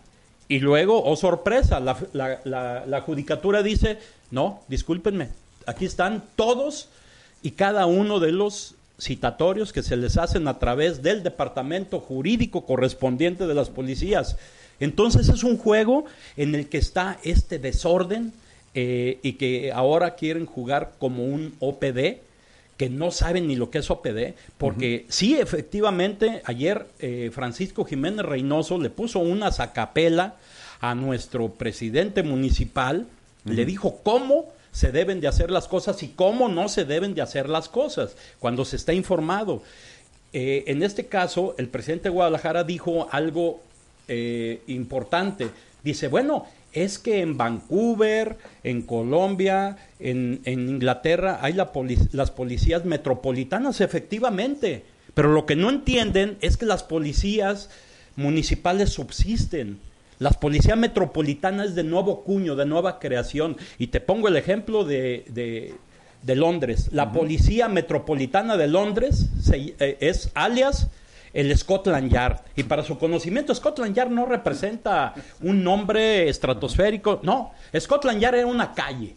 Y 0.49 0.59
luego, 0.59 1.03
oh 1.05 1.17
sorpresa, 1.17 1.81
la, 1.81 1.97
la, 2.13 2.85
la 2.87 3.01
judicatura 3.03 3.63
dice, 3.63 3.99
no, 4.31 4.63
discúlpenme, 4.69 5.29
aquí 5.67 5.85
están 5.85 6.23
todos 6.37 6.89
y 7.43 7.53
cada 7.53 7.87
uno 7.87 8.21
de 8.21 8.33
los 8.33 8.75
citatorios 9.01 9.73
que 9.73 9.83
se 9.83 9.97
les 9.97 10.17
hacen 10.17 10.47
a 10.47 10.59
través 10.59 11.03
del 11.03 11.23
departamento 11.23 11.99
jurídico 11.99 12.65
correspondiente 12.65 13.47
de 13.47 13.55
las 13.55 13.69
policías. 13.69 14.37
Entonces 14.81 15.29
es 15.29 15.45
un 15.45 15.59
juego 15.59 16.05
en 16.37 16.55
el 16.55 16.69
que 16.69 16.79
está 16.79 17.19
este 17.25 17.59
desorden 17.59 18.33
eh, 18.75 19.19
y 19.23 19.35
que 19.35 19.73
ahora 19.73 20.15
quieren 20.15 20.47
jugar 20.47 20.93
como 20.99 21.25
un 21.25 21.55
OPD, 21.61 22.21
que 22.77 22.89
no 22.89 23.11
saben 23.11 23.49
ni 23.49 23.55
lo 23.55 23.71
que 23.71 23.79
es 23.79 23.91
OPD, 23.91 24.35
porque 24.57 25.05
sí, 25.09 25.37
efectivamente, 25.39 26.43
ayer 26.45 26.87
eh, 27.01 27.31
Francisco 27.33 27.85
Jiménez 27.85 28.25
Reynoso 28.25 28.79
le 28.79 28.91
puso 28.91 29.19
una 29.19 29.53
sacapela 29.53 30.37
a 30.81 30.95
nuestro 30.95 31.49
presidente 31.49 32.23
municipal, 32.23 33.07
le 33.45 33.65
dijo 33.65 34.01
cómo 34.03 34.47
se 34.73 34.91
deben 34.91 35.21
de 35.21 35.29
hacer 35.29 35.51
las 35.51 35.69
cosas 35.69 36.03
y 36.03 36.09
cómo 36.09 36.49
no 36.49 36.69
se 36.69 36.85
deben 36.85 37.15
de 37.15 37.23
hacer 37.23 37.49
las 37.49 37.69
cosas 37.69 38.17
cuando 38.41 38.65
se 38.65 38.77
está 38.77 38.93
informado. 38.93 39.63
Eh, 40.33 40.65
en 40.67 40.83
este 40.83 41.07
caso, 41.07 41.55
el 41.59 41.69
presidente 41.69 42.05
de 42.05 42.15
Guadalajara 42.15 42.65
dijo 42.65 43.07
algo 43.13 43.61
eh, 44.09 44.63
importante. 44.67 45.51
Dice, 45.85 46.09
bueno, 46.09 46.47
es 46.73 46.99
que 46.99 47.21
en 47.21 47.37
Vancouver, 47.37 48.39
en 48.65 48.81
Colombia, 48.83 49.77
en, 50.01 50.41
Inglaterra 50.47 51.39
hay 51.43 51.53
las 51.53 52.31
policías 52.31 52.85
metropolitanas, 52.87 53.83
efectivamente. 53.83 54.85
Pero 55.13 55.33
lo 55.33 55.45
que 55.45 55.55
no 55.55 55.69
entienden 55.69 56.39
es 56.41 56.57
que 56.57 56.65
las 56.65 56.83
policías 56.83 57.69
municipales 58.17 58.91
subsisten 58.91 59.79
las 60.19 60.37
policías 60.37 60.79
metropolitanas 60.79 61.75
de 61.75 61.85
nuevo 61.85 62.23
cuño, 62.25 62.57
de 62.57 62.67
nueva 62.67 62.99
creación. 62.99 63.57
Y 63.79 63.89
te 63.89 64.01
pongo 64.01 64.29
el 64.29 64.37
ejemplo 64.37 64.85
de, 64.85 65.25
de, 66.23 66.37
Londres. 66.37 66.91
La 66.93 67.13
policía 67.13 67.69
metropolitana 67.69 68.57
de 68.57 68.69
Londres 68.69 69.29
eh, 69.53 69.97
es 70.01 70.31
alias 70.35 70.89
el 71.33 71.57
Scotland 71.57 72.11
Yard. 72.11 72.41
Y 72.57 72.65
para 72.65 72.85
su 72.85 72.99
conocimiento, 72.99 73.55
Scotland 73.55 73.95
Yard 73.95 74.11
no 74.11 74.27
representa 74.27 75.15
un 75.41 75.65
nombre 75.65 76.29
estratosférico, 76.29 77.21
no, 77.23 77.53
Scotland 77.79 78.21
Yard 78.21 78.37
era 78.37 78.47
una 78.47 78.73
calle 78.73 79.17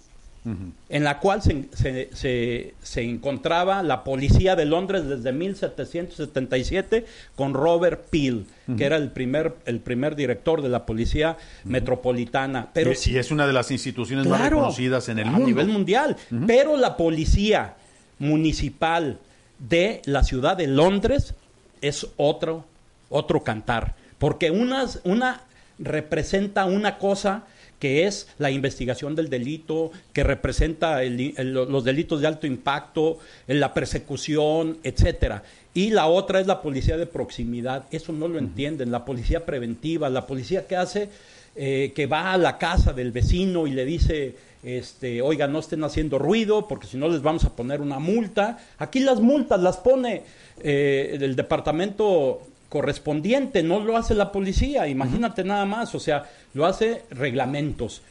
en 0.90 1.04
la 1.04 1.20
cual 1.20 1.42
se, 1.42 2.10
se, 2.14 3.02
encontraba 3.02 3.82
la 3.82 4.04
policía 4.04 4.56
de 4.56 4.66
Londres 4.66 5.08
desde 5.08 5.32
1777 5.32 7.06
con 7.36 7.56
Robert 7.56 8.10
Peel, 8.12 8.46
que 8.78 8.86
era 8.86 8.98
el 8.98 9.10
primer, 9.10 9.56
el 9.66 9.80
primer 9.80 10.16
director 10.16 10.62
de 10.62 10.70
la 10.70 10.86
policía 10.86 11.38
metropolitana. 11.64 12.70
Pero 12.74 12.92
y, 12.92 13.18
es 13.18 13.32
una 13.32 13.48
de 13.48 13.54
las 13.54 13.72
instituciones 13.72 14.28
más 14.28 14.42
reconocidas 14.42 15.10
en 15.10 15.20
el 15.20 15.26
mundo. 15.26 15.44
A 15.44 15.48
nivel 15.48 15.68
mundial. 15.68 16.16
Pero 16.46 16.78
la 16.78 16.96
policía 16.96 17.76
municipal 18.20 19.20
de 19.58 20.02
la 20.06 20.24
ciudad 20.24 20.58
de 20.58 20.68
Londres 20.68 21.34
es 21.82 22.08
otro, 22.18 22.66
otro 23.10 23.44
cantar. 23.44 23.96
Porque 24.20 24.52
una 24.52 25.42
representa 25.80 26.66
una 26.66 26.98
cosa 26.98 27.46
que 27.80 28.08
es 28.08 28.28
la 28.38 28.52
investigación 28.52 29.16
del 29.16 29.30
delito, 29.30 29.92
que 30.14 30.24
representa 30.24 31.04
los 31.04 31.84
delitos 31.84 32.22
de 32.22 32.28
alto 32.28 32.48
impacto, 32.48 33.20
la 33.48 33.74
persecución, 33.74 34.78
etcétera. 34.84 35.44
Y 35.74 35.90
la 35.90 36.08
otra 36.08 36.40
es 36.40 36.48
la 36.48 36.62
policía 36.62 36.96
de 36.96 37.06
proximidad. 37.06 37.86
Eso 37.92 38.14
no 38.14 38.30
lo 38.30 38.40
entienden. 38.40 38.92
La 38.92 39.04
policía 39.04 39.46
preventiva, 39.46 40.10
la 40.10 40.26
policía 40.26 40.68
que 40.68 40.78
hace, 40.78 41.10
eh, 41.56 41.92
que 41.94 42.06
va 42.06 42.32
a 42.32 42.38
la 42.38 42.58
casa 42.58 42.94
del 42.94 43.12
vecino 43.12 43.68
y 43.68 43.72
le 43.72 43.84
dice, 43.84 44.36
este, 44.64 45.22
oiga, 45.22 45.48
no 45.48 45.60
estén 45.60 45.84
haciendo 45.84 46.18
ruido 46.18 46.68
porque 46.68 46.88
si 46.88 46.98
no 46.98 47.10
les 47.10 47.22
vamos 47.22 47.44
a 47.44 47.56
poner 47.56 47.82
una 47.82 48.00
multa. 48.00 48.58
Aquí 48.78 49.00
las 49.00 49.20
multas 49.20 49.60
las 49.60 49.78
pone 49.78 50.24
eh, 50.64 51.18
el 51.20 51.36
departamento 51.36 52.42
correspondiente, 52.76 53.64
no 53.64 53.80
lo 53.80 53.96
hace 53.96 54.14
la 54.16 54.34
policía, 54.34 54.86
imagínate 54.90 55.46
nada 55.46 55.64
más, 55.64 55.96
o 55.96 56.00
sea, 56.02 56.30
lo 56.54 56.66
hace 56.66 57.04
reglamentos. 57.10 58.02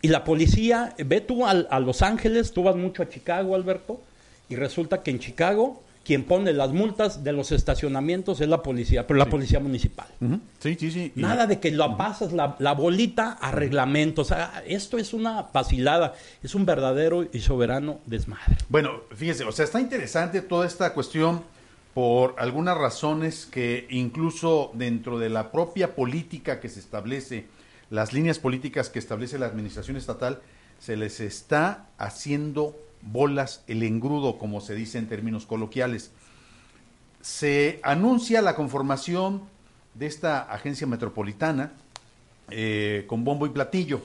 Y 0.00 0.08
la 0.08 0.24
policía, 0.24 0.94
ve 0.96 1.20
tú 1.20 1.44
a, 1.44 1.80
Los 1.80 2.00
Ángeles, 2.00 2.54
tú 2.54 2.62
vas 2.62 2.76
mucho 2.76 3.02
a 3.02 3.10
Chicago, 3.10 3.54
Alberto, 3.54 4.00
y 4.48 4.56
resulta 4.56 5.02
que 5.02 5.10
en 5.10 5.18
Chicago 5.18 5.82
quien 6.02 6.24
pone 6.24 6.54
las 6.54 6.72
multas 6.72 7.22
de 7.22 7.34
los 7.34 7.52
estacionamientos 7.52 8.40
es 8.40 8.48
la 8.48 8.62
policía, 8.62 9.06
pero 9.06 9.18
la 9.18 9.26
policía 9.26 9.60
municipal. 9.60 10.06
Sí, 10.60 10.74
sí, 10.80 10.90
sí. 10.90 11.12
Nada 11.14 11.46
de 11.46 11.60
que 11.60 11.70
lo 11.70 11.94
pasas 11.98 12.32
la, 12.32 12.56
la, 12.58 12.72
bolita 12.72 13.32
a 13.32 13.52
reglamentos. 13.52 14.32
esto 14.66 14.96
es 14.96 15.12
una 15.12 15.42
vacilada, 15.52 16.14
es 16.42 16.54
un 16.54 16.64
verdadero 16.64 17.28
y 17.30 17.40
soberano 17.40 18.00
desmadre. 18.06 18.56
Bueno, 18.70 19.02
fíjese, 19.14 19.44
o 19.44 19.52
sea, 19.52 19.66
está 19.66 19.78
interesante 19.78 20.40
toda 20.40 20.66
esta 20.66 20.94
cuestión 20.94 21.42
por 21.94 22.36
algunas 22.38 22.78
razones 22.78 23.46
que 23.46 23.86
incluso 23.90 24.70
dentro 24.74 25.18
de 25.18 25.28
la 25.28 25.50
propia 25.50 25.94
política 25.94 26.60
que 26.60 26.68
se 26.68 26.80
establece, 26.80 27.46
las 27.90 28.12
líneas 28.12 28.38
políticas 28.38 28.90
que 28.90 29.00
establece 29.00 29.38
la 29.38 29.46
administración 29.46 29.96
estatal, 29.96 30.40
se 30.78 30.96
les 30.96 31.20
está 31.20 31.88
haciendo 31.98 32.76
bolas 33.02 33.64
el 33.66 33.82
engrudo, 33.82 34.38
como 34.38 34.60
se 34.60 34.74
dice 34.74 34.98
en 34.98 35.08
términos 35.08 35.46
coloquiales. 35.46 36.12
Se 37.20 37.80
anuncia 37.82 38.40
la 38.40 38.54
conformación 38.54 39.42
de 39.94 40.06
esta 40.06 40.40
agencia 40.40 40.86
metropolitana 40.86 41.72
eh, 42.50 43.04
con 43.08 43.24
bombo 43.24 43.46
y 43.46 43.50
platillo. 43.50 44.00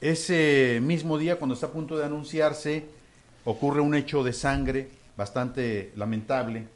Ese 0.00 0.80
mismo 0.82 1.16
día, 1.16 1.36
cuando 1.36 1.54
está 1.54 1.66
a 1.66 1.72
punto 1.72 1.96
de 1.96 2.04
anunciarse, 2.04 2.86
ocurre 3.44 3.80
un 3.80 3.94
hecho 3.94 4.24
de 4.24 4.32
sangre 4.32 4.90
bastante 5.16 5.92
lamentable 5.96 6.66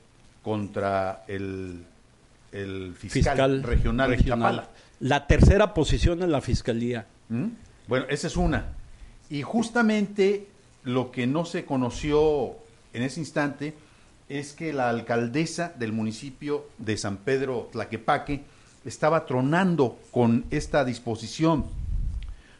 contra 0.42 1.24
el, 1.28 1.84
fiscal, 2.96 3.62
regional, 3.62 4.10
regional. 4.10 4.68
La 5.00 5.26
tercera 5.26 5.74
posición 5.74 6.22
en 6.22 6.30
la 6.30 6.40
fiscalía. 6.40 7.06
¿Mm? 7.28 7.46
Bueno, 7.88 8.06
esa 8.08 8.26
es 8.26 8.36
una. 8.36 8.66
Y 9.30 9.42
justamente 9.42 10.48
lo 10.84 11.10
que 11.10 11.26
no 11.26 11.44
se 11.44 11.64
conoció 11.64 12.56
en 12.92 13.02
ese 13.02 13.20
instante 13.20 13.74
es 14.28 14.52
que 14.52 14.72
la 14.72 14.88
alcaldesa 14.88 15.72
del 15.78 15.92
municipio 15.92 16.66
de 16.78 16.96
San 16.96 17.18
Pedro 17.18 17.68
Tlaquepaque 17.72 18.44
estaba 18.84 19.26
tronando 19.26 19.98
con 20.10 20.44
esta 20.50 20.84
disposición. 20.84 21.66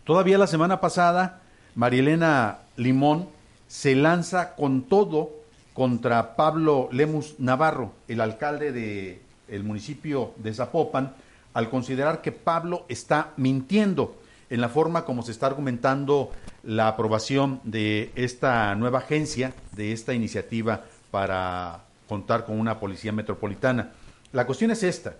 Todavía 0.04 0.38
la 0.38 0.46
semana 0.46 0.80
pasada, 0.80 1.40
Marielena 1.74 2.58
Limón 2.76 3.28
se 3.68 3.94
lanza 3.94 4.54
con 4.54 4.82
todo 4.82 5.41
contra 5.74 6.36
Pablo 6.36 6.88
Lemus 6.92 7.36
Navarro, 7.38 7.92
el 8.08 8.20
alcalde 8.20 8.72
del 8.72 9.20
el 9.48 9.64
municipio 9.64 10.32
de 10.36 10.54
Zapopan, 10.54 11.14
al 11.54 11.68
considerar 11.68 12.22
que 12.22 12.32
Pablo 12.32 12.86
está 12.88 13.32
mintiendo 13.36 14.16
en 14.50 14.60
la 14.60 14.68
forma 14.68 15.04
como 15.04 15.22
se 15.22 15.32
está 15.32 15.46
argumentando 15.46 16.30
la 16.62 16.88
aprobación 16.88 17.60
de 17.64 18.12
esta 18.14 18.74
nueva 18.74 18.98
agencia, 18.98 19.54
de 19.72 19.92
esta 19.92 20.14
iniciativa 20.14 20.84
para 21.10 21.84
contar 22.08 22.44
con 22.44 22.58
una 22.58 22.78
policía 22.78 23.12
metropolitana. 23.12 23.92
La 24.32 24.46
cuestión 24.46 24.70
es 24.70 24.82
esta. 24.82 25.14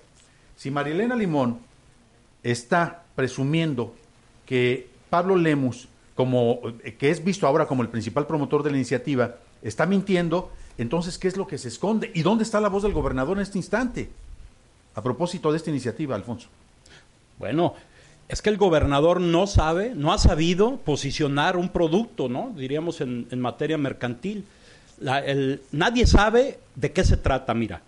Si 0.57 0.71
Marilena 0.71 1.17
Limón 1.17 1.61
está 2.43 3.05
presumiendo 3.15 3.95
que 4.47 4.89
Pablo 5.09 5.37
Lemus, 5.37 5.89
como, 6.15 6.61
que 6.99 7.11
es 7.11 7.25
visto 7.25 7.47
ahora 7.47 7.67
como 7.67 7.83
el 7.83 7.89
principal 7.89 8.27
promotor 8.27 8.63
de 8.63 8.71
la 8.71 8.77
iniciativa, 8.77 9.37
está 9.63 9.87
mintiendo, 9.87 10.51
entonces, 10.79 11.19
¿qué 11.19 11.29
es 11.29 11.37
lo 11.37 11.47
que 11.47 11.59
se 11.59 11.69
esconde? 11.69 12.11
¿Y 12.15 12.23
dónde 12.23 12.45
está 12.45 12.61
la 12.61 12.69
voz 12.69 12.83
del 12.83 12.93
gobernador 12.93 13.37
en 13.37 13.43
este 13.43 13.59
instante? 13.59 14.11
A 14.95 15.03
propósito 15.03 15.51
de 15.51 15.57
esta 15.59 15.71
iniciativa, 15.71 16.15
Alfonso. 16.15 16.49
Bueno, 17.39 17.75
es 18.29 18.41
que 18.41 18.51
el 18.51 18.57
gobernador 18.57 19.21
no 19.21 19.47
sabe, 19.47 19.93
no 19.95 20.13
ha 20.13 20.19
sabido 20.19 20.77
posicionar 20.79 21.57
un 21.57 21.69
producto, 21.69 22.29
¿no? 22.29 22.53
Diríamos 22.57 23.01
en, 23.01 23.27
materia 23.41 23.77
mercantil. 23.77 24.45
nadie 25.73 26.07
sabe 26.07 26.59
de 26.75 26.93
qué 26.93 27.05
se 27.05 27.17
trata, 27.17 27.53
mira. 27.55 27.83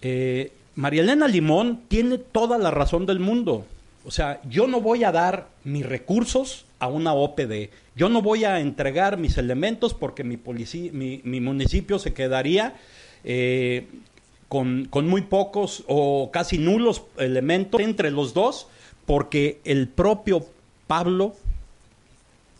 Eh, 0.00 0.52
María 0.74 1.02
Elena 1.02 1.28
Limón 1.28 1.82
tiene 1.88 2.18
toda 2.18 2.58
la 2.58 2.70
razón 2.70 3.06
del 3.06 3.20
mundo. 3.20 3.64
O 4.04 4.10
sea, 4.10 4.40
yo 4.48 4.66
no 4.66 4.80
voy 4.80 5.04
a 5.04 5.12
dar 5.12 5.48
mis 5.64 5.86
recursos 5.86 6.64
a 6.78 6.88
una 6.88 7.12
OPD. 7.12 7.70
Yo 7.94 8.08
no 8.08 8.22
voy 8.22 8.44
a 8.44 8.60
entregar 8.60 9.18
mis 9.18 9.36
elementos 9.36 9.92
porque 9.92 10.24
mi, 10.24 10.38
mi, 10.92 11.40
municipio 11.40 11.98
se 11.98 12.14
quedaría 12.14 12.74
eh, 13.22 13.86
con, 14.48 14.88
muy 14.92 15.22
pocos 15.22 15.84
o 15.88 16.30
casi 16.32 16.58
nulos 16.58 17.02
elementos 17.18 17.80
entre 17.80 18.10
los 18.10 18.32
dos 18.32 18.68
porque 19.04 19.60
el 19.64 19.88
propio 19.88 20.46
Pablo, 20.86 21.34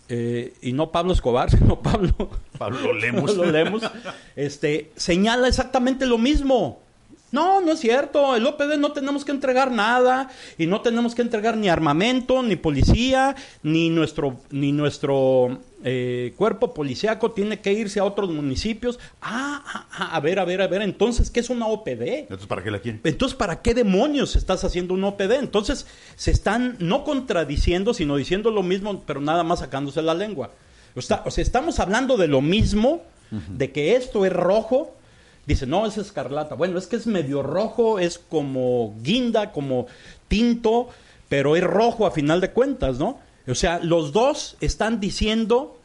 eh, 0.09 0.53
y 0.61 0.73
no 0.73 0.91
Pablo 0.91 1.15
Escobar, 1.15 1.51
sino 1.57 1.81
Pablo, 1.81 2.31
Pablo 2.59 2.93
Lemos, 2.93 3.33
Pablo 3.33 3.51
Lemos 3.51 3.83
este, 4.37 4.91
señala 4.97 5.49
exactamente 5.49 6.05
lo 6.05 6.19
mismo. 6.19 6.82
No, 7.33 7.63
no 7.63 7.73
es 7.73 7.81
cierto. 7.81 8.37
El 8.37 8.47
OPD 8.47 8.77
no 8.79 8.93
tenemos 8.93 9.25
que 9.25 9.33
entregar 9.33 9.71
nada 9.71 10.31
y 10.59 10.67
no 10.67 10.83
tenemos 10.83 11.15
que 11.15 11.23
entregar 11.23 11.57
ni 11.57 11.71
armamento, 11.71 12.43
ni 12.43 12.57
policía, 12.57 13.35
ni 13.63 13.89
nuestro, 13.89 14.39
ni 14.51 14.71
nuestro 14.71 15.59
eh, 15.83 16.35
cuerpo 16.37 16.75
policíaco 16.75 17.33
tiene 17.33 17.61
que 17.61 17.73
irse 17.73 18.01
a 18.01 18.05
otros 18.05 18.31
municipios. 18.31 18.99
Ah, 19.23 19.65
ah, 19.67 19.87
ah, 19.93 20.17
a 20.17 20.21
ver, 20.21 20.39
a 20.39 20.45
ver, 20.45 20.61
a 20.61 20.69
ver. 20.69 20.83
Entonces, 20.83 21.31
¿qué 21.31 21.41
es 21.41 21.49
una 21.49 21.67
OPD? 21.67 22.03
Entonces, 22.03 22.47
¿para 22.47 22.63
qué 22.63 22.71
la 22.71 22.81
quieren? 22.81 23.01
Entonces, 23.03 23.35
¿para 23.35 23.63
qué 23.63 23.73
demonios 23.73 24.37
estás 24.37 24.63
haciendo 24.65 24.93
una 24.93 25.09
OPD? 25.09 25.33
Entonces, 25.33 25.87
se 26.17 26.31
están 26.31 26.77
no 26.81 27.03
contradiciendo, 27.03 27.95
sino 27.95 28.17
diciendo 28.17 28.51
lo 28.51 28.63
mismo, 28.63 29.03
pero 29.07 29.23
nada 29.23 29.43
más 29.43 29.61
sacándose 29.61 30.03
la 30.03 30.13
lengua. 30.13 30.51
O 30.95 31.01
sea, 31.01 31.25
estamos 31.39 31.81
hablando 31.81 32.19
de 32.19 32.29
lo 32.29 32.43
mismo, 32.43 33.03
de 33.49 33.73
que 33.73 33.97
esto 33.97 34.27
es 34.27 34.33
rojo 34.35 34.95
Dice, 35.47 35.67
no, 35.67 35.87
es 35.87 35.99
escarlata. 35.99 36.55
Bueno, 36.55 36.79
es 36.79 36.87
que 36.87 36.97
es 36.97 37.07
medio 37.07 37.43
rojo, 37.43 37.99
es 37.99 38.19
como 38.19 38.95
guinda, 39.03 39.53
como 39.53 39.87
tinto, 40.29 40.89
pero 41.29 41.57
es 41.57 41.65
rojo 41.65 42.07
a 42.07 42.13
final 42.13 42.41
de 42.41 42.51
cuentas, 42.51 42.99
¿no? 42.99 43.19
O 43.49 43.55
sea, 43.55 43.81
los 43.81 44.13
dos 44.13 44.57
están 44.61 45.01
diciendo 45.01 45.77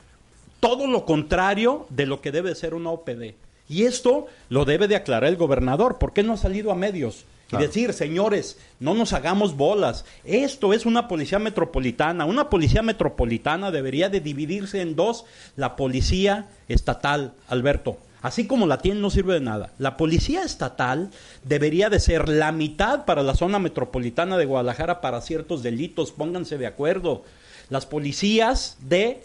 todo 0.59 0.87
lo 0.87 1.05
contrario 1.05 1.87
de 1.89 2.05
lo 2.05 2.21
que 2.21 2.31
debe 2.31 2.53
ser 2.55 2.73
una 2.73 2.91
OPD. 2.91 3.33
Y 3.69 3.83
esto 3.83 4.27
lo 4.49 4.65
debe 4.65 4.87
de 4.87 4.95
aclarar 4.95 5.29
el 5.29 5.37
gobernador. 5.37 5.97
¿Por 5.97 6.13
qué 6.13 6.23
no 6.23 6.33
ha 6.33 6.37
salido 6.37 6.71
a 6.71 6.75
medios? 6.75 7.25
Y 7.51 7.57
decir, 7.57 7.93
señores, 7.93 8.57
no 8.79 8.93
nos 8.93 9.13
hagamos 9.13 9.55
bolas. 9.55 10.03
Esto 10.25 10.73
es 10.73 10.85
una 10.85 11.07
policía 11.07 11.39
metropolitana. 11.39 12.25
Una 12.25 12.49
policía 12.49 12.81
metropolitana 12.81 13.71
debería 13.71 14.09
de 14.09 14.19
dividirse 14.19 14.81
en 14.81 14.95
dos. 14.95 15.25
La 15.55 15.77
policía 15.77 16.47
estatal, 16.67 17.33
Alberto, 17.47 17.97
Así 18.27 18.45
como 18.45 18.67
la 18.67 18.79
tiene 18.79 18.99
no 18.99 19.09
sirve 19.09 19.35
de 19.35 19.39
nada. 19.39 19.71
La 19.79 19.95
policía 19.95 20.43
estatal 20.43 21.11
debería 21.45 21.89
de 21.89 22.01
ser 22.01 22.27
la 22.27 22.51
mitad 22.51 23.05
para 23.05 23.23
la 23.23 23.35
zona 23.35 23.57
metropolitana 23.57 24.37
de 24.37 24.43
Guadalajara 24.43 24.99
para 24.99 25.21
ciertos 25.21 25.63
delitos, 25.63 26.11
pónganse 26.11 26.57
de 26.57 26.67
acuerdo. 26.67 27.23
Las 27.69 27.85
policías 27.85 28.75
de 28.81 29.23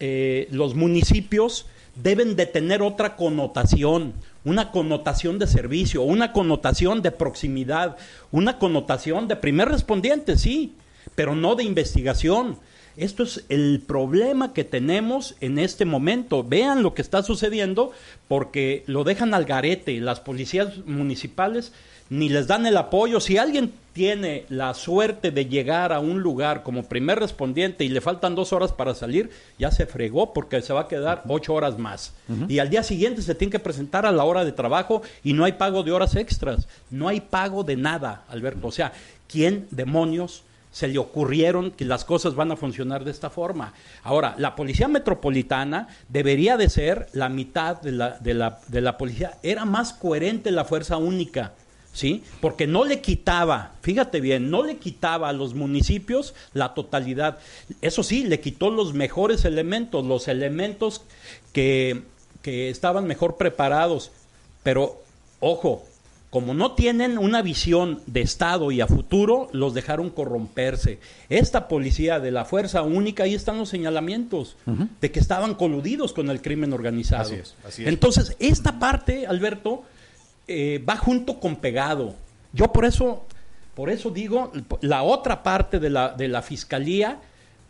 eh, 0.00 0.48
los 0.50 0.74
municipios 0.74 1.66
deben 1.94 2.34
de 2.34 2.46
tener 2.46 2.82
otra 2.82 3.14
connotación, 3.14 4.14
una 4.44 4.72
connotación 4.72 5.38
de 5.38 5.46
servicio, 5.46 6.02
una 6.02 6.32
connotación 6.32 7.02
de 7.02 7.12
proximidad, 7.12 7.98
una 8.32 8.58
connotación 8.58 9.28
de 9.28 9.36
primer 9.36 9.68
respondiente, 9.68 10.36
sí, 10.36 10.74
pero 11.14 11.36
no 11.36 11.54
de 11.54 11.62
investigación. 11.62 12.58
Esto 12.96 13.22
es 13.22 13.44
el 13.48 13.82
problema 13.86 14.52
que 14.52 14.64
tenemos 14.64 15.36
en 15.40 15.58
este 15.58 15.84
momento. 15.84 16.44
Vean 16.44 16.82
lo 16.82 16.94
que 16.94 17.02
está 17.02 17.22
sucediendo 17.22 17.92
porque 18.28 18.82
lo 18.86 19.04
dejan 19.04 19.34
al 19.34 19.44
garete. 19.44 20.00
Las 20.00 20.20
policías 20.20 20.78
municipales 20.86 21.72
ni 22.10 22.28
les 22.28 22.48
dan 22.48 22.66
el 22.66 22.76
apoyo. 22.76 23.20
Si 23.20 23.38
alguien 23.38 23.72
tiene 23.92 24.44
la 24.48 24.74
suerte 24.74 25.30
de 25.30 25.46
llegar 25.46 25.92
a 25.92 26.00
un 26.00 26.20
lugar 26.20 26.62
como 26.62 26.84
primer 26.84 27.18
respondiente 27.20 27.84
y 27.84 27.88
le 27.88 28.00
faltan 28.00 28.34
dos 28.34 28.52
horas 28.52 28.72
para 28.72 28.94
salir, 28.94 29.30
ya 29.58 29.70
se 29.70 29.86
fregó 29.86 30.32
porque 30.32 30.60
se 30.60 30.72
va 30.72 30.82
a 30.82 30.88
quedar 30.88 31.22
ocho 31.28 31.54
horas 31.54 31.78
más. 31.78 32.12
Y 32.48 32.58
al 32.58 32.68
día 32.68 32.82
siguiente 32.82 33.22
se 33.22 33.34
tiene 33.34 33.52
que 33.52 33.58
presentar 33.60 34.06
a 34.06 34.12
la 34.12 34.24
hora 34.24 34.44
de 34.44 34.52
trabajo 34.52 35.02
y 35.22 35.32
no 35.32 35.44
hay 35.44 35.52
pago 35.52 35.82
de 35.84 35.92
horas 35.92 36.16
extras. 36.16 36.66
No 36.90 37.08
hay 37.08 37.20
pago 37.20 37.62
de 37.62 37.76
nada, 37.76 38.24
Alberto. 38.28 38.66
O 38.66 38.72
sea, 38.72 38.92
¿quién 39.28 39.68
demonios 39.70 40.42
se 40.70 40.88
le 40.88 40.98
ocurrieron 40.98 41.72
que 41.72 41.84
las 41.84 42.04
cosas 42.04 42.34
van 42.34 42.52
a 42.52 42.56
funcionar 42.56 43.04
de 43.04 43.10
esta 43.10 43.30
forma. 43.30 43.72
Ahora, 44.02 44.34
la 44.38 44.54
policía 44.54 44.88
metropolitana 44.88 45.88
debería 46.08 46.56
de 46.56 46.70
ser 46.70 47.08
la 47.12 47.28
mitad 47.28 47.80
de 47.80 47.92
la, 47.92 48.18
de 48.18 48.34
la, 48.34 48.60
de 48.68 48.80
la 48.80 48.96
policía. 48.96 49.38
Era 49.42 49.64
más 49.64 49.92
coherente 49.92 50.50
la 50.50 50.64
fuerza 50.64 50.96
única. 50.96 51.52
¿sí? 51.92 52.22
Porque 52.40 52.66
no 52.66 52.84
le 52.84 53.00
quitaba, 53.00 53.72
fíjate 53.82 54.20
bien, 54.20 54.50
no 54.50 54.62
le 54.62 54.76
quitaba 54.76 55.28
a 55.28 55.32
los 55.32 55.54
municipios 55.54 56.34
la 56.54 56.74
totalidad. 56.74 57.38
Eso 57.82 58.02
sí, 58.02 58.24
le 58.24 58.40
quitó 58.40 58.70
los 58.70 58.94
mejores 58.94 59.44
elementos, 59.44 60.04
los 60.04 60.28
elementos 60.28 61.02
que, 61.52 62.02
que 62.42 62.70
estaban 62.70 63.06
mejor 63.06 63.36
preparados. 63.36 64.12
Pero, 64.62 65.02
ojo, 65.40 65.84
como 66.30 66.54
no 66.54 66.72
tienen 66.72 67.18
una 67.18 67.42
visión 67.42 68.00
de 68.06 68.20
Estado 68.20 68.70
y 68.70 68.80
a 68.80 68.86
futuro, 68.86 69.48
los 69.52 69.74
dejaron 69.74 70.10
corromperse. 70.10 71.00
Esta 71.28 71.66
policía 71.66 72.20
de 72.20 72.30
la 72.30 72.44
Fuerza 72.44 72.82
Única, 72.82 73.24
ahí 73.24 73.34
están 73.34 73.58
los 73.58 73.68
señalamientos 73.68 74.56
de 75.00 75.10
que 75.10 75.18
estaban 75.18 75.54
coludidos 75.54 76.12
con 76.12 76.30
el 76.30 76.40
crimen 76.40 76.72
organizado. 76.72 77.22
Así 77.22 77.34
es, 77.34 77.56
así 77.64 77.82
es. 77.82 77.88
Entonces, 77.88 78.36
esta 78.38 78.78
parte, 78.78 79.26
Alberto, 79.26 79.82
eh, 80.46 80.82
va 80.88 80.96
junto 80.96 81.40
con 81.40 81.56
pegado. 81.56 82.14
Yo 82.52 82.72
por 82.72 82.84
eso, 82.84 83.24
por 83.74 83.90
eso 83.90 84.10
digo, 84.10 84.52
la 84.82 85.02
otra 85.02 85.42
parte 85.42 85.80
de 85.80 85.90
la, 85.90 86.10
de 86.10 86.28
la 86.28 86.42
fiscalía, 86.42 87.18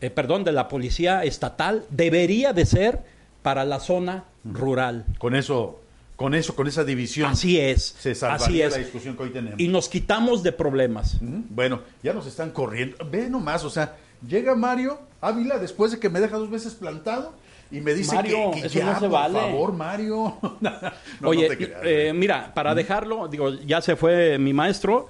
eh, 0.02 0.11
perdón, 0.11 0.44
de 0.44 0.52
la 0.52 0.68
policía 0.68 1.24
estatal, 1.24 1.84
debería 1.88 2.52
de 2.52 2.66
ser 2.66 3.00
para 3.42 3.64
la 3.64 3.80
zona 3.80 4.24
rural. 4.44 5.06
Con 5.18 5.34
eso, 5.34 5.80
con 6.21 6.35
eso, 6.35 6.55
con 6.55 6.68
esa 6.68 6.85
división. 6.85 7.31
Así 7.31 7.59
es. 7.59 7.97
Se 7.99 8.14
salvaría 8.14 8.68
la 8.68 8.77
discusión 8.77 9.16
que 9.16 9.23
hoy 9.23 9.31
tenemos. 9.31 9.59
Y 9.59 9.68
nos 9.68 9.89
quitamos 9.89 10.43
de 10.43 10.53
problemas. 10.53 11.16
Bueno, 11.23 11.81
ya 12.03 12.12
nos 12.12 12.27
están 12.27 12.51
corriendo. 12.51 12.99
Ve 13.11 13.31
nomás, 13.31 13.64
o 13.64 13.71
sea, 13.71 13.97
llega 14.29 14.55
Mario 14.55 15.01
Ávila 15.23 15.57
después 15.57 15.93
de 15.93 15.99
que 15.99 16.11
me 16.11 16.21
deja 16.21 16.37
dos 16.37 16.51
veces 16.51 16.75
plantado 16.75 17.33
y 17.71 17.81
me 17.81 17.95
dice 17.95 18.14
Mario, 18.14 18.51
que, 18.51 18.66
eso 18.66 18.85
no 18.85 19.01
se 19.01 19.09
vale. 19.09 19.33
Por 19.33 19.51
favor, 19.51 19.73
Mario. 19.73 20.37
Oye, 21.25 21.49
eh, 21.85 22.12
mira, 22.14 22.53
para 22.53 22.75
dejarlo, 22.75 23.27
digo, 23.27 23.55
ya 23.55 23.81
se 23.81 23.97
fue 23.97 24.37
mi 24.37 24.53
maestro, 24.53 25.09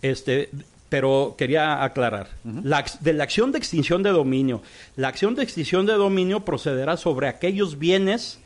este, 0.00 0.48
pero 0.88 1.34
quería 1.36 1.84
aclarar. 1.84 2.30
la, 2.44 2.82
de 3.00 3.12
la 3.12 3.24
acción 3.24 3.52
de 3.52 3.58
extinción 3.58 4.02
de 4.02 4.08
dominio, 4.08 4.62
la 4.96 5.08
acción 5.08 5.34
de 5.34 5.42
extinción 5.42 5.84
de 5.84 5.92
dominio 5.92 6.46
procederá 6.46 6.96
sobre 6.96 7.28
aquellos 7.28 7.78
bienes 7.78 8.40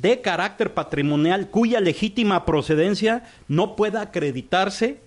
de 0.00 0.20
carácter 0.20 0.74
patrimonial 0.74 1.50
cuya 1.50 1.80
legítima 1.80 2.44
procedencia 2.44 3.24
no 3.48 3.76
pueda 3.76 4.02
acreditarse, 4.02 5.00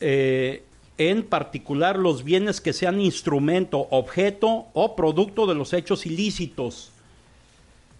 eh, 0.00 0.64
en 0.98 1.22
particular 1.24 1.98
los 1.98 2.24
bienes 2.24 2.60
que 2.60 2.72
sean 2.72 3.00
instrumento, 3.00 3.88
objeto 3.90 4.66
o 4.72 4.96
producto 4.96 5.46
de 5.46 5.54
los 5.54 5.72
hechos 5.72 6.06
ilícitos 6.06 6.90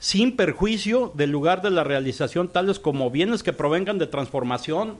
sin 0.04 0.36
perjuicio 0.36 1.12
del 1.14 1.30
lugar 1.30 1.62
de 1.62 1.70
la 1.70 1.82
realización, 1.82 2.48
tales 2.48 2.78
como 2.78 3.10
bienes 3.10 3.42
que 3.42 3.54
provengan 3.54 3.96
de 3.96 4.06
transformación 4.06 4.98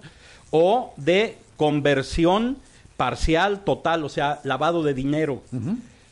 o 0.51 0.95
de 0.97 1.37
conversión 1.57 2.57
parcial, 2.97 3.65
total, 3.65 4.05
o 4.05 4.09
sea, 4.09 4.41
lavado 4.45 4.83
de 4.83 4.95
dinero. 4.95 5.43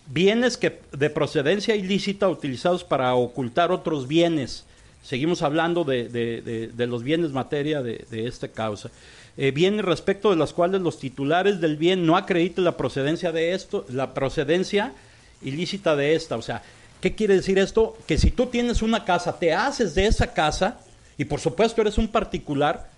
Bienes 0.09 0.59
que 0.59 0.83
de 0.93 1.09
procedencia 1.09 1.75
ilícita 1.75 2.29
utilizados 2.29 2.85
para 2.85 3.15
ocultar 3.15 3.73
otros 3.73 4.09
bienes. 4.09 4.67
Seguimos 5.03 5.43
hablando 5.43 5.85
de, 5.85 6.71
los 6.77 7.03
bienes 7.03 7.33
materia 7.33 7.83
de, 7.83 8.07
esta 8.11 8.49
causa. 8.49 8.91
Eh, 9.37 9.51
bienes 9.51 9.85
respecto 9.85 10.31
de 10.31 10.37
los 10.37 10.53
cuales 10.53 10.83
los 10.83 10.99
titulares 10.99 11.61
del 11.61 11.77
bien 11.77 12.05
no 12.05 12.17
acrediten 12.17 12.65
la 12.65 12.77
procedencia 12.77 13.33
de 13.33 13.55
esto, 13.55 13.87
la 13.89 14.13
procedencia 14.15 14.93
ilícita 15.41 15.97
de 15.97 16.15
esta. 16.15 16.37
O 16.37 16.43
sea, 16.43 16.63
¿Qué 17.03 17.17
quiere 17.17 17.35
decir 17.35 17.59
esto? 17.59 17.99
Que 18.07 18.17
si 18.17 18.31
tú 18.31 18.47
tienes 18.47 18.81
una 18.81 19.05
casa, 19.05 19.37
te 19.37 19.53
haces 19.53 19.97
de 19.97 20.07
esa 20.07 20.33
casa, 20.33 20.79
y 21.19 21.25
por 21.25 21.41
supuesto 21.41 21.81
eres 21.81 21.99
un 21.99 22.07
particular, 22.07 22.89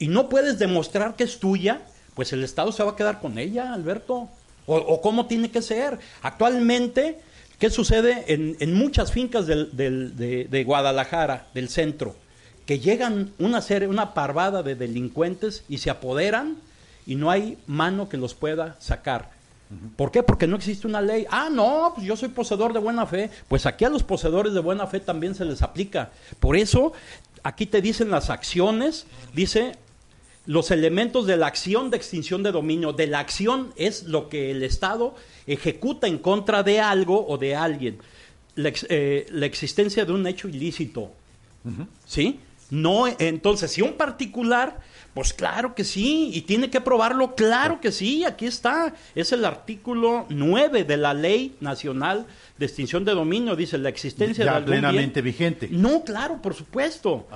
y 0.00 0.08
no 0.08 0.28
puedes 0.28 0.58
demostrar 0.58 1.14
que 1.14 1.22
es 1.22 1.38
tuya, 1.38 1.82
pues 2.14 2.32
el 2.32 2.42
Estado 2.42 2.72
se 2.72 2.82
va 2.82 2.90
a 2.90 2.96
quedar 2.96 3.20
con 3.20 3.38
ella, 3.38 3.72
Alberto. 3.72 4.28
O, 4.66 5.00
cómo 5.00 5.26
tiene 5.26 5.52
que 5.52 5.62
ser. 5.62 6.00
Actualmente, 6.22 7.20
¿qué 7.64 7.70
sucede 7.70 8.26
en, 8.26 8.74
muchas 8.74 9.10
fincas 9.10 9.46
de, 9.46 10.64
Guadalajara, 10.66 11.46
del 11.54 11.70
centro? 11.70 12.14
Que 12.66 12.78
llegan 12.78 13.32
una 13.38 13.62
serie, 13.62 13.88
una 13.88 14.12
parvada 14.12 14.62
de 14.62 14.74
delincuentes 14.74 15.64
y 15.66 15.78
se 15.78 15.88
apoderan 15.88 16.58
y 17.06 17.14
no 17.14 17.30
hay 17.30 17.56
mano 17.66 18.10
que 18.10 18.18
los 18.18 18.34
pueda 18.34 18.76
sacar. 18.80 19.30
¿Por 19.96 20.10
qué? 20.10 20.22
Porque 20.22 20.46
no 20.46 20.56
existe 20.56 20.86
una 20.86 21.00
ley. 21.00 21.24
Ah, 21.30 21.48
no, 21.50 21.92
pues 21.94 22.06
yo 22.06 22.18
soy 22.18 22.28
poseedor 22.28 22.74
de 22.74 22.80
buena 22.80 23.06
fe. 23.06 23.30
Pues 23.48 23.64
aquí 23.64 23.86
a 23.86 23.88
los 23.88 24.02
poseedores 24.02 24.52
de 24.52 24.60
buena 24.60 24.86
fe 24.86 25.00
también 25.00 25.34
se 25.34 25.46
les 25.46 25.62
aplica. 25.62 26.10
Por 26.40 26.58
eso, 26.58 26.92
aquí 27.44 27.64
te 27.64 27.80
dicen 27.80 28.10
las 28.10 28.28
acciones, 28.28 29.06
dice 29.32 29.78
los 30.46 30.70
elementos 30.70 31.26
de 31.26 31.36
la 31.36 31.46
acción 31.46 31.90
de 31.90 31.96
extinción 31.96 32.42
de 32.42 32.52
dominio. 32.52 32.92
De 32.92 33.06
la 33.06 33.20
acción 33.20 33.72
es 33.76 34.04
lo 34.04 34.28
que 34.28 34.50
el 34.50 34.62
Estado 34.62 35.14
ejecuta 35.46 36.06
en 36.06 36.18
contra 36.18 36.62
de 36.62 36.80
algo 36.80 37.26
o 37.26 37.38
de 37.38 37.56
alguien. 37.56 37.98
La, 38.54 38.72
eh, 38.88 39.26
existencia 39.42 40.04
de 40.04 40.12
un 40.12 40.26
hecho 40.26 40.48
ilícito. 40.48 41.10
¿Sí? 42.06 42.40
No, 42.70 43.06
entonces, 43.18 43.70
si 43.70 43.80
un 43.80 43.94
particular 43.94 44.80
pues 45.14 45.32
claro 45.32 45.76
que 45.76 45.84
sí, 45.84 46.32
y 46.34 46.40
tiene 46.40 46.70
que 46.70 46.80
probarlo, 46.80 47.36
claro 47.36 47.80
que 47.80 47.92
sí, 47.92 48.24
aquí 48.24 48.46
está. 48.46 48.94
Es 49.14 49.30
el 49.30 49.44
artículo 49.44 50.26
9 50.28 50.82
de 50.82 50.96
la 50.96 51.14
Ley 51.14 51.54
Nacional 51.60 52.26
de 52.58 52.66
Extinción 52.66 53.04
de 53.04 53.12
Dominio, 53.12 53.54
dice 53.54 53.78
la 53.78 53.90
existencia 53.90 54.52
de 54.52 54.62
plenamente 54.62 55.22
vigente. 55.22 55.68
No, 55.70 56.02
claro, 56.02 56.42
por 56.42 56.54
supuesto. 56.54 57.28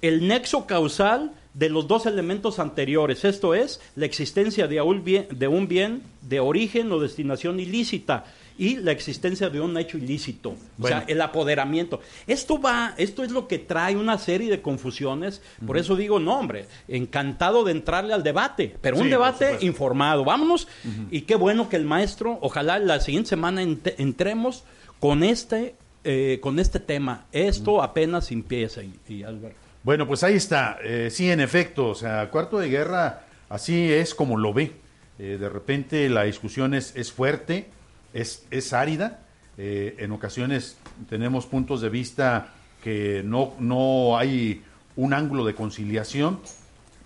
El 0.00 0.26
nexo 0.26 0.66
causal 0.66 1.32
de 1.56 1.70
los 1.70 1.88
dos 1.88 2.04
elementos 2.04 2.58
anteriores, 2.58 3.24
esto 3.24 3.54
es, 3.54 3.80
la 3.94 4.04
existencia 4.04 4.68
de 4.68 4.78
un 4.82 5.02
bien 5.02 5.26
de, 5.30 5.48
un 5.48 5.66
bien 5.66 6.02
de 6.20 6.38
origen 6.38 6.92
o 6.92 7.00
destinación 7.00 7.58
ilícita 7.58 8.26
y 8.58 8.76
la 8.76 8.92
existencia 8.92 9.48
de 9.48 9.60
un 9.60 9.76
hecho 9.78 9.96
ilícito, 9.96 10.54
o 10.78 10.86
sea, 10.86 11.04
el 11.06 11.20
apoderamiento. 11.22 12.00
Esto 12.26 12.60
va, 12.60 12.94
esto 12.98 13.24
es 13.24 13.30
lo 13.30 13.48
que 13.48 13.58
trae 13.58 13.96
una 13.96 14.18
serie 14.18 14.50
de 14.50 14.60
confusiones, 14.60 15.40
por 15.66 15.78
eso 15.78 15.96
digo, 15.96 16.20
no, 16.20 16.38
hombre, 16.38 16.66
encantado 16.88 17.64
de 17.64 17.72
entrarle 17.72 18.12
al 18.12 18.22
debate, 18.22 18.76
pero 18.82 18.98
un 18.98 19.08
debate 19.08 19.56
informado. 19.62 20.24
Vámonos 20.24 20.68
y 21.10 21.22
qué 21.22 21.36
bueno 21.36 21.70
que 21.70 21.76
el 21.76 21.84
maestro, 21.84 22.38
ojalá 22.42 22.78
la 22.78 23.00
siguiente 23.00 23.30
semana 23.30 23.62
entremos 23.62 24.64
con 25.00 25.22
este 25.22 25.74
eh, 26.04 26.38
con 26.40 26.60
este 26.60 26.78
tema. 26.80 27.26
Esto 27.32 27.82
apenas 27.82 28.30
empieza 28.30 28.82
y, 29.08 29.22
Alberto. 29.24 29.65
Bueno, 29.86 30.08
pues 30.08 30.24
ahí 30.24 30.34
está. 30.34 30.78
Eh, 30.82 31.10
sí, 31.12 31.30
en 31.30 31.38
efecto, 31.38 31.90
o 31.90 31.94
sea, 31.94 32.28
cuarto 32.28 32.58
de 32.58 32.68
guerra 32.68 33.22
así 33.48 33.92
es 33.92 34.16
como 34.16 34.36
lo 34.36 34.52
ve. 34.52 34.72
Eh, 35.20 35.38
de 35.38 35.48
repente 35.48 36.08
la 36.08 36.24
discusión 36.24 36.74
es, 36.74 36.96
es 36.96 37.12
fuerte, 37.12 37.70
es, 38.12 38.72
árida. 38.72 39.20
Eh, 39.56 39.94
en 40.00 40.10
ocasiones 40.10 40.76
tenemos 41.08 41.46
puntos 41.46 41.82
de 41.82 41.88
vista 41.88 42.48
que 42.82 43.22
no, 43.24 43.54
no 43.60 44.18
hay 44.18 44.64
un 44.96 45.14
ángulo 45.14 45.44
de 45.44 45.54
conciliación 45.54 46.40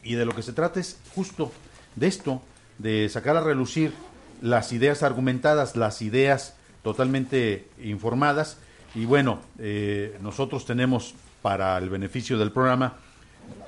y 0.02 0.14
de 0.14 0.24
lo 0.24 0.34
que 0.34 0.40
se 0.40 0.54
trata 0.54 0.80
es 0.80 0.98
justo 1.14 1.52
de 1.96 2.06
esto, 2.06 2.40
de 2.78 3.10
sacar 3.10 3.36
a 3.36 3.42
relucir 3.42 3.92
las 4.40 4.72
ideas 4.72 5.02
argumentadas, 5.02 5.76
las 5.76 6.00
ideas 6.00 6.56
totalmente 6.82 7.68
informadas 7.82 8.56
y 8.94 9.04
bueno, 9.04 9.40
eh, 9.58 10.16
nosotros 10.22 10.64
tenemos 10.64 11.14
para 11.42 11.76
el 11.78 11.88
beneficio 11.88 12.38
del 12.38 12.52
programa 12.52 12.96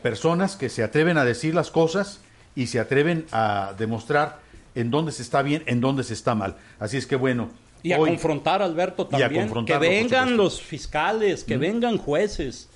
personas 0.03 0.57
que 0.57 0.69
se 0.69 0.83
atreven 0.83 1.17
a 1.19 1.25
decir 1.25 1.55
las 1.55 1.71
cosas 1.71 2.21
y 2.55 2.67
se 2.67 2.81
atreven 2.81 3.27
a 3.33 3.75
demostrar 3.79 4.41
en 4.75 4.91
dónde 4.91 5.13
se 5.13 5.23
está 5.23 5.43
bien, 5.43 5.63
en 5.67 5.81
dónde 5.81 6.03
se 6.03 6.15
está 6.15 6.35
mal. 6.35 6.57
Así 6.79 6.97
es 6.97 7.07
que 7.07 7.17
bueno. 7.17 7.51
Y 7.83 7.93
a 7.93 7.99
confrontar, 7.99 8.63
Alberto, 8.63 9.07
también. 9.07 9.51
que 9.65 9.79
vengan 9.79 10.37
los 10.37 10.61
fiscales, 10.61 11.45
que 11.45 11.57
vengan 11.57 11.99
jueces, 11.99 12.69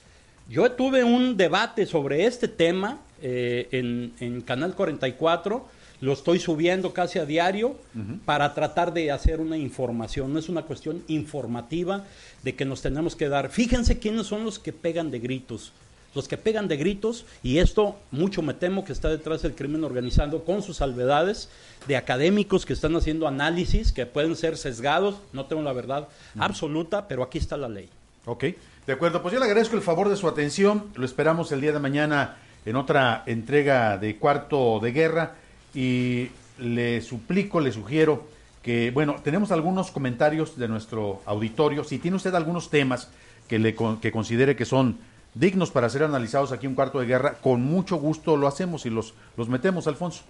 Yo 0.48 0.70
tuve 0.72 1.04
un 1.04 1.36
debate 1.36 1.86
sobre 1.86 2.26
este 2.26 2.48
tema 2.48 3.00
eh, 3.20 3.68
en, 3.72 4.12
en, 4.20 4.40
Canal 4.42 4.74
44, 4.74 5.66
lo 6.00 6.12
estoy 6.12 6.38
subiendo 6.38 6.92
casi 6.92 7.18
a 7.18 7.26
diario 7.26 7.76
para 8.24 8.54
tratar 8.54 8.92
de 8.92 9.10
hacer 9.10 9.40
una 9.40 9.56
información, 9.56 10.32
no 10.32 10.38
es 10.38 10.48
una 10.48 10.62
cuestión 10.62 11.02
informativa 11.08 12.04
de 12.42 12.54
que 12.54 12.64
nos 12.64 12.82
tenemos 12.82 13.16
que 13.16 13.28
dar. 13.28 13.50
Fíjense 13.50 13.98
quiénes 13.98 14.26
son 14.26 14.44
los 14.44 14.58
que 14.58 14.72
pegan 14.72 15.10
de 15.10 15.18
gritos. 15.18 15.72
Los 16.14 16.28
que 16.28 16.38
pegan 16.38 16.66
de 16.66 16.78
gritos, 16.78 17.26
y 17.42 17.58
esto 17.58 17.96
mucho 18.10 18.40
me 18.40 18.54
temo 18.54 18.86
que 18.86 18.92
está 18.92 19.10
detrás 19.10 19.42
del 19.42 19.54
crimen 19.54 19.84
organizado 19.84 20.44
con 20.44 20.62
sus 20.62 20.78
salvedades, 20.78 21.50
de 21.88 21.96
académicos 21.96 22.64
que 22.64 22.72
están 22.72 22.96
haciendo 22.96 23.28
análisis 23.28 23.92
que 23.92 24.06
pueden 24.06 24.34
ser 24.34 24.56
sesgados, 24.56 25.16
no 25.34 25.44
tengo 25.44 25.60
la 25.60 25.74
verdad 25.74 26.08
absoluta, 26.38 27.06
pero 27.06 27.22
aquí 27.22 27.36
está 27.36 27.58
la 27.58 27.68
ley. 27.68 27.90
Ok, 28.24 28.44
de 28.86 28.92
acuerdo, 28.92 29.20
pues 29.20 29.34
yo 29.34 29.40
le 29.40 29.44
agradezco 29.44 29.76
el 29.76 29.82
favor 29.82 30.08
de 30.08 30.16
su 30.16 30.26
atención, 30.26 30.86
lo 30.94 31.04
esperamos 31.04 31.52
el 31.52 31.60
día 31.60 31.72
de 31.72 31.80
mañana 31.80 32.38
en 32.64 32.76
otra 32.76 33.22
entrega 33.26 33.98
de 33.98 34.16
Cuarto 34.16 34.80
de 34.80 34.92
Guerra 34.92 35.34
y 35.76 36.30
le 36.58 37.02
suplico, 37.02 37.60
le 37.60 37.70
sugiero 37.70 38.24
que, 38.62 38.90
bueno, 38.90 39.16
tenemos 39.22 39.52
algunos 39.52 39.90
comentarios 39.90 40.56
de 40.56 40.68
nuestro 40.68 41.20
auditorio, 41.26 41.84
si 41.84 41.98
tiene 41.98 42.16
usted 42.16 42.34
algunos 42.34 42.70
temas 42.70 43.10
que, 43.46 43.58
le, 43.58 43.76
que 44.00 44.10
considere 44.10 44.56
que 44.56 44.64
son 44.64 44.98
dignos 45.34 45.70
para 45.70 45.90
ser 45.90 46.02
analizados 46.02 46.50
aquí 46.50 46.66
en 46.66 46.74
Cuarto 46.74 46.98
de 46.98 47.06
Guerra, 47.06 47.34
con 47.34 47.62
mucho 47.62 47.96
gusto 47.96 48.38
lo 48.38 48.48
hacemos 48.48 48.86
y 48.86 48.90
los, 48.90 49.12
los 49.36 49.48
metemos, 49.50 49.86
Alfonso. 49.86 50.22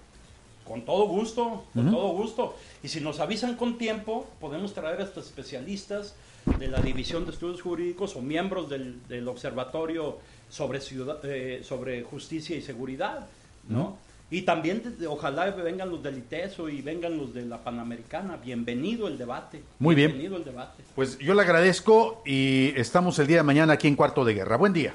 Con 0.67 0.83
todo 0.83 1.07
gusto, 1.07 1.65
con 1.73 1.93
todo 1.93 2.09
gusto. 2.09 2.57
Y 2.83 2.89
si 2.89 3.01
nos 3.01 3.21
avisan 3.21 3.55
con 3.55 3.79
tiempo, 3.79 4.27
podemos 4.41 4.75
traer 4.75 5.01
a 5.01 5.05
estos 5.05 5.27
especialistas 5.27 6.17
de 6.59 6.67
la 6.67 6.81
División 6.81 7.25
de 7.25 7.31
Estudios 7.31 7.63
Jurídicos 7.63 8.17
o 8.17 8.21
miembros 8.21 8.69
del, 8.69 9.29
Observatorio 9.29 10.19
sobre, 10.51 10.81
ciudad, 10.81 11.25
eh, 11.25 11.63
sobre 11.63 12.03
Justicia 12.03 12.57
y 12.57 12.63
Seguridad, 12.63 13.29
¿no? 13.69 13.97
Y 14.29 14.43
también 14.43 14.83
desde, 14.83 15.07
ojalá 15.07 15.51
vengan 15.53 15.89
los 15.89 16.03
del 16.03 16.19
ITESO 16.19 16.69
y 16.69 16.83
vengan 16.83 17.17
los 17.17 17.33
de 17.33 17.47
la 17.47 17.63
Panamericana. 17.63 18.37
Bienvenido 18.37 19.07
el 19.07 19.17
debate. 19.17 19.63
Muy 19.79 19.95
bien. 19.95 20.09
Bienvenido 20.09 20.37
el 20.37 20.45
debate. 20.45 20.83
Pues 20.97 21.17
yo 21.19 21.33
le 21.35 21.43
agradezco 21.43 22.23
y 22.27 22.73
estamos 22.77 23.21
el 23.21 23.29
día 23.29 23.39
de 23.39 23.43
mañana 23.45 23.75
aquí 23.75 23.87
en 23.87 23.95
Cuarto 23.95 24.25
de 24.25 24.35
Guerra. 24.35 24.57
Buen 24.57 24.73
día. 24.73 24.95